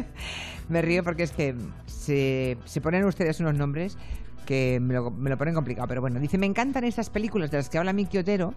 me 0.68 0.82
río 0.82 1.02
porque 1.02 1.22
es 1.22 1.32
que 1.32 1.54
se, 1.86 2.58
se 2.66 2.82
ponen 2.82 3.06
ustedes 3.06 3.40
unos 3.40 3.54
nombres 3.54 3.96
que 4.44 4.80
me 4.82 4.92
lo, 4.92 5.10
me 5.10 5.30
lo, 5.30 5.38
ponen 5.38 5.54
complicado, 5.54 5.88
pero 5.88 6.02
bueno, 6.02 6.20
dice, 6.20 6.36
me 6.36 6.44
encantan 6.44 6.84
estas 6.84 7.08
películas 7.08 7.50
de 7.50 7.56
las 7.56 7.70
que 7.70 7.78
habla 7.78 7.94
Miki 7.94 8.18
Otero. 8.18 8.52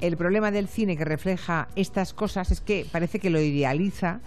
El 0.00 0.16
problema 0.16 0.50
del 0.50 0.66
cine 0.66 0.96
que 0.96 1.04
refleja 1.04 1.68
estas 1.76 2.14
cosas 2.14 2.50
es 2.50 2.62
que 2.62 2.86
parece 2.90 3.18
que 3.18 3.28
lo 3.28 3.38
idealiza 3.38 4.20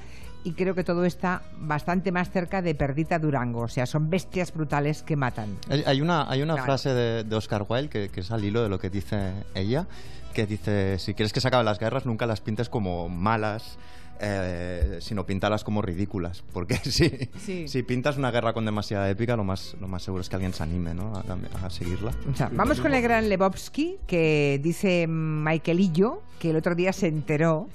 y 0.43 0.51
creo 0.51 0.75
que 0.75 0.83
todo 0.83 1.05
está 1.05 1.41
bastante 1.57 2.11
más 2.11 2.29
cerca 2.29 2.61
de 2.61 2.75
Perdita 2.75 3.17
Durango, 3.17 3.61
o 3.61 3.67
sea, 3.67 3.87
son 3.87 4.11
bestias 4.11 4.53
brutales 4.53 5.01
que 5.01 5.15
matan. 5.15 5.57
Hay 5.67 5.99
una, 5.99 6.29
hay 6.29 6.43
una 6.43 6.57
frase 6.57 6.93
de, 6.93 7.23
de, 7.23 7.35
Oscar 7.35 7.65
Wilde 7.67 7.89
que, 7.89 8.09
que 8.09 8.19
es 8.19 8.29
al 8.29 8.45
hilo 8.45 8.61
de 8.61 8.69
lo 8.69 8.77
que 8.77 8.91
dice 8.91 9.33
ella, 9.55 9.87
que 10.33 10.45
dice, 10.45 10.99
si 10.99 11.13
quieres 11.13 11.33
que 11.33 11.41
se 11.41 11.47
acaben 11.47 11.65
las 11.65 11.79
guerras, 11.79 12.05
nunca 12.05 12.25
las 12.25 12.41
pintes 12.41 12.69
como 12.69 13.09
malas, 13.09 13.77
eh, 14.21 14.97
sino 15.01 15.25
pintarlas 15.25 15.63
como 15.63 15.81
ridículas. 15.81 16.43
Porque 16.53 16.75
si, 16.75 17.29
sí. 17.39 17.67
si 17.67 17.83
pintas 17.83 18.17
una 18.17 18.31
guerra 18.31 18.53
con 18.53 18.65
demasiada 18.65 19.09
épica, 19.09 19.35
lo 19.35 19.43
más, 19.43 19.75
lo 19.79 19.87
más 19.87 20.03
seguro 20.03 20.21
es 20.21 20.29
que 20.29 20.35
alguien 20.35 20.53
se 20.53 20.63
anime 20.63 20.93
¿no? 20.93 21.13
a, 21.15 21.65
a, 21.65 21.69
seguirla. 21.69 22.11
O 22.31 22.35
sea, 22.35 22.49
vamos 22.53 22.79
con 22.81 22.93
el 22.93 23.01
gran 23.01 23.29
Lebowski, 23.29 23.97
que 24.07 24.59
dice 24.61 25.07
Michaelillo 25.07 26.21
que 26.39 26.51
el 26.51 26.55
otro 26.55 26.75
día 26.75 26.93
se 26.93 27.07
enteró 27.07 27.69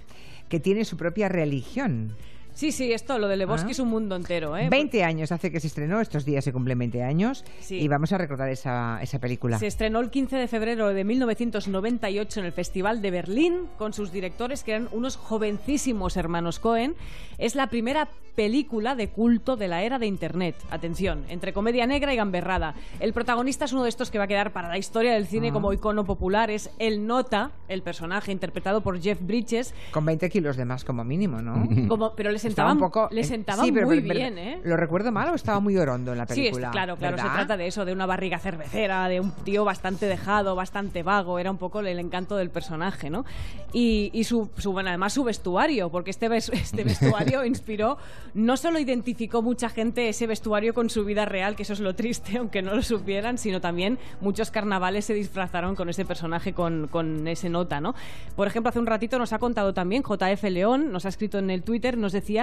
que 0.49 0.61
tiene 0.61 0.85
su 0.85 0.97
propia 0.97 1.29
religión. 1.29 2.15
Sí, 2.55 2.71
sí, 2.73 2.93
esto, 2.93 3.19
lo 3.19 3.27
de 3.29 3.37
Lebowski 3.37 3.69
¿Ah? 3.69 3.73
es 3.73 3.79
un 3.81 3.89
mundo 3.89 4.15
entero. 4.17 4.57
¿eh? 4.57 4.69
20 4.71 5.03
años 5.05 5.33
hace 5.33 5.51
que 5.51 5.59
se 5.61 5.67
estrenó, 5.67 6.01
estos 6.01 6.25
días 6.25 6.45
se 6.45 6.53
cumplen 6.53 6.79
20 6.79 7.03
años, 7.03 7.45
Sí. 7.61 7.81
y 7.81 7.89
vamos 7.89 8.13
a 8.13 8.19
recordar 8.19 8.49
esa, 8.49 9.01
esa 9.03 9.19
película. 9.19 9.59
Se 9.59 9.67
estrenó 9.67 9.99
el 10.01 10.09
15 10.11 10.37
de 10.37 10.47
febrero 10.49 10.89
de 10.95 11.03
1998 11.05 12.41
en 12.41 12.47
el 12.47 12.53
Festival 12.53 13.03
de 13.03 13.11
Berlín 13.11 13.55
con 13.77 13.93
sus 13.93 14.13
directores 14.13 14.63
que 14.63 14.71
eran 14.73 14.89
unos 14.93 15.17
jovencísimos 15.17 16.17
hermanos 16.17 16.59
Cohen. 16.61 16.95
Es 17.39 17.55
la 17.57 17.67
primera 17.69 18.09
película 18.37 18.97
de 18.97 19.09
culto 19.09 19.57
de 19.57 19.69
la 19.69 19.83
era 19.85 19.99
de 20.01 20.07
Internet. 20.07 20.57
Atención, 20.71 21.25
entre 21.29 21.53
comedia 21.53 21.87
negra 21.87 22.13
y 22.13 22.17
gamberrada. 22.17 22.75
El 22.99 23.13
protagonista 23.13 23.65
es 23.65 23.73
uno 23.73 23.85
de 23.85 23.89
estos 23.89 24.11
que 24.11 24.19
va 24.19 24.25
a 24.25 24.27
quedar 24.29 24.53
para 24.53 24.69
la 24.69 24.77
historia 24.79 25.13
del 25.15 25.27
cine 25.27 25.49
Ah. 25.49 25.53
como 25.53 25.73
icono 25.73 26.05
popular. 26.05 26.51
Es 26.51 26.71
el 26.81 27.07
Nota, 27.07 27.53
el 27.69 27.83
personaje 27.83 28.33
interpretado 28.33 28.81
por 28.81 29.01
Jeff 29.01 29.19
Bridges. 29.21 29.73
Con 29.93 30.05
20 30.05 30.29
kilos 30.31 30.57
de 30.57 30.65
más 30.65 30.85
como 30.85 31.05
mínimo, 31.05 31.43
¿no? 31.43 31.69
Como, 31.89 32.15
pero 32.17 32.31
le 32.33 32.39
Estaba 32.45 32.71
sentaban, 32.71 32.77
un 32.77 32.81
poco... 32.81 33.09
le 33.13 33.25
sentaban 33.25 33.65
sí, 33.65 33.73
pero- 33.73 33.87
muy 33.87 34.01
pero- 34.01 34.15
bien, 34.15 34.39
¿eh? 34.39 34.61
¿Lo 34.65 34.77
recuerdo 34.77 35.13
mal 35.13 35.29
o 35.31 35.35
estaba 35.35 35.61
muy 35.61 35.77
orondo 35.77 36.13
en 36.13 36.19
la 36.19 36.27
Sí, 36.27 36.35
película? 36.35 36.67
es- 36.69 36.73
claro, 36.73 36.97
claro, 36.97 37.17
se 37.17 37.23
¿verdad? 37.23 37.37
trata 37.39 37.57
de 37.57 37.67
eso, 37.67 37.85
de 37.85 37.93
una 37.93 38.07
barriga 38.07 38.39
cervecera, 38.39 39.09
de 39.09 39.21
un 39.21 39.31
tío 39.45 39.65
bastante 39.65 40.07
dejado, 40.07 40.55
bastante 40.55 41.03
vago, 41.03 41.39
era 41.39 41.51
un 41.51 41.59
poco 41.59 41.81
el 41.81 41.99
encanto 41.99 42.37
del 42.37 42.51
personaje, 42.51 43.11
¿no? 43.11 43.25
Y, 43.73 44.11
y 44.13 44.25
su, 44.25 44.51
su- 44.57 44.73
bueno, 44.73 44.89
además 44.91 45.13
su 45.13 45.25
vestuario, 45.25 45.91
porque 45.91 46.11
este, 46.11 46.27
este 46.37 46.85
vestuario 46.85 47.45
inspiró, 47.45 47.99
no 48.35 48.57
solo 48.57 48.79
identificó 48.79 49.43
mucha 49.43 49.69
gente 49.69 50.09
ese 50.09 50.27
vestuario 50.27 50.75
con 50.75 50.91
su 50.91 51.05
vida 51.05 51.25
real, 51.25 51.57
que 51.57 51.63
eso 51.65 51.73
es 51.73 51.81
lo 51.81 51.95
triste, 51.95 52.37
aunque 52.39 52.63
no 52.63 52.75
lo 52.75 52.83
supieran, 52.83 53.39
sino 53.39 53.61
también 53.61 53.99
muchos 54.21 54.51
carnavales 54.51 55.05
se 55.05 55.15
disfrazaron 55.15 55.75
con 55.77 55.89
ese 55.89 56.05
personaje, 56.05 56.53
con, 56.53 56.89
con 56.89 57.27
ese 57.29 57.49
nota, 57.49 57.81
¿no? 57.81 57.95
Por 58.37 58.47
ejemplo, 58.47 58.71
hace 58.71 58.79
un 58.79 58.87
ratito 58.87 59.19
nos 59.19 59.33
ha 59.33 59.39
contado 59.39 59.73
también 59.75 60.03
JF 60.03 60.43
León, 60.51 60.93
nos 60.93 61.05
ha 61.07 61.09
escrito 61.09 61.39
en 61.39 61.51
el 61.51 61.63
Twitter, 61.63 61.97
nos 61.99 62.13
decía 62.13 62.34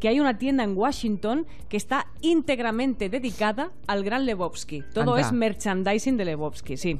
que 0.00 0.08
hay 0.08 0.20
una 0.20 0.38
tienda 0.38 0.64
en 0.64 0.76
Washington 0.76 1.46
que 1.68 1.76
está 1.76 2.06
íntegramente 2.20 3.08
dedicada 3.08 3.70
al 3.86 4.04
gran 4.04 4.26
Lebowski. 4.26 4.82
Todo 4.94 5.14
Anda. 5.14 5.20
es 5.20 5.32
merchandising 5.32 6.16
de 6.16 6.24
Lebowski, 6.24 6.76
sí. 6.76 6.98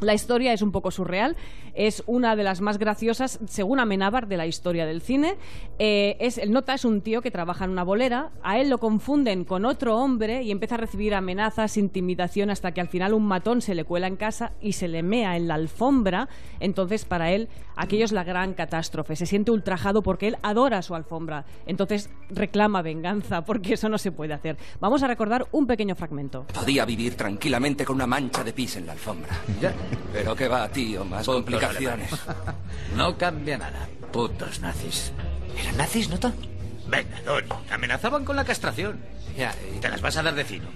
La 0.00 0.14
historia 0.14 0.52
es 0.52 0.62
un 0.62 0.72
poco 0.72 0.90
surreal, 0.90 1.36
es 1.74 2.02
una 2.06 2.34
de 2.34 2.42
las 2.42 2.60
más 2.60 2.78
graciosas, 2.78 3.38
según 3.46 3.78
Amenábar, 3.78 4.26
de 4.26 4.36
la 4.36 4.46
historia 4.46 4.84
del 4.84 5.00
cine. 5.00 5.36
Eh, 5.78 6.16
es, 6.18 6.38
el 6.38 6.50
nota 6.50 6.74
es 6.74 6.84
un 6.84 7.02
tío 7.02 7.22
que 7.22 7.30
trabaja 7.30 7.64
en 7.64 7.70
una 7.70 7.84
bolera, 7.84 8.30
a 8.42 8.58
él 8.58 8.68
lo 8.68 8.78
confunden 8.78 9.44
con 9.44 9.64
otro 9.64 9.96
hombre 9.96 10.42
y 10.42 10.50
empieza 10.50 10.74
a 10.74 10.78
recibir 10.78 11.14
amenazas, 11.14 11.76
intimidación, 11.76 12.50
hasta 12.50 12.72
que 12.72 12.80
al 12.80 12.88
final 12.88 13.14
un 13.14 13.26
matón 13.26 13.62
se 13.62 13.76
le 13.76 13.84
cuela 13.84 14.08
en 14.08 14.16
casa 14.16 14.52
y 14.60 14.72
se 14.72 14.88
le 14.88 15.04
mea 15.04 15.36
en 15.36 15.46
la 15.46 15.54
alfombra. 15.54 16.28
Entonces, 16.58 17.04
para 17.04 17.30
él, 17.30 17.48
aquello 17.76 18.04
es 18.04 18.12
la 18.12 18.24
gran 18.24 18.54
catástrofe. 18.54 19.16
Se 19.16 19.26
siente 19.26 19.50
ultrajado 19.50 20.02
porque 20.02 20.28
él 20.28 20.36
adora 20.42 20.82
su 20.82 20.94
alfombra. 20.94 21.44
Entonces, 21.66 22.10
reclama 22.30 22.82
venganza 22.82 23.44
porque 23.44 23.74
eso 23.74 23.88
no 23.88 23.98
se 23.98 24.12
puede 24.12 24.34
hacer. 24.34 24.56
Vamos 24.80 25.02
a 25.02 25.06
recordar 25.06 25.46
un 25.52 25.66
pequeño 25.66 25.94
fragmento. 25.94 26.46
Podía 26.52 26.84
vivir 26.84 27.16
tranquilamente 27.16 27.84
con 27.84 27.96
una 27.96 28.06
mancha 28.06 28.44
de 28.44 28.52
pis 28.52 28.76
en 28.76 28.86
la 28.86 28.92
alfombra. 28.92 29.30
Ya. 29.60 29.72
Pero 30.12 30.34
qué 30.34 30.48
va, 30.48 30.68
tío, 30.68 31.04
más 31.04 31.26
Putos 31.26 31.42
complicaciones. 31.42 32.10
No 32.96 33.16
cambia 33.16 33.58
nada. 33.58 33.88
Putos 34.12 34.60
nazis. 34.60 35.12
¿Eran 35.58 35.76
nazis, 35.76 36.08
Nota? 36.08 36.32
Venga, 36.88 37.20
Donny. 37.24 37.48
Amenazaban 37.70 38.24
con 38.24 38.36
la 38.36 38.44
castración. 38.44 39.00
Ya, 39.36 39.54
¿Y 39.74 39.78
te 39.78 39.88
las 39.88 40.00
vas 40.02 40.16
a 40.16 40.22
dar 40.22 40.34
de 40.34 40.44
fino? 40.44 40.66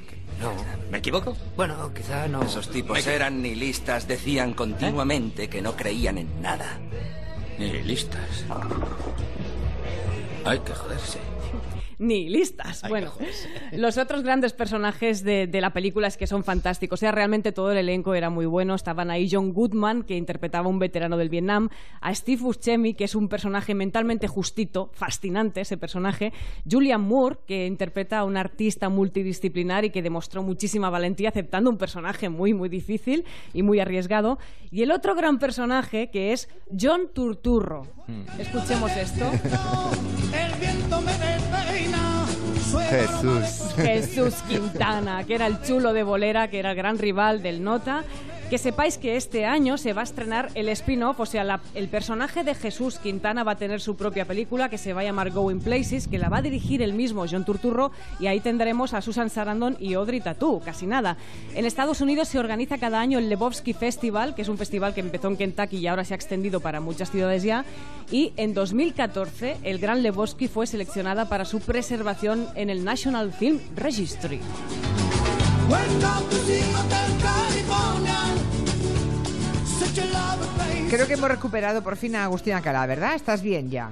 No. 0.41 0.53
¿Me 0.91 0.99
equivoco? 0.99 1.37
Bueno, 1.57 1.93
quizá 1.95 2.29
no. 2.29 2.43
Esos 2.43 2.69
tipos 2.71 3.05
Me- 3.07 3.15
eran 3.15 3.43
nihilistas, 3.43 4.07
decían 4.07 4.53
continuamente 4.55 5.49
que 5.49 5.63
no 5.63 5.75
creían 5.77 6.19
en 6.19 6.43
nada. 6.43 6.79
Nihilistas. 7.59 8.45
Hay 10.45 10.59
que 10.61 10.73
joderse. 10.75 11.19
Ni 11.99 12.29
listas. 12.29 12.83
Bueno, 12.89 13.13
los 13.73 13.99
otros 13.99 14.23
grandes 14.23 14.53
personajes 14.53 15.23
de, 15.23 15.47
de 15.47 15.61
la 15.61 15.73
película 15.73 16.09
es 16.09 16.17
que 16.17 16.27
son 16.27 16.45
fantásticos. 16.45 16.99
O 16.99 17.01
sea, 17.01 17.13
realmente 17.13 17.53
todo 17.53 17.73
el 17.73 17.79
elenco 17.79 18.15
era 18.15 18.31
muy 18.31 18.47
bueno. 18.47 18.75
Estaban 18.75 19.11
ahí 19.11 19.29
John 19.31 19.53
Goodman, 19.53 20.03
que 20.03 20.17
interpretaba 20.17 20.67
a 20.67 20.71
un 20.71 20.79
veterano 20.79 21.17
del 21.17 21.29
Vietnam, 21.29 21.69
a 22.01 22.15
Steve 22.15 22.43
Buscemi, 22.43 22.95
que 22.95 23.05
es 23.05 23.15
un 23.15 23.29
personaje 23.29 23.75
mentalmente 23.75 24.29
justito, 24.29 24.91
fascinante 24.95 25.61
ese 25.61 25.77
personaje, 25.77 26.33
Julian 26.71 27.03
Moore, 27.03 27.39
que 27.47 27.67
interpreta 27.67 28.19
a 28.19 28.25
un 28.25 28.37
artista 28.37 28.89
multidisciplinar 28.89 29.85
y 29.85 29.91
que 29.91 30.03
demostró 30.03 30.43
muchísima 30.43 30.91
valentía 30.91 31.31
aceptando 31.31 31.71
un 31.71 31.79
personaje 31.79 32.29
muy, 32.29 32.55
muy 32.55 32.69
difícil 32.69 33.25
y 33.53 33.63
muy 33.63 33.81
arriesgado. 33.81 34.39
Y 34.71 34.83
el 34.83 34.91
otro 34.91 35.15
gran 35.15 35.39
personaje, 35.39 36.11
que 36.11 36.33
es 36.33 36.49
John 36.79 37.11
Turturro. 37.13 37.87
Escuchemos 38.39 38.91
esto. 38.97 39.31
Jesús. 42.89 43.75
Jesús 43.77 44.35
Quintana, 44.49 45.25
que 45.25 45.35
era 45.35 45.47
el 45.47 45.61
chulo 45.63 45.93
de 45.93 46.03
Bolera, 46.03 46.49
que 46.49 46.59
era 46.59 46.71
el 46.71 46.77
gran 46.77 46.99
rival 46.99 47.43
del 47.43 47.63
Nota. 47.63 48.05
Que 48.51 48.59
sepáis 48.59 48.97
que 48.97 49.17
este 49.17 49.45
año 49.45 49.77
se 49.77 49.93
va 49.93 50.03
a 50.03 50.05
estrenar 50.05 50.51
el 50.55 50.69
spin-off, 50.69 51.19
o 51.19 51.27
sea, 51.27 51.61
el 51.75 51.89
personaje 51.89 52.45
de 52.45 52.55
Jesús 52.55 53.01
Quintana 53.01 53.43
va 53.43 53.53
a 53.53 53.57
tener 53.57 53.81
su 53.81 53.97
propia 53.97 54.25
película 54.25 54.69
que 54.69 54.79
se 54.79 54.93
va 54.93 55.01
a 55.01 55.05
llamar 55.05 55.33
Going 55.33 55.59
Places, 55.59 56.07
que 56.07 56.17
la 56.17 56.29
va 56.29 56.37
a 56.37 56.43
dirigir 56.43 56.81
el 56.81 56.93
mismo 56.93 57.25
John 57.29 57.45
Turturro, 57.45 57.91
y 58.21 58.29
ahí 58.29 58.39
tendremos 58.39 58.95
a 58.95 59.03
Susan 59.03 59.31
Sarandon 59.31 59.77
y 59.81 59.95
Audrey 59.95 60.21
Tautou, 60.21 60.61
casi 60.61 60.87
nada. 60.87 61.17
En 61.57 61.67
Estados 61.67 62.01
Unidos 62.01 62.29
se 62.29 62.39
organiza 62.39 62.79
cada 62.79 63.01
año 63.01 63.19
el 63.19 63.29
Lebowski 63.29 63.73
Festival, 63.73 64.37
que 64.37 64.43
es 64.43 64.49
un 64.49 64.59
festival 64.59 64.95
que 64.95 65.01
empezó 65.01 65.27
en 65.27 65.37
Kentucky 65.37 65.79
y 65.79 65.89
ahora 65.89 66.05
se 66.05 66.15
ha 66.15 66.17
extendido 66.17 66.61
para 66.61 66.81
muchas 66.81 67.11
ciudades 67.11 67.43
ya, 67.43 67.65
y 68.13 68.33
en 68.37 68.55
2014 68.55 69.57
el 69.65 69.81
Gran 69.81 70.05
Lebowski 70.05 70.47
fue 70.47 70.69
seleccionada 70.69 71.29
para 71.29 71.47
su 71.47 71.59
preservación 71.59 72.47
en 72.55 72.71
el 72.71 72.85
National 72.85 73.33
Film 73.33 73.59
Registry. 73.75 74.39
Creo 80.91 81.07
que 81.07 81.15
hemos 81.15 81.29
recuperado 81.31 81.83
por 81.83 81.97
fin 81.97 82.17
a 82.17 82.25
Agustina 82.25 82.61
Calá, 82.61 82.87
¿verdad? 82.87 83.15
¿Estás 83.15 83.43
bien 83.43 83.71
ya? 83.71 83.91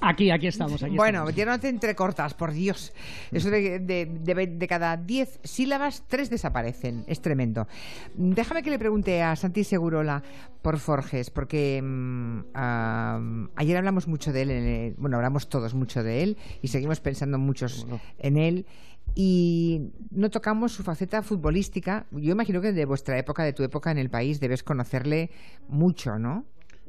Aquí, 0.00 0.30
aquí 0.30 0.46
estamos. 0.48 0.82
Aquí 0.82 0.96
bueno, 0.96 1.20
estamos. 1.20 1.34
ya 1.34 1.46
no 1.46 1.60
te 1.60 1.68
entrecortas, 1.68 2.34
por 2.34 2.52
Dios. 2.52 2.92
Eso 3.32 3.50
de, 3.50 3.78
de- 3.78 4.06
de- 4.06 4.46
de 4.46 4.66
cada 4.68 4.96
10 4.96 5.40
sílabas, 5.44 6.02
tres 6.08 6.28
desaparecen. 6.28 7.04
Es 7.06 7.20
tremendo. 7.22 7.66
Déjame 8.14 8.62
que 8.62 8.70
le 8.70 8.78
pregunte 8.78 9.22
a 9.22 9.34
Santi 9.36 9.64
Segurola 9.64 10.22
por 10.60 10.78
Forges, 10.78 11.30
porque 11.30 11.80
mm, 11.82 12.40
ah, 12.54 13.20
ayer 13.56 13.76
hablamos 13.78 14.06
mucho 14.08 14.32
de 14.32 14.42
él. 14.42 14.50
en 14.50 14.64
el- 14.66 14.94
bueno, 14.98 15.16
hablamos 15.16 15.48
todos 15.48 15.72
mucho 15.74 16.02
de 16.02 16.22
él 16.22 16.36
y 16.60 16.68
seguimos 16.68 17.00
pensando 17.00 17.38
muchos 17.38 17.86
en 18.18 18.36
él. 18.36 18.66
Y 19.14 19.92
no 20.10 20.28
tocamos 20.30 20.72
su 20.72 20.82
faceta 20.82 21.22
futbolística. 21.22 22.06
Yo 22.10 22.32
imagino 22.32 22.60
que 22.60 22.72
de 22.72 22.84
vuestra 22.84 23.16
época, 23.18 23.44
de 23.44 23.52
tu 23.52 23.62
época 23.62 23.90
en 23.90 23.98
el 23.98 24.10
país, 24.10 24.40
debes 24.40 24.62
conocerle 24.62 25.30
mucho, 25.68 26.18
¿no? 26.18 26.44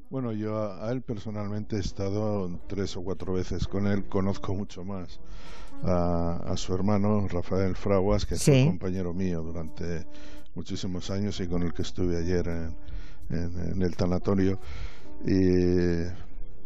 Bueno, 0.09 0.31
yo 0.31 0.57
a, 0.57 0.87
a 0.87 0.91
él 0.91 1.01
personalmente 1.01 1.75
he 1.77 1.79
estado 1.79 2.59
tres 2.67 2.95
o 2.97 3.03
cuatro 3.03 3.33
veces 3.33 3.67
con 3.67 3.87
él, 3.87 4.05
conozco 4.05 4.53
mucho 4.55 4.83
más 4.83 5.19
a, 5.83 6.37
a 6.45 6.57
su 6.57 6.73
hermano 6.73 7.27
Rafael 7.27 7.75
Fraguas, 7.75 8.25
que 8.25 8.35
Sí. 8.37 8.51
fue 8.51 8.65
compañero 8.67 9.13
mío 9.13 9.41
durante 9.43 10.05
muchísimos 10.55 11.09
años 11.11 11.39
y 11.41 11.47
con 11.47 11.63
el 11.63 11.73
que 11.73 11.81
estuve 11.81 12.17
ayer 12.17 12.47
en, 12.47 12.77
en- 13.29 13.71
en 13.73 13.81
el 13.81 13.95
tanatorio. 13.95 14.59
Y 15.25 16.05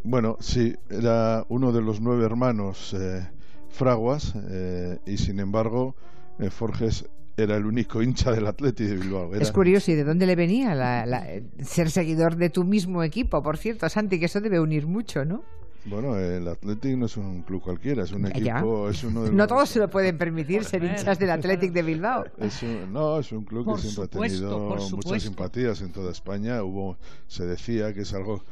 bueno, 0.03 0.37
sí, 0.39 0.75
era 0.89 1.45
uno 1.49 1.71
de 1.71 1.81
los 1.81 2.01
nueve 2.01 2.25
hermanos 2.25 2.93
eh, 2.93 3.27
Fraguas 3.69 4.33
eh, 4.49 4.97
y 5.05 5.17
sin 5.17 5.39
embargo 5.39 5.95
eh, 6.39 6.49
Forges 6.49 7.05
era 7.37 7.55
el 7.55 7.65
único 7.65 8.01
hincha 8.01 8.31
del 8.31 8.47
Atleti 8.47 8.83
de 8.85 8.95
Bilbao. 8.97 9.33
Era- 9.33 9.41
Es 9.43 9.51
curioso, 9.51 9.91
¿y 9.91 9.95
de 9.95 10.03
dónde 10.03 10.25
le 10.25 10.35
venía 10.35 10.75
la- 10.75 11.05
la- 11.05 11.25
ser 11.63 11.89
seguidor 11.89 12.35
de 12.35 12.49
tu 12.49 12.65
mismo 12.65 13.01
equipo? 13.03 13.41
Por 13.41 13.57
cierto, 13.57 13.87
Santi, 13.87 14.19
que 14.19 14.25
eso 14.25 14.41
debe 14.41 14.59
unir 14.59 14.85
mucho, 14.87 15.23
¿no? 15.23 15.43
Bueno, 15.85 16.17
el 16.17 16.45
Athletic 16.45 16.97
no 16.97 17.05
es 17.05 17.15
un 17.15 17.41
club 17.43 17.61
cualquiera, 17.61 18.03
es 18.03 18.11
un 18.11 18.23
ya. 18.23 18.57
equipo, 18.57 18.89
es 18.89 19.01
uno 19.05 19.23
de 19.23 19.31
No 19.31 19.47
todos 19.47 19.69
se 19.69 19.79
lo 19.79 19.89
pueden 19.89 20.17
permitir 20.17 20.65
ser 20.65 20.83
hinchas 20.83 21.17
del 21.17 21.29
Athletic 21.29 21.71
de 21.71 21.81
Bilbao. 21.81 22.25
Es 22.37 22.61
un- 22.61 22.91
no, 22.91 23.17
es 23.19 23.31
un 23.31 23.45
club 23.45 23.63
Por 23.63 23.77
que 23.77 23.83
siempre 23.87 24.03
supuesto, 24.11 24.45
ha 24.47 24.49
tenido 24.77 24.89
muchas 24.97 25.23
simpatías 25.23 25.81
en 25.81 25.93
toda 25.93 26.11
España. 26.11 26.61
Hubo, 26.61 26.97
se 27.27 27.45
decía 27.45 27.93
que 27.93 28.01
es 28.01 28.13
algo 28.13 28.43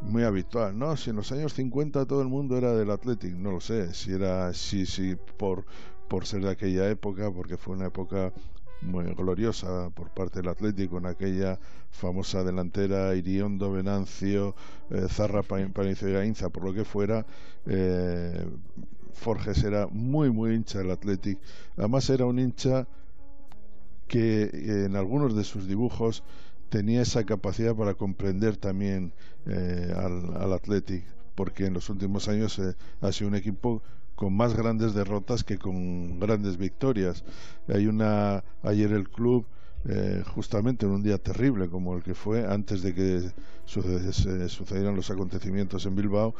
muy 0.00 0.22
habitual, 0.24 0.78
¿no? 0.78 0.96
Si 0.96 1.10
en 1.10 1.16
los 1.16 1.32
años 1.32 1.54
50 1.54 2.06
todo 2.06 2.22
el 2.22 2.28
mundo 2.28 2.56
era 2.56 2.72
del 2.74 2.90
Athletic, 2.90 3.34
no 3.34 3.52
lo 3.52 3.60
sé, 3.60 3.94
si 3.94 4.12
era, 4.12 4.52
si, 4.54 4.86
si 4.86 5.16
por, 5.36 5.64
por 6.08 6.26
ser 6.26 6.42
de 6.42 6.50
aquella 6.50 6.88
época, 6.88 7.30
porque 7.32 7.56
fue 7.56 7.74
una 7.76 7.86
época 7.86 8.32
muy 8.82 9.04
gloriosa 9.14 9.90
por 9.90 10.10
parte 10.10 10.40
del 10.40 10.48
Atlético 10.50 10.96
con 10.96 11.06
aquella 11.06 11.58
famosa 11.90 12.44
delantera 12.44 13.14
Iriondo, 13.14 13.72
Venancio, 13.72 14.54
eh, 14.90 15.06
Zarra, 15.08 15.42
Pa- 15.42 15.66
Panicio 15.72 16.08
y 16.08 16.12
Gainza, 16.12 16.50
por 16.50 16.64
lo 16.64 16.74
que 16.74 16.84
fuera, 16.84 17.26
eh, 17.66 18.46
Forges 19.14 19.64
era 19.64 19.86
muy, 19.88 20.30
muy 20.30 20.54
hincha 20.54 20.78
del 20.78 20.90
Athletic. 20.90 21.38
Además 21.76 22.08
era 22.10 22.26
un 22.26 22.38
hincha 22.38 22.86
que 24.08 24.42
eh, 24.52 24.84
en 24.86 24.96
algunos 24.96 25.34
de 25.36 25.44
sus 25.44 25.66
dibujos 25.66 26.22
tenía 26.68 27.02
esa 27.02 27.24
capacidad 27.24 27.74
para 27.74 27.94
comprender 27.94 28.56
también 28.56 29.12
eh, 29.46 29.92
al, 29.96 30.52
Athletic, 30.52 31.04
porque 31.34 31.66
en 31.66 31.74
los 31.74 31.88
últimos 31.90 32.28
años 32.28 32.58
eh, 32.58 32.74
ha 33.00 33.12
sido 33.12 33.28
un 33.28 33.36
equipo 33.36 33.82
con 34.14 34.34
más 34.34 34.56
grandes 34.56 34.94
derrotas 34.94 35.44
que 35.44 35.58
con 35.58 36.18
grandes 36.18 36.56
victorias. 36.56 37.24
Hay 37.68 37.86
una 37.86 38.42
ayer 38.62 38.92
el 38.92 39.08
club 39.08 39.46
eh, 39.88 40.24
justamente 40.34 40.86
en 40.86 40.92
un 40.92 41.02
día 41.02 41.18
terrible 41.18 41.68
como 41.68 41.94
el 41.94 42.02
que 42.02 42.14
fue 42.14 42.44
antes 42.44 42.82
de 42.82 42.92
que 42.92 43.30
sucedieran 43.66 44.96
los 44.96 45.10
acontecimientos 45.10 45.86
en 45.86 45.94
Bilbao, 45.94 46.34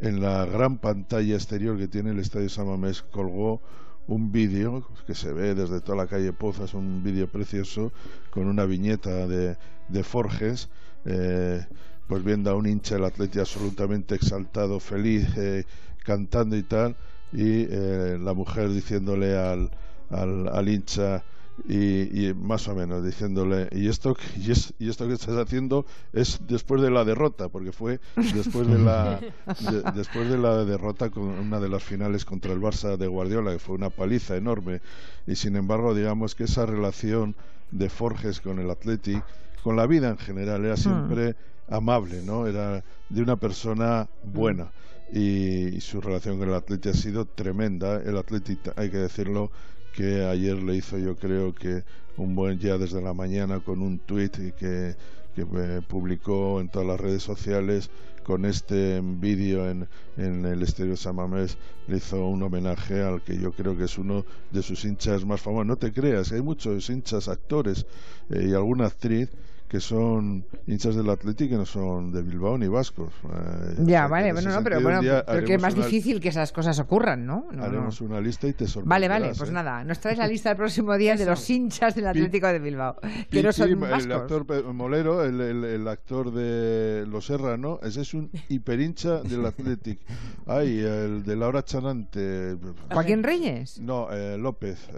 en 0.00 0.20
la 0.20 0.44
gran 0.44 0.78
pantalla 0.78 1.34
exterior 1.34 1.78
que 1.78 1.88
tiene 1.88 2.10
el 2.10 2.18
Estadio 2.18 2.48
San 2.50 2.66
Mamés 2.66 3.02
colgó 3.02 3.62
un 4.10 4.32
vídeo 4.32 4.84
que 5.06 5.14
se 5.14 5.32
ve 5.32 5.54
desde 5.54 5.80
toda 5.80 5.96
la 5.98 6.06
calle 6.08 6.32
Pozas, 6.32 6.74
un 6.74 7.02
vídeo 7.02 7.28
precioso 7.30 7.92
con 8.30 8.46
una 8.48 8.64
viñeta 8.66 9.26
de, 9.28 9.56
de 9.88 10.02
Forges, 10.04 10.68
eh, 11.04 11.64
pues 12.08 12.24
viendo 12.24 12.50
a 12.50 12.54
un 12.56 12.66
hincha 12.66 12.96
del 12.96 13.04
Atleti 13.04 13.38
absolutamente 13.38 14.16
exaltado, 14.16 14.80
feliz, 14.80 15.28
eh, 15.36 15.64
cantando 16.04 16.56
y 16.56 16.64
tal, 16.64 16.96
y 17.32 17.66
eh, 17.70 18.18
la 18.20 18.34
mujer 18.34 18.70
diciéndole 18.70 19.36
al, 19.38 19.70
al, 20.10 20.48
al 20.48 20.68
hincha 20.68 21.24
y, 21.64 22.28
y 22.28 22.34
más 22.34 22.66
o 22.68 22.74
menos 22.74 23.04
diciéndole 23.04 23.68
y 23.72 23.88
esto 23.88 24.16
y, 24.36 24.50
es- 24.52 24.74
y 24.78 24.88
esto 24.88 25.06
que 25.06 25.14
estás 25.14 25.36
haciendo 25.36 25.86
es 26.12 26.38
después 26.46 26.80
de 26.82 26.90
la 26.90 27.04
derrota 27.04 27.48
porque 27.48 27.72
fue 27.72 28.00
después 28.28 28.68
de 28.68 28.78
la 28.78 29.24
de- 29.58 29.84
después 29.92 30.28
de 30.28 30.38
la 30.38 30.64
derrota 30.64 31.10
con 31.10 31.24
una 31.24 31.60
de 31.60 31.68
las 31.68 31.82
finales 31.84 32.24
contra 32.24 32.52
el 32.52 32.60
Barça 32.60 32.96
de 32.96 33.06
Guardiola 33.06 33.52
que 33.52 33.58
fue 33.58 33.74
una 33.74 33.90
paliza 33.90 34.36
enorme. 34.36 34.80
Y 35.26 35.36
sin 35.36 35.56
embargo 35.56 35.94
digamos 35.94 36.34
que 36.34 36.44
esa 36.44 36.66
relación 36.66 37.36
de 37.70 37.88
Forges 37.88 38.40
con 38.40 38.58
el 38.58 38.70
Athletic 38.70 39.24
con 39.62 39.76
la 39.76 39.86
vida 39.86 40.08
en 40.08 40.18
general 40.18 40.64
era 40.64 40.76
siempre 40.76 41.36
amable 41.68 42.22
no 42.22 42.46
era 42.46 42.84
de 43.08 43.22
una 43.22 43.36
persona 43.36 44.08
buena. 44.22 44.72
Y, 45.12 45.74
y 45.76 45.80
su 45.80 46.00
relación 46.00 46.38
con 46.38 46.48
el 46.48 46.54
Athletic 46.54 46.92
ha 46.94 46.96
sido 46.96 47.26
tremenda. 47.26 47.96
El 48.00 48.16
Athletic 48.16 48.72
hay 48.76 48.90
que 48.90 48.98
decirlo 48.98 49.50
que 49.92 50.24
ayer 50.24 50.56
le 50.62 50.76
hizo 50.76 50.98
yo 50.98 51.16
creo 51.16 51.54
que 51.54 51.84
un 52.16 52.34
buen 52.34 52.58
ya 52.58 52.78
desde 52.78 53.00
la 53.02 53.14
mañana 53.14 53.60
con 53.60 53.82
un 53.82 53.98
tuit 54.00 54.36
que, 54.36 54.96
que 55.34 55.42
eh, 55.42 55.80
publicó 55.86 56.60
en 56.60 56.68
todas 56.68 56.88
las 56.88 57.00
redes 57.00 57.22
sociales 57.22 57.90
con 58.22 58.44
este 58.44 59.00
vídeo 59.02 59.68
en, 59.68 59.88
en 60.16 60.44
el 60.44 60.62
Estéreo 60.62 60.96
Samamés 60.96 61.56
le 61.86 61.96
hizo 61.96 62.26
un 62.28 62.42
homenaje 62.42 63.02
al 63.02 63.22
que 63.22 63.38
yo 63.38 63.52
creo 63.52 63.76
que 63.76 63.84
es 63.84 63.98
uno 63.98 64.24
de 64.50 64.62
sus 64.62 64.84
hinchas 64.84 65.24
más 65.24 65.40
famosos. 65.40 65.66
No 65.66 65.76
te 65.76 65.92
creas, 65.92 66.30
hay 66.32 66.42
muchos 66.42 66.88
hinchas 66.90 67.28
actores 67.28 67.86
eh, 68.28 68.46
y 68.50 68.54
alguna 68.54 68.86
actriz 68.86 69.30
que 69.70 69.78
son 69.78 70.44
hinchas 70.66 70.96
del 70.96 71.08
Atlético 71.08 71.54
y 71.54 71.56
no 71.56 71.64
son 71.64 72.10
de 72.10 72.22
Bilbao 72.22 72.58
ni 72.58 72.66
vascos. 72.66 73.12
Eh, 73.22 73.76
ya, 73.84 74.08
vale, 74.08 74.32
bueno, 74.32 74.50
no, 74.50 74.64
pero 74.64 74.80
bueno, 74.80 75.00
pero 75.00 75.46
que 75.46 75.54
es 75.54 75.62
más 75.62 75.76
difícil 75.76 76.20
que 76.20 76.30
esas 76.30 76.50
cosas 76.50 76.80
ocurran, 76.80 77.24
¿no? 77.24 77.46
haremos 77.56 78.00
una 78.00 78.20
lista 78.20 78.48
y 78.48 78.52
te 78.52 78.66
sorprenderás. 78.66 78.88
Vale, 78.88 79.08
vale, 79.08 79.34
pues 79.38 79.48
¿eh? 79.48 79.52
nada, 79.52 79.84
nos 79.84 80.00
traes 80.00 80.18
la 80.18 80.26
lista 80.26 80.50
el 80.50 80.56
próximo 80.56 80.96
día 80.96 81.14
de 81.14 81.24
los 81.24 81.48
hinchas 81.48 81.94
del 81.94 82.08
Atlético 82.08 82.48
de 82.48 82.58
Bilbao, 82.58 82.96
que 83.30 83.44
no 83.44 83.52
son 83.52 83.78
vascos. 83.78 84.06
El 84.06 84.12
actor 84.12 84.74
Molero, 84.74 85.24
el, 85.24 85.40
el, 85.40 85.86
actor 85.86 86.32
de 86.32 87.06
Los 87.06 87.26
Serrano, 87.26 87.78
ese 87.84 88.00
es 88.00 88.12
un 88.12 88.28
hiperhincha 88.48 89.22
del 89.22 89.46
Atlético. 89.46 90.02
Ay, 90.46 90.80
el 90.80 91.22
de 91.22 91.36
Laura 91.36 91.64
Chanante. 91.64 92.56
¿Joaquín 92.90 93.22
Reyes? 93.22 93.78
No, 93.78 94.08
eh, 94.10 94.36
López. 94.36 94.88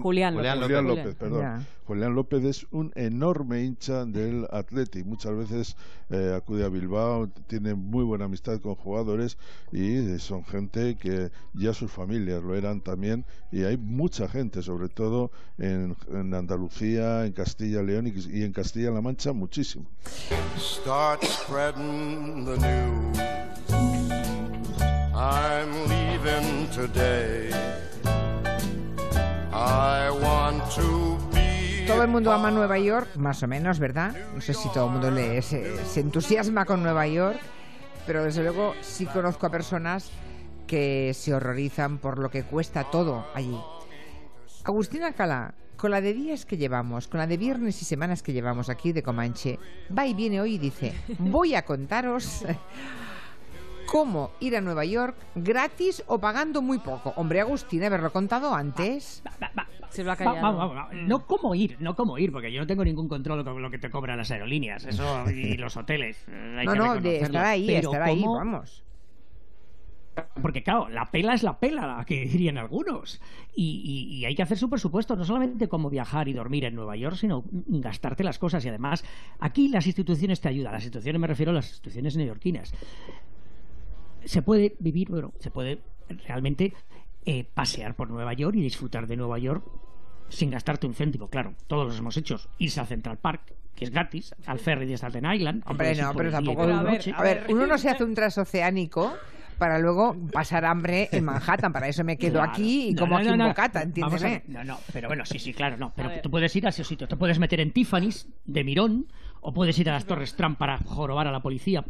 Julián, 0.00 0.36
Julián 0.36 0.60
López. 0.60 0.76
Julián 0.76 0.86
López, 0.86 1.14
perdón. 1.16 1.66
Julián 1.84 2.14
López 2.14 2.44
es 2.44 2.66
un 2.70 2.92
enorme 2.94 3.64
hincha 3.64 4.06
del 4.12 4.46
Athletic. 4.50 5.06
Muchas 5.06 5.36
veces 5.36 5.76
eh, 6.10 6.34
acude 6.36 6.64
a 6.64 6.68
Bilbao, 6.68 7.28
tiene 7.46 7.74
muy 7.74 8.04
buena 8.04 8.26
amistad 8.26 8.60
con 8.60 8.74
jugadores 8.74 9.38
y 9.72 10.18
son 10.18 10.44
gente 10.44 10.96
que 10.96 11.30
ya 11.54 11.74
sus 11.74 11.90
familias 11.90 12.42
lo 12.42 12.54
eran 12.54 12.80
también. 12.80 13.24
Y 13.50 13.64
hay 13.64 13.76
mucha 13.76 14.28
gente, 14.28 14.62
sobre 14.62 14.88
todo 14.88 15.30
en, 15.58 15.96
Andalucía, 16.34 17.26
en 17.26 17.32
Castilla 17.32 17.82
León 17.82 18.06
y, 18.06 18.42
en 18.42 18.52
Castilla-La 18.52 19.00
Mancha, 19.00 19.32
muchísimo. 19.32 19.86
Start 20.58 21.24
spreading 21.24 22.44
the 22.44 22.56
news. 22.58 23.32
Todo 31.92 32.04
el 32.04 32.08
mundo 32.08 32.32
ama 32.32 32.50
Nueva 32.50 32.78
York, 32.78 33.16
más 33.16 33.42
o 33.42 33.46
menos, 33.46 33.78
¿verdad? 33.78 34.16
No 34.34 34.40
sé 34.40 34.54
si 34.54 34.70
todo 34.70 34.86
el 34.86 34.92
mundo 34.92 35.10
le, 35.10 35.42
se, 35.42 36.00
entusiasma 36.00 36.64
con 36.64 36.82
Nueva 36.82 37.06
York, 37.06 37.38
pero 38.06 38.24
desde 38.24 38.42
luego 38.42 38.72
sí 38.80 39.04
conozco 39.04 39.46
a 39.46 39.50
personas 39.50 40.10
que 40.66 41.12
se 41.12 41.34
horrorizan 41.34 41.98
por 41.98 42.18
lo 42.18 42.30
que 42.30 42.44
cuesta 42.44 42.84
todo 42.90 43.26
allí. 43.34 43.58
Agustina 44.64 45.12
Cala, 45.12 45.54
con 45.76 45.90
la 45.90 46.00
de 46.00 46.14
días 46.14 46.46
que 46.46 46.56
llevamos, 46.56 47.08
con 47.08 47.18
la 47.18 47.26
de 47.26 47.36
viernes 47.36 47.82
y 47.82 47.84
semanas 47.84 48.22
que 48.22 48.32
llevamos 48.32 48.70
aquí 48.70 48.92
de 48.92 49.02
Comanche, 49.02 49.58
va 49.96 50.06
y 50.06 50.14
viene 50.14 50.40
hoy 50.40 50.54
y 50.54 50.58
dice, 50.58 50.94
voy 51.18 51.54
a 51.54 51.62
contaros 51.66 52.42
cómo 53.86 54.30
ir 54.40 54.56
a 54.56 54.60
Nueva 54.60 54.84
York 54.84 55.16
gratis 55.34 56.02
o 56.06 56.18
pagando 56.18 56.62
muy 56.62 56.78
poco. 56.78 57.12
Hombre, 57.16 57.40
Agustín, 57.40 57.84
haberlo 57.84 58.12
contado 58.12 58.54
antes. 58.54 59.22
Se 59.90 60.04
lo 60.04 60.12
ha 60.12 60.16
callado. 60.16 60.88
No 60.92 61.26
cómo 61.26 61.54
ir, 61.54 61.76
no 61.80 61.94
cómo 61.94 62.18
ir, 62.18 62.32
porque 62.32 62.52
yo 62.52 62.60
no 62.60 62.66
tengo 62.66 62.84
ningún 62.84 63.08
control 63.08 63.44
con 63.44 63.60
lo 63.60 63.70
que 63.70 63.78
te 63.78 63.90
cobran 63.90 64.18
las 64.18 64.30
aerolíneas 64.30 64.84
eso 64.86 65.30
y 65.30 65.56
los 65.56 65.76
hoteles. 65.76 66.24
Eh, 66.28 66.62
no, 66.64 66.74
no, 66.74 67.00
de 67.00 67.20
estar 67.20 67.44
ahí, 67.44 67.74
estar 67.74 68.02
ahí, 68.02 68.22
vamos. 68.24 68.84
Porque 70.42 70.62
claro, 70.62 70.90
la 70.90 71.10
pela 71.10 71.32
es 71.32 71.42
la 71.42 71.58
pela, 71.58 72.04
que 72.06 72.26
dirían 72.26 72.58
algunos. 72.58 73.20
Y, 73.54 74.08
y 74.10 74.24
hay 74.26 74.34
que 74.34 74.42
hacer 74.42 74.58
su 74.58 74.68
presupuesto, 74.68 75.16
no 75.16 75.24
solamente 75.24 75.68
como 75.68 75.88
viajar 75.88 76.28
y 76.28 76.34
dormir 76.34 76.66
en 76.66 76.74
Nueva 76.74 76.96
York, 76.96 77.16
sino 77.16 77.44
gastarte 77.50 78.22
las 78.22 78.38
cosas. 78.38 78.62
Y 78.66 78.68
además, 78.68 79.04
aquí 79.38 79.68
las 79.68 79.86
instituciones 79.86 80.42
te 80.42 80.48
ayudan. 80.48 80.72
Las 80.72 80.84
instituciones 80.84 81.18
me 81.18 81.26
refiero 81.26 81.52
a 81.52 81.54
las 81.54 81.68
instituciones 81.68 82.16
neoyorquinas 82.16 82.74
se 84.24 84.42
puede 84.42 84.76
vivir, 84.78 85.08
bueno, 85.08 85.32
se 85.38 85.50
puede 85.50 85.80
realmente 86.26 86.72
eh, 87.24 87.44
pasear 87.54 87.94
por 87.94 88.10
Nueva 88.10 88.32
York 88.32 88.56
y 88.56 88.62
disfrutar 88.62 89.06
de 89.06 89.16
Nueva 89.16 89.38
York 89.38 89.64
sin 90.28 90.50
gastarte 90.50 90.86
un 90.86 90.94
céntimo, 90.94 91.28
claro, 91.28 91.54
todos 91.66 91.86
los 91.86 91.98
hemos 91.98 92.16
hecho. 92.16 92.40
Irse 92.58 92.80
a 92.80 92.86
Central 92.86 93.18
Park, 93.18 93.54
que 93.74 93.84
es 93.84 93.90
gratis, 93.90 94.34
al 94.46 94.58
ferry 94.58 94.86
de 94.86 94.96
Staten 94.96 95.30
Island. 95.30 95.62
Hombre, 95.66 95.94
no, 95.94 96.14
pero 96.14 96.30
tampoco. 96.30 96.62
A 96.62 96.82
ver, 96.82 97.14
a 97.14 97.22
ver, 97.22 97.46
uno 97.50 97.66
no 97.66 97.78
se 97.78 97.90
hace 97.90 98.02
un 98.02 98.14
transoceánico 98.14 99.14
para 99.58 99.78
luego 99.78 100.16
pasar 100.32 100.64
hambre 100.64 101.08
en 101.12 101.24
Manhattan. 101.24 101.72
Para 101.72 101.86
eso 101.86 102.02
me 102.02 102.16
quedo 102.16 102.42
aquí 102.42 102.88
y 102.88 102.94
como 102.94 103.16
aquí 103.16 103.28
en 103.28 103.38
Bocata, 103.38 103.82
entiéndeme. 103.82 104.42
No, 104.48 104.64
no, 104.64 104.78
pero 104.92 105.08
bueno, 105.08 105.24
sí, 105.24 105.38
sí, 105.38 105.52
claro, 105.52 105.76
no. 105.76 105.92
Pero 105.94 106.20
tú 106.22 106.30
puedes 106.30 106.54
ir 106.56 106.66
a 106.66 106.70
esos 106.70 106.86
sitios. 106.86 107.08
Te 107.08 107.16
puedes 107.16 107.38
meter 107.38 107.60
en 107.60 107.72
Tiffany's 107.72 108.26
de 108.44 108.64
Mirón 108.64 109.06
o 109.40 109.52
puedes 109.52 109.78
ir 109.78 109.90
a 109.90 109.92
las 109.92 110.06
Torres 110.06 110.34
Trump 110.34 110.58
para 110.58 110.78
jorobar 110.78 111.28
a 111.28 111.30
la 111.30 111.40
policía 111.40 111.84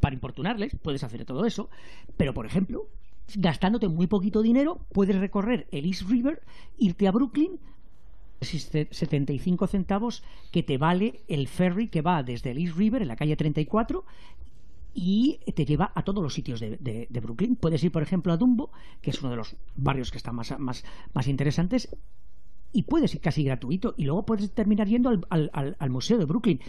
para 0.00 0.14
importunarles, 0.14 0.76
puedes 0.82 1.04
hacer 1.04 1.24
todo 1.24 1.46
eso, 1.46 1.70
pero 2.16 2.34
por 2.34 2.46
ejemplo, 2.46 2.88
gastándote 3.34 3.88
muy 3.88 4.06
poquito 4.06 4.42
dinero, 4.42 4.80
puedes 4.92 5.16
recorrer 5.16 5.66
el 5.70 5.86
East 5.86 6.02
River, 6.08 6.42
irte 6.78 7.08
a 7.08 7.12
Brooklyn, 7.12 7.58
75 8.40 9.66
centavos 9.66 10.22
que 10.52 10.62
te 10.62 10.78
vale 10.78 11.22
el 11.28 11.48
ferry 11.48 11.88
que 11.88 12.02
va 12.02 12.22
desde 12.22 12.50
el 12.50 12.58
East 12.58 12.76
River 12.76 13.02
en 13.02 13.08
la 13.08 13.16
calle 13.16 13.36
34 13.36 14.04
y 14.92 15.40
te 15.54 15.64
lleva 15.64 15.92
a 15.94 16.02
todos 16.02 16.22
los 16.22 16.32
sitios 16.32 16.58
de, 16.58 17.08
Brooklyn. 17.22 17.56
Puedes 17.56 17.84
ir, 17.84 17.92
por 17.92 18.02
ejemplo, 18.02 18.32
a 18.32 18.38
Dumbo, 18.38 18.70
que 19.02 19.10
es 19.10 19.20
uno 19.20 19.30
de 19.30 19.36
los 19.36 19.56
barrios 19.76 20.10
que 20.10 20.16
están 20.16 20.34
más, 20.34 20.58
más, 20.58 20.84
más 21.12 21.28
interesantes, 21.28 21.94
y 22.72 22.84
puedes 22.84 23.14
ir 23.14 23.20
casi 23.20 23.44
gratuito. 23.44 23.94
Y 23.98 24.04
luego 24.04 24.24
puedes 24.24 24.50
terminar 24.52 24.88
yendo 24.88 25.10
al, 25.10 25.50
al 25.52 25.90
Museo 25.90 26.16
de 26.16 26.24
Brooklyn, 26.24 26.60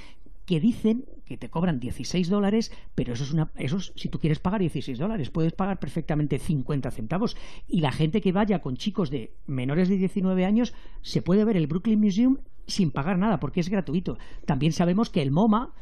que 0.47 0.61
dicen 0.61 1.05
que 1.25 1.37
te 1.37 1.49
cobran 1.49 1.81
16 1.81 2.29
dólares, 2.29 2.71
pero 2.95 3.13
eso 3.13 3.25
es 3.25 3.33
una, 3.33 3.51
eso 3.57 3.81
si 3.81 4.07
tú 4.07 4.17
quieres 4.17 4.39
pagar 4.39 4.61
16 4.61 4.97
dólares, 4.97 5.29
puedes 5.29 5.51
pagar 5.51 5.77
perfectamente 5.77 6.39
50 6.39 6.89
centavos. 6.89 7.35
Y 7.67 7.81
la 7.81 7.91
gente 7.91 8.21
que 8.21 8.31
vaya 8.31 8.59
con 8.59 8.77
chicos 8.77 9.09
de 9.09 9.33
menores 9.45 9.89
de 9.89 9.97
19 9.97 10.45
años 10.45 10.73
se 11.01 11.21
puede 11.21 11.43
ver 11.43 11.57
el 11.57 11.67
Brooklyn 11.67 11.99
Museum 11.99 12.37
sin 12.65 12.91
pagar 12.91 13.19
nada, 13.19 13.41
porque 13.41 13.59
es 13.59 13.67
gratuito. 13.67 14.17
También 14.45 14.71
sabemos 14.71 15.09
que 15.09 15.21
el 15.21 15.31
MoMA 15.31 15.73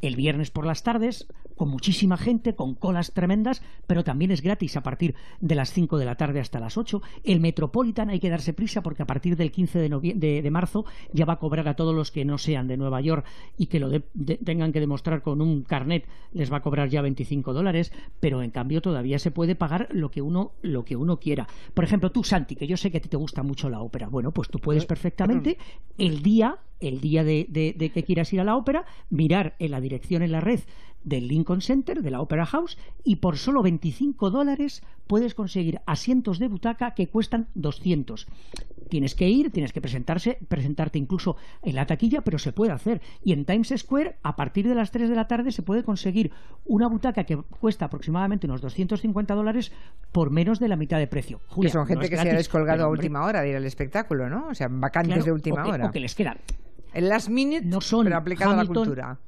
el 0.00 0.16
viernes 0.16 0.50
por 0.50 0.66
las 0.66 0.82
tardes, 0.82 1.26
con 1.56 1.68
muchísima 1.68 2.16
gente, 2.16 2.54
con 2.54 2.74
colas 2.74 3.12
tremendas, 3.12 3.62
pero 3.86 4.04
también 4.04 4.30
es 4.30 4.42
gratis 4.42 4.76
a 4.76 4.82
partir 4.82 5.14
de 5.40 5.54
las 5.54 5.72
5 5.72 5.98
de 5.98 6.04
la 6.04 6.16
tarde 6.16 6.40
hasta 6.40 6.60
las 6.60 6.78
8. 6.78 7.02
El 7.24 7.40
Metropolitan 7.40 8.10
hay 8.10 8.20
que 8.20 8.30
darse 8.30 8.52
prisa 8.52 8.82
porque 8.82 9.02
a 9.02 9.06
partir 9.06 9.36
del 9.36 9.50
15 9.50 9.78
de, 9.80 10.42
de, 10.42 10.50
marzo 10.50 10.84
ya 11.12 11.24
va 11.24 11.34
a 11.34 11.38
cobrar 11.38 11.68
a 11.68 11.74
todos 11.74 11.94
los 11.94 12.10
que 12.12 12.24
no 12.24 12.38
sean 12.38 12.68
de 12.68 12.76
Nueva 12.76 13.00
York 13.00 13.26
y 13.56 13.66
que 13.66 13.80
lo 13.80 13.90
tengan 14.44 14.72
que 14.72 14.80
demostrar 14.80 15.22
con 15.22 15.42
un 15.42 15.62
carnet, 15.62 16.06
les 16.32 16.52
va 16.52 16.58
a 16.58 16.62
cobrar 16.62 16.88
ya 16.88 17.02
25 17.02 17.52
dólares, 17.52 17.92
pero 18.20 18.42
en 18.42 18.50
cambio 18.50 18.80
todavía 18.80 19.18
se 19.18 19.30
puede 19.30 19.56
pagar 19.56 19.88
lo 19.90 20.10
que 20.10 20.22
uno, 20.22 20.52
lo 20.62 20.84
que 20.84 20.96
uno 20.96 21.18
quiera. 21.18 21.48
Por 21.74 21.84
ejemplo, 21.84 22.12
tú, 22.12 22.22
Santi, 22.22 22.54
que 22.54 22.66
yo 22.66 22.76
sé 22.76 22.90
que 22.90 22.98
a 22.98 23.00
ti 23.00 23.08
te 23.08 23.16
gusta 23.16 23.42
mucho 23.42 23.68
la 23.68 23.80
ópera, 23.80 24.08
bueno, 24.08 24.32
pues 24.32 24.48
tú 24.48 24.58
puedes 24.58 24.86
perfectamente 24.86 25.58
el 25.98 26.22
día 26.22 26.58
el 26.80 27.00
día 27.00 27.24
de, 27.24 27.46
que 27.92 28.04
quieras 28.04 28.32
ir 28.32 28.40
a 28.40 28.44
la 28.44 28.56
ópera, 28.56 28.84
mirar 29.10 29.54
en 29.58 29.70
la 29.70 29.80
dirección 29.80 30.22
en 30.22 30.32
la 30.32 30.40
red 30.40 30.60
del 31.04 31.28
Lincoln 31.28 31.62
Center, 31.62 32.02
de 32.02 32.10
la 32.10 32.20
Opera 32.20 32.46
House, 32.46 32.76
y 33.04 33.16
por 33.16 33.38
solo 33.38 33.62
25 33.62 34.30
dólares 34.30 34.82
puedes 35.06 35.34
conseguir 35.34 35.80
asientos 35.86 36.38
de 36.38 36.48
butaca 36.48 36.94
que 36.94 37.08
cuestan 37.08 37.48
200. 37.54 38.26
Tienes 38.88 39.14
que 39.14 39.28
ir, 39.28 39.50
tienes 39.50 39.72
que 39.72 39.80
presentarse, 39.80 40.38
presentarte 40.48 40.98
incluso 40.98 41.36
en 41.62 41.76
la 41.76 41.86
taquilla, 41.86 42.22
pero 42.22 42.38
se 42.38 42.52
puede 42.52 42.72
hacer. 42.72 43.00
Y 43.22 43.32
en 43.32 43.44
Times 43.44 43.72
Square, 43.76 44.16
a 44.22 44.34
partir 44.34 44.66
de 44.66 44.74
las 44.74 44.90
3 44.90 45.08
de 45.08 45.14
la 45.14 45.28
tarde, 45.28 45.52
se 45.52 45.62
puede 45.62 45.84
conseguir 45.84 46.30
una 46.64 46.88
butaca 46.88 47.24
que 47.24 47.36
cuesta 47.36 47.86
aproximadamente 47.86 48.46
unos 48.46 48.60
250 48.60 49.34
dólares 49.34 49.72
por 50.12 50.30
menos 50.30 50.58
de 50.58 50.68
la 50.68 50.76
mitad 50.76 50.98
de 50.98 51.06
precio. 51.06 51.40
que 51.60 51.68
son 51.68 51.86
gente 51.86 52.08
que 52.08 52.16
se 52.16 52.30
ha 52.30 52.34
descolgado 52.34 52.84
a 52.84 52.88
última 52.88 53.24
hora 53.24 53.42
de 53.42 53.50
ir 53.50 53.56
al 53.56 53.66
espectáculo, 53.66 54.28
¿no? 54.28 54.48
O 54.48 54.54
sea, 54.54 54.68
vacantes 54.70 55.24
de 55.24 55.32
última 55.32 55.66
hora. 55.66 55.86
O 55.86 55.90
que 55.90 56.00
les 56.00 56.14
quedan 56.14 56.38
el 56.92 57.08
last 57.08 57.28
minute, 57.28 57.64
no 57.64 57.80
son 57.80 58.04
pero 58.04 58.16
aplicado 58.16 58.52
a 58.52 58.56
la 58.56 58.66
cultura. 58.66 59.18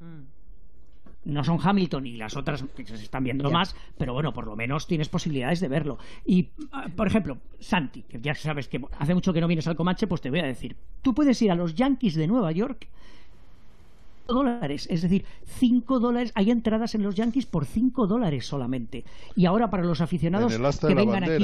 No 1.23 1.43
son 1.43 1.59
Hamilton 1.61 2.07
y 2.07 2.17
las 2.17 2.35
otras 2.35 2.63
que 2.75 2.83
se 2.83 2.95
están 2.95 3.23
viendo 3.23 3.51
más, 3.51 3.75
pero 3.95 4.13
bueno, 4.13 4.33
por 4.33 4.47
lo 4.47 4.55
menos 4.55 4.87
tienes 4.87 5.07
posibilidades 5.07 5.59
de 5.59 5.67
verlo. 5.67 5.99
Y, 6.25 6.49
ah, 6.71 6.87
por 6.95 7.05
ejemplo, 7.05 7.37
Santi, 7.59 8.01
que 8.01 8.19
ya 8.19 8.33
sabes 8.33 8.67
que 8.67 8.81
hace 8.97 9.13
mucho 9.13 9.31
que 9.31 9.39
no 9.39 9.47
vienes 9.47 9.67
al 9.67 9.75
Comanche, 9.75 10.07
pues 10.07 10.21
te 10.21 10.31
voy 10.31 10.39
a 10.39 10.45
decir, 10.45 10.75
tú 11.03 11.13
puedes 11.13 11.39
ir 11.43 11.51
a 11.51 11.55
los 11.55 11.75
Yankees 11.75 12.15
de 12.15 12.25
Nueva 12.25 12.51
York 12.51 12.87
dólares. 14.27 14.87
Es 14.89 15.01
decir, 15.01 15.25
5 15.45 15.99
dólares. 15.99 16.31
Hay 16.35 16.51
entradas 16.51 16.95
en 16.95 17.03
los 17.03 17.15
Yankees 17.15 17.45
por 17.45 17.65
5 17.65 18.07
dólares 18.07 18.45
solamente. 18.45 19.03
Y 19.35 19.45
ahora 19.45 19.69
para 19.69 19.83
los 19.83 20.01
aficionados 20.01 20.53
que 20.53 20.95
vengan 20.95 21.23
aquí. 21.23 21.43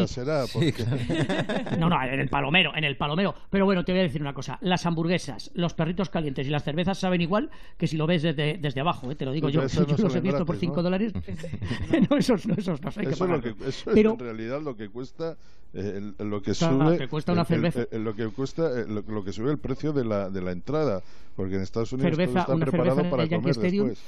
No, 1.79 1.89
no, 1.89 2.03
en 2.03 2.19
el 2.19 2.29
palomero, 2.29 2.71
en 2.75 2.83
el 2.83 2.97
palomero. 2.97 3.35
Pero 3.49 3.65
bueno, 3.65 3.83
te 3.83 3.91
voy 3.91 3.99
a 3.99 4.03
decir 4.03 4.21
una 4.21 4.33
cosa. 4.33 4.57
Las 4.61 4.85
hamburguesas, 4.85 5.51
los 5.53 5.73
perritos 5.73 6.09
calientes 6.09 6.47
y 6.47 6.49
las 6.49 6.63
cervezas 6.63 6.97
saben 6.97 7.21
igual 7.21 7.49
que 7.77 7.87
si 7.87 7.97
lo 7.97 8.07
ves 8.07 8.21
desde, 8.23 8.57
desde 8.57 8.81
abajo, 8.81 9.11
¿eh? 9.11 9.15
te 9.15 9.25
lo 9.25 9.31
digo 9.31 9.49
yo. 9.49 9.65
yo 9.67 9.85
los 9.97 10.15
he 10.15 10.21
visto 10.21 10.45
por 10.45 10.57
5 10.57 10.81
dólares. 10.83 11.13
no, 12.09 12.17
esos, 12.17 12.45
no, 12.47 12.53
esos 12.55 12.81
no 12.81 12.89
eso, 12.89 13.01
es 13.01 13.19
lo 13.19 13.41
que, 13.41 13.55
eso 13.67 13.91
Pero, 13.93 14.13
es 14.13 14.19
en 14.19 14.25
realidad 14.25 14.61
lo 14.61 14.75
que 14.75 14.89
cuesta 14.89 15.37
eh, 15.73 16.13
lo 16.19 16.41
que 16.41 16.53
sube 16.53 17.07
cuesta 17.07 17.33
una 17.33 17.41
el- 17.41 17.65
el- 17.65 17.71
cerveza. 17.71 17.95
el- 17.95 18.03
lo 18.03 18.15
que 18.15 18.27
cuesta 18.29 18.79
eh, 18.79 18.85
lo, 18.87 19.01
lo 19.01 19.23
que 19.23 19.33
sube 19.33 19.51
el 19.51 19.57
precio 19.57 19.91
de 19.93 20.05
la, 20.05 20.29
de 20.29 20.41
la 20.41 20.51
entrada 20.51 21.01
porque 21.35 21.55
en 21.55 21.61
Estados 21.61 21.91
Unidos 21.93 22.11
Cerveza- 22.11 22.31
todo 22.31 22.39
está 22.41 22.55
una 22.55 22.65
cerveza 22.65 22.66
preparado 22.71 23.09
para 23.09 23.27
comer 23.27 23.55
después 23.55 23.99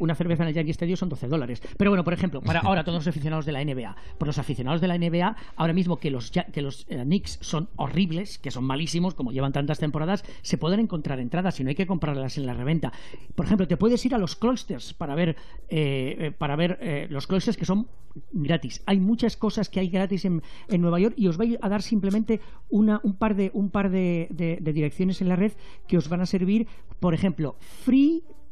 Una 0.00 0.14
cerveza 0.14 0.42
en 0.42 0.50
el 0.50 0.54
Yankee 0.54 0.70
Stadium 0.70 0.96
son 0.96 1.08
12 1.08 1.28
dólares. 1.28 1.62
Pero 1.76 1.90
bueno, 1.90 2.04
por 2.04 2.12
ejemplo, 2.12 2.40
para 2.40 2.60
ahora 2.60 2.84
todos 2.84 2.98
los 2.98 3.08
aficionados 3.08 3.46
de 3.46 3.52
la 3.52 3.64
NBA. 3.64 3.96
Por 4.18 4.28
los 4.28 4.38
aficionados 4.38 4.80
de 4.80 4.88
la 4.88 4.98
NBA, 4.98 5.36
ahora 5.56 5.72
mismo 5.72 5.98
que 5.98 6.10
los, 6.10 6.30
que 6.30 6.62
los 6.62 6.86
eh, 6.88 7.02
Knicks 7.02 7.38
son 7.40 7.68
horribles, 7.76 8.38
que 8.38 8.50
son 8.50 8.64
malísimos, 8.64 9.14
como 9.14 9.32
llevan 9.32 9.52
tantas 9.52 9.78
temporadas, 9.78 10.24
se 10.42 10.58
pueden 10.58 10.80
encontrar 10.80 11.20
entradas 11.20 11.58
y 11.60 11.64
no 11.64 11.70
hay 11.70 11.74
que 11.74 11.86
comprarlas 11.86 12.38
en 12.38 12.46
la 12.46 12.54
reventa. 12.54 12.92
Por 13.34 13.46
ejemplo, 13.46 13.66
te 13.66 13.76
puedes 13.76 14.04
ir 14.04 14.14
a 14.14 14.18
los 14.18 14.36
Cloisters 14.36 14.94
para 14.94 15.14
ver, 15.14 15.30
eh, 15.68 16.16
eh, 16.18 16.32
para 16.36 16.56
ver 16.56 17.08
los 17.10 17.26
Cloisters 17.26 17.56
que 17.56 17.64
son 17.64 17.88
gratis. 18.32 18.82
Hay 18.86 19.00
muchas 19.00 19.36
cosas 19.36 19.68
que 19.68 19.80
hay 19.80 19.88
gratis 19.88 20.24
en, 20.24 20.42
en 20.68 20.80
Nueva 20.80 21.00
York 21.00 21.14
y 21.16 21.28
os 21.28 21.36
voy 21.36 21.58
a 21.60 21.68
dar 21.68 21.82
simplemente 21.82 22.40
una, 22.68 23.00
un 23.02 23.16
par, 23.16 23.34
de, 23.34 23.50
un 23.54 23.70
par 23.70 23.90
de, 23.90 24.28
direcciones 24.60 25.20
en 25.20 25.28
la 25.28 25.36
red 25.36 25.52
que 25.86 25.98
os 25.98 26.08
van 26.08 26.20
a 26.20 26.26
servir. 26.26 26.66
Por 27.00 27.14
ejemplo, 27.14 27.56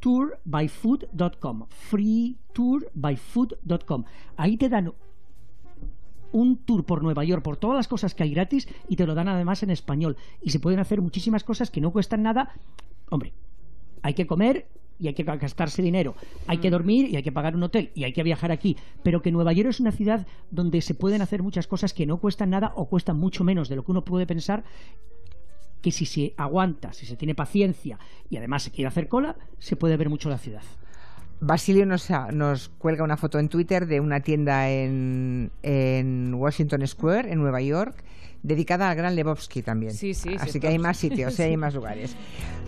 freetourbyfood.com. 0.07 1.66
Freetourbyfood.com. 1.68 4.04
Ahí 4.36 4.57
te 4.57 4.68
dan 4.68 4.92
un 6.32 6.57
tour 6.59 6.84
por 6.84 7.02
Nueva 7.02 7.24
York, 7.24 7.42
por 7.42 7.57
todas 7.57 7.76
las 7.76 7.88
cosas 7.88 8.14
que 8.14 8.22
hay 8.22 8.30
gratis 8.30 8.68
y 8.88 8.94
te 8.96 9.07
lo 9.07 9.14
dan 9.14 9.26
además 9.28 9.64
en 9.64 9.70
español. 9.70 10.16
Y 10.42 10.50
se 10.50 10.61
pueden 10.61 10.80
hacer 10.80 11.02
muchísimas 11.02 11.44
cosas 11.44 11.70
que 11.70 11.80
no 11.80 11.92
cuestan 11.92 12.22
nada. 12.22 12.50
Hombre, 13.11 13.32
hay 14.02 14.12
que 14.14 14.26
comer 14.26 14.66
y 14.98 15.09
hay 15.09 15.14
que 15.14 15.24
gastarse 15.24 15.82
dinero, 15.82 16.14
hay 16.46 16.57
que 16.59 16.70
dormir 16.70 17.11
y 17.11 17.16
hay 17.16 17.22
que 17.22 17.32
pagar 17.32 17.54
un 17.54 17.64
hotel 17.64 17.90
y 17.94 18.04
hay 18.04 18.14
que 18.14 18.22
viajar 18.22 18.50
aquí, 18.50 18.78
pero 19.02 19.20
que 19.20 19.30
Nueva 19.30 19.52
York 19.52 19.68
es 19.68 19.80
una 19.80 19.92
ciudad 19.92 20.26
donde 20.50 20.80
se 20.80 20.94
pueden 20.94 21.20
hacer 21.20 21.42
muchas 21.42 21.66
cosas 21.66 21.92
que 21.92 22.07
no 22.07 22.16
cuestan 22.16 22.48
nada 22.50 22.72
o 22.76 22.86
cuestan 22.86 23.18
mucho 23.18 23.44
menos 23.44 23.68
de 23.68 23.76
lo 23.76 23.84
que 23.84 23.90
uno 23.90 24.04
puede 24.04 24.26
pensar 24.26 24.64
que 25.83 25.93
si 25.93 26.07
se 26.07 26.35
aguanta, 26.37 26.93
si 26.93 27.07
se 27.07 27.16
tiene 27.16 27.35
paciencia 27.35 27.99
y 28.29 28.37
además 28.37 28.62
se 28.62 28.70
quiere 28.70 28.89
hacer 28.89 29.09
cola, 29.09 29.37
se 29.59 29.77
puede 29.77 29.97
ver 29.97 30.09
mucho 30.09 30.29
la 30.29 30.39
ciudad. 30.39 30.62
Basilio 31.41 31.85
nos, 31.85 32.09
nos 32.33 32.70
cuelga 32.70 33.05
una 33.05 33.16
foto 33.16 33.39
en 33.39 33.49
Twitter 33.49 33.87
de 33.87 34.01
una 34.01 34.20
tienda 34.20 34.70
en, 34.70 35.51
en 35.62 36.35
Washington 36.35 36.87
Square, 36.87 37.31
en 37.31 37.41
Nueva 37.41 37.61
York, 37.61 38.03
dedicada 38.47 38.88
al 38.88 38.97
gran 38.97 39.14
Lebowski 39.16 39.62
también. 39.62 39.92
Sí, 39.92 40.14
sí, 40.14 40.30
sí, 40.30 40.36
Así 40.38 40.61
que 40.61 40.68
hay 40.68 40.78
más 40.78 40.97
sitios, 40.97 41.34
sí, 41.34 41.42
hay 41.42 41.57
más 41.57 41.74
lugares. 41.74 42.16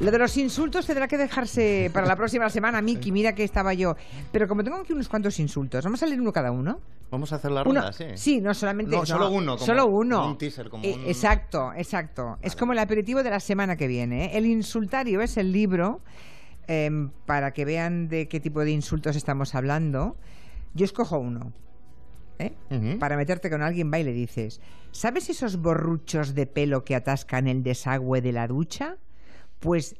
Lo 0.00 0.10
de 0.10 0.18
los 0.18 0.36
insultos 0.36 0.86
tendrá 0.86 1.06
que 1.08 1.16
dejarse 1.16 1.90
para 1.94 2.06
la 2.06 2.16
próxima 2.16 2.48
semana, 2.50 2.82
Miki. 2.82 3.12
Mira 3.12 3.32
que 3.34 3.44
estaba 3.44 3.74
yo. 3.74 3.94
Pero 4.32 4.48
como 4.48 4.64
tengo 4.64 4.78
aquí 4.78 4.92
unos 4.92 5.08
cuantos 5.08 5.38
insultos, 5.38 5.84
¿vamos 5.84 6.02
a 6.02 6.06
leer 6.06 6.20
uno 6.20 6.32
cada 6.32 6.50
uno? 6.50 6.80
Vamos 7.10 7.32
a 7.32 7.36
hacer 7.36 7.50
la 7.52 7.62
Uno- 7.62 7.80
ronda, 7.80 7.92
sí. 8.16 8.40
no 8.40 8.52
solamente 8.52 8.94
No, 8.94 9.06
solo 9.06 9.30
uno, 9.30 9.54
como- 9.54 9.66
solo 9.66 9.86
uno. 9.86 10.16
como 10.18 10.30
un 10.32 10.38
teaser, 10.38 10.68
como 10.68 10.84
Eh, 10.84 10.94
un- 10.94 11.06
Exacto, 11.06 11.72
exacto. 11.74 12.36
Es 12.42 12.54
como 12.54 12.72
el 12.72 12.78
aperitivo 12.80 13.22
de 13.22 13.30
la 13.30 13.40
semana 13.40 13.76
que 13.76 13.86
viene. 13.86 14.26
¿eh? 14.26 14.30
El 14.34 14.44
insultario 14.46 15.20
es 15.22 15.36
el 15.38 15.52
libro 15.52 16.00
em, 16.66 17.10
para 17.24 17.52
que 17.52 17.64
vean 17.64 18.08
de 18.08 18.28
qué 18.28 18.40
tipo 18.40 18.60
de 18.62 18.72
insultos 18.72 19.16
estamos 19.16 19.54
hablando. 19.54 20.16
Yo 20.74 20.84
escojo 20.84 21.18
uno. 21.18 21.52
¿Eh? 22.38 22.52
Para 22.98 23.16
meterte 23.16 23.50
con 23.50 23.62
alguien 23.62 23.92
va 23.92 23.98
y 23.98 24.04
le 24.04 24.12
dices, 24.12 24.60
¿sabes 24.92 25.30
esos 25.30 25.60
borruchos 25.60 26.34
de 26.34 26.46
pelo 26.46 26.84
que 26.84 26.94
atascan 26.94 27.48
el 27.48 27.62
desagüe 27.62 28.20
de 28.20 28.32
la 28.32 28.46
ducha? 28.46 28.96
Pues 29.58 29.96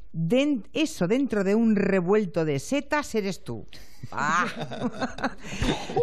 eso 0.73 1.07
dentro 1.07 1.43
de 1.43 1.53
un 1.53 1.75
revuelto 1.75 2.45
de 2.45 2.59
setas 2.59 3.13
eres 3.15 3.43
tú. 3.43 3.67
Ah. 4.11 4.47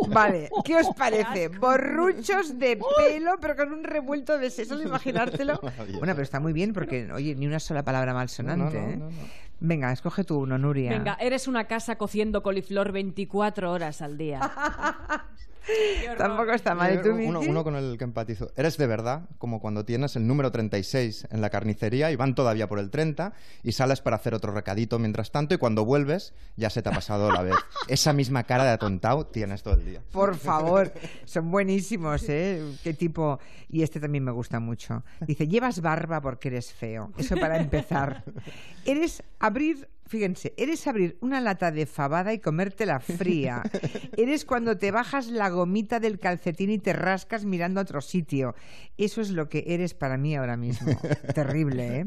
vale, 0.09 0.51
¿qué 0.62 0.76
os 0.76 0.95
parece? 0.95 1.49
Borruchos 1.49 2.59
de 2.59 2.78
pelo, 2.99 3.37
pero 3.41 3.57
con 3.57 3.72
un 3.72 3.84
revuelto 3.84 4.37
de 4.39 4.51
setas, 4.51 4.80
imaginártelo. 4.84 5.61
Bueno, 5.99 6.12
pero 6.14 6.22
está 6.22 6.41
muy 6.41 6.53
bien 6.53 6.72
porque, 6.72 7.11
oye, 7.12 7.34
ni 7.34 7.47
una 7.47 7.61
sola 7.61 7.82
palabra 7.82 8.12
malsonante. 8.12 8.78
No, 8.78 8.87
no, 8.87 8.93
¿eh? 8.93 8.97
no, 8.97 9.11
no. 9.11 9.47
Venga, 9.61 9.91
escoge 9.91 10.24
tú 10.24 10.41
uno, 10.41 10.59
Nuria. 10.59 10.91
Venga, 10.91 11.16
eres 11.18 11.49
una 11.49 11.64
casa 11.64 11.97
cociendo 11.97 12.43
coliflor 12.43 12.93
24 12.93 13.72
horas 13.72 14.03
al 14.03 14.18
día. 14.18 14.41
Tampoco 16.17 16.53
está 16.53 16.75
mal. 16.75 16.95
¿Y 16.95 17.03
tú, 17.03 17.11
uno, 17.11 17.41
uno 17.41 17.64
con 17.64 17.77
el 17.77 17.99
que 17.99 18.05
empatizo. 18.05 18.53
Eres 18.57 18.77
de 18.77 18.87
verdad, 18.87 19.29
como 19.39 19.61
cuando 19.61 19.85
tienes 19.85 20.17
el 20.17 20.27
número 20.27 20.51
36 20.53 21.29
en 21.31 21.41
la 21.41 21.51
carnicería 21.51 22.11
y 22.11 22.17
van 22.17 22.35
todavía 22.35 22.69
por 22.69 22.79
el 22.79 22.91
30 22.91 23.33
y 23.62 23.73
sales 23.73 24.01
para 24.01 24.17
hacer 24.17 24.35
otro 24.35 24.53
recadito 24.53 24.99
mientras 24.99 25.31
tanto 25.33 25.55
y 25.55 25.59
cuando 25.59 25.85
vuelves 25.85 26.35
ya 26.57 26.71
se 26.71 26.83
te 26.83 26.89
ha 26.89 26.93
pasado 26.93 27.31
la 27.31 27.43
vez. 27.43 27.55
Esa 27.89 28.12
misma 28.12 28.45
cara 28.45 28.64
de 28.64 28.71
atontado 28.71 29.27
tienes 29.27 29.62
todo 29.62 29.75
el 29.75 29.85
día. 29.85 30.03
Por 30.12 30.37
favor, 30.37 30.93
son 31.25 31.51
buenísimos, 31.51 32.29
¿eh? 32.29 32.62
Qué 32.83 32.95
tipo. 32.95 33.39
Y 33.69 33.83
este 33.83 34.01
también 34.01 34.25
me 34.25 34.33
gusta 34.33 34.61
mucho. 34.61 35.05
Dice: 35.27 35.49
Llevas 35.49 35.81
barba 35.81 36.21
porque 36.21 36.49
eres 36.49 36.73
feo. 36.73 37.12
Eso 37.17 37.37
para 37.37 37.59
empezar. 37.59 38.25
Eres 38.85 39.23
abrir. 39.39 39.89
Fíjense, 40.07 40.55
eres 40.57 40.87
abrir 40.87 41.19
una 41.21 41.41
lata 41.41 41.73
de 41.73 41.85
fabada 41.85 42.33
y 42.33 42.39
comértela 42.39 43.01
fría. 43.01 43.63
Eres 44.17 44.45
cuando 44.45 44.77
te 44.79 44.93
bajas 44.93 45.27
la 45.27 45.49
gomita 45.49 45.99
del 45.99 46.21
calcetín 46.21 46.71
y 46.71 46.79
te 46.79 46.93
rascas 46.93 47.45
mirando 47.45 47.81
a 47.81 47.83
otro 47.83 48.01
sitio. 48.01 48.55
Eso 48.97 49.21
es 49.21 49.31
lo 49.31 49.49
que 49.49 49.65
eres 49.67 49.95
para 49.95 50.17
mí 50.17 50.37
ahora 50.37 50.57
mismo. 50.57 50.93
Terrible, 51.35 52.01
¿eh? 52.01 52.07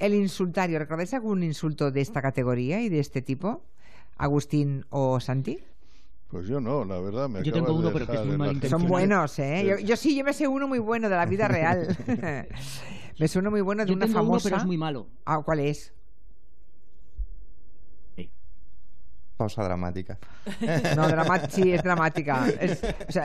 El 0.00 0.14
insultario. 0.14 0.80
¿Recordáis 0.80 1.14
algún 1.14 1.44
insulto 1.44 1.92
de 1.92 2.00
esta 2.00 2.20
categoría 2.20 2.80
y 2.80 2.88
de 2.88 2.98
este 2.98 3.22
tipo? 3.22 3.62
Agustín 4.16 4.84
o 4.90 5.20
Santi. 5.20 5.60
Pues 6.26 6.48
yo 6.48 6.60
no, 6.60 6.84
la 6.84 7.00
verdad. 7.00 7.28
Me 7.28 7.42
Yo 7.44 7.52
tengo 7.52 7.72
uno, 7.72 7.86
de 7.88 7.92
pero 7.92 8.06
que 8.08 8.14
es 8.14 8.26
muy 8.26 8.36
malintencionado. 8.36 8.80
Son 8.80 8.88
buenos, 8.88 9.38
¿eh? 9.38 9.64
Yo, 9.64 9.78
yo 9.78 9.96
sí, 9.96 10.16
yo 10.16 10.24
me 10.24 10.32
sé 10.32 10.48
uno 10.48 10.66
muy 10.66 10.80
bueno 10.80 11.08
de 11.08 11.14
la 11.14 11.24
vida 11.24 11.46
real. 11.46 11.96
me 13.18 13.28
suena 13.28 13.48
muy 13.48 13.60
bueno 13.60 13.84
de 13.84 13.88
Yo 13.90 13.94
una 13.94 14.06
tengo 14.06 14.18
uno, 14.18 14.26
famosa. 14.28 14.48
pero 14.48 14.56
es 14.58 14.66
muy 14.66 14.76
malo. 14.76 15.06
Ah, 15.24 15.40
¿cuál 15.44 15.60
es? 15.60 15.94
Pausa 19.38 19.62
dramática. 19.64 20.18
No, 20.96 21.08
drama- 21.08 21.48
sí, 21.48 21.72
es 21.72 21.82
dramática. 21.82 22.46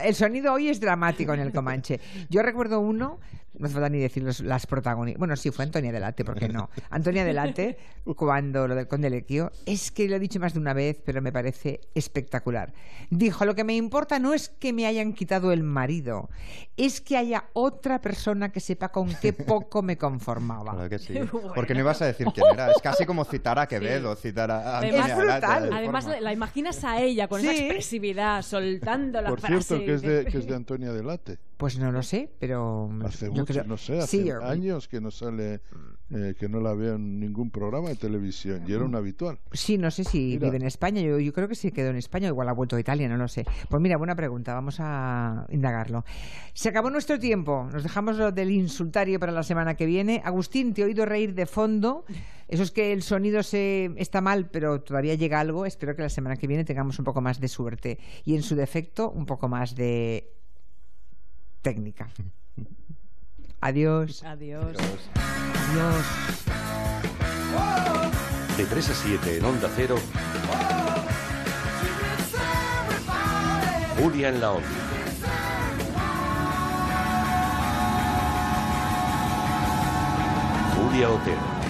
El 0.03 0.15
sonido 0.15 0.53
hoy 0.53 0.69
es 0.69 0.79
dramático 0.79 1.33
en 1.33 1.39
el 1.41 1.51
Comanche. 1.51 1.99
Yo 2.29 2.41
recuerdo 2.43 2.79
uno, 2.79 3.19
no 3.57 3.65
hace 3.65 3.73
falta 3.73 3.89
ni 3.89 3.99
decir 3.99 4.23
los- 4.23 4.39
las 4.39 4.65
protagonistas. 4.65 5.19
Bueno, 5.19 5.35
sí, 5.35 5.51
fue 5.51 5.65
Antonia 5.65 5.91
Delate, 5.91 6.25
¿por 6.25 6.37
qué 6.39 6.47
no? 6.49 6.69
Antonia 6.89 7.23
Delate, 7.23 7.77
cuando 8.15 8.67
lo 8.67 8.75
del 8.75 8.87
Conde 8.87 9.09
Lequio, 9.09 9.51
es 9.65 9.91
que 9.91 10.07
lo 10.07 10.15
he 10.15 10.19
dicho 10.19 10.39
más 10.39 10.53
de 10.53 10.59
una 10.59 10.73
vez, 10.73 11.01
pero 11.05 11.21
me 11.21 11.31
parece 11.31 11.81
espectacular. 11.95 12.73
Dijo: 13.09 13.45
Lo 13.45 13.55
que 13.55 13.63
me 13.63 13.75
importa 13.75 14.19
no 14.19 14.33
es 14.33 14.49
que 14.49 14.73
me 14.73 14.85
hayan 14.85 15.13
quitado 15.13 15.51
el 15.51 15.63
marido, 15.63 16.29
es 16.77 17.01
que 17.01 17.17
haya 17.17 17.45
otra 17.53 18.01
persona 18.01 18.51
que 18.51 18.59
sepa 18.59 18.89
con 18.89 19.13
qué 19.21 19.33
poco 19.33 19.81
me 19.81 19.97
conformaba. 19.97 20.73
Claro 20.73 20.89
que 20.89 20.99
sí. 20.99 21.13
Bueno. 21.33 21.53
Porque 21.55 21.73
no 21.73 21.81
ibas 21.81 22.01
a 22.01 22.05
decir 22.05 22.27
quién 22.33 22.45
era. 22.53 22.71
Es 22.71 22.81
casi 22.81 23.05
como 23.05 23.25
citar 23.25 23.57
a 23.59 23.67
Quevedo, 23.67 24.15
citar 24.15 24.49
a 24.51 24.77
Además, 24.77 25.09
Antonia 25.11 25.35
Delate 25.39 25.67
de 25.67 25.73
además 25.75 26.07
la 26.21 26.33
imaginas 26.33 26.83
a 26.83 27.01
ella 27.01 27.27
con 27.27 27.41
esa 27.41 27.53
expresividad, 27.53 28.41
soltando 28.41 29.21
la 29.21 29.29
Por 29.29 29.39
frase. 29.39 29.61
cierto, 29.63 29.85
que 29.85 29.93
es 29.93 30.01
de, 30.01 30.25
que 30.25 30.37
es 30.37 30.47
de 30.47 30.55
Antonia 30.55 30.91
Delate. 30.91 31.37
Pues 31.63 31.79
no 31.79 31.93
lo 31.93 32.03
sé, 32.03 32.29
pero. 32.39 32.89
Hace 33.05 33.27
yo 33.27 33.31
mucho, 33.31 33.45
creo- 33.45 33.63
no 33.63 33.77
sé, 33.77 33.97
hace 33.97 34.21
Sí, 34.23 34.29
años 34.29 34.89
que 34.89 34.99
no 34.99 35.11
sale, 35.11 35.61
eh, 36.09 36.35
que 36.37 36.49
no 36.49 36.59
la 36.59 36.73
veo 36.73 36.95
en 36.95 37.21
ningún 37.21 37.51
programa 37.51 37.87
de 37.87 37.95
televisión 37.95 38.63
y 38.67 38.73
era 38.73 38.83
un 38.83 38.93
habitual. 38.95 39.39
Sí, 39.53 39.77
no 39.77 39.89
sé 39.89 40.03
si 40.03 40.17
Mira. 40.35 40.47
vive 40.47 40.57
en 40.57 40.63
España. 40.63 41.01
Yo, 41.01 41.19
yo 41.19 41.31
creo 41.31 41.47
que 41.47 41.55
se 41.55 41.71
quedó 41.71 41.89
en 41.91 41.95
España, 41.95 42.27
igual 42.27 42.49
ha 42.49 42.51
vuelto 42.51 42.75
a 42.75 42.81
Italia, 42.81 43.07
no 43.07 43.15
lo 43.15 43.29
sé. 43.29 43.45
Pues 43.69 43.81
mira, 43.81 43.95
buena 43.95 44.13
pregunta, 44.13 44.53
vamos 44.53 44.75
a 44.79 45.45
indagarlo. 45.51 46.03
Se 46.53 46.67
acabó 46.67 46.89
nuestro 46.89 47.17
tiempo. 47.17 47.69
Nos 47.71 47.83
dejamos 47.83 48.17
lo 48.17 48.33
del 48.33 48.51
insultario 48.51 49.17
para 49.17 49.31
la 49.31 49.43
semana 49.43 49.75
que 49.75 49.85
viene. 49.85 50.21
Agustín, 50.25 50.73
te 50.73 50.81
he 50.81 50.83
oído 50.83 51.05
reír 51.05 51.33
de 51.33 51.45
fondo. 51.45 52.03
Eso 52.49 52.63
es 52.63 52.71
que 52.71 52.91
el 52.91 53.03
sonido 53.03 53.41
se 53.41 53.89
está 53.95 54.19
mal, 54.19 54.49
pero 54.49 54.81
todavía 54.81 55.15
llega 55.15 55.39
algo. 55.39 55.65
Espero 55.65 55.95
que 55.95 56.01
la 56.01 56.09
semana 56.09 56.35
que 56.35 56.45
viene 56.45 56.65
tengamos 56.65 56.99
un 56.99 57.05
poco 57.05 57.21
más 57.21 57.39
de 57.39 57.47
suerte. 57.47 57.99
Y 58.25 58.35
en 58.35 58.43
su 58.43 58.57
defecto, 58.57 59.09
un 59.09 59.25
poco 59.25 59.47
más 59.47 59.75
de 59.75 60.29
técnica. 61.63 62.07
Adiós. 63.61 64.21
Adiós. 64.23 64.75
Adiós. 65.71 66.05
De 68.57 68.65
3 68.65 68.89
a 68.89 68.93
7 68.93 69.37
en 69.37 69.45
Onda 69.45 69.69
Cero. 69.75 69.95
Julia 73.97 74.29
en 74.29 74.41
la 74.41 74.51
Onda. 74.51 74.67
Julia 80.75 81.09
Otero. 81.09 81.62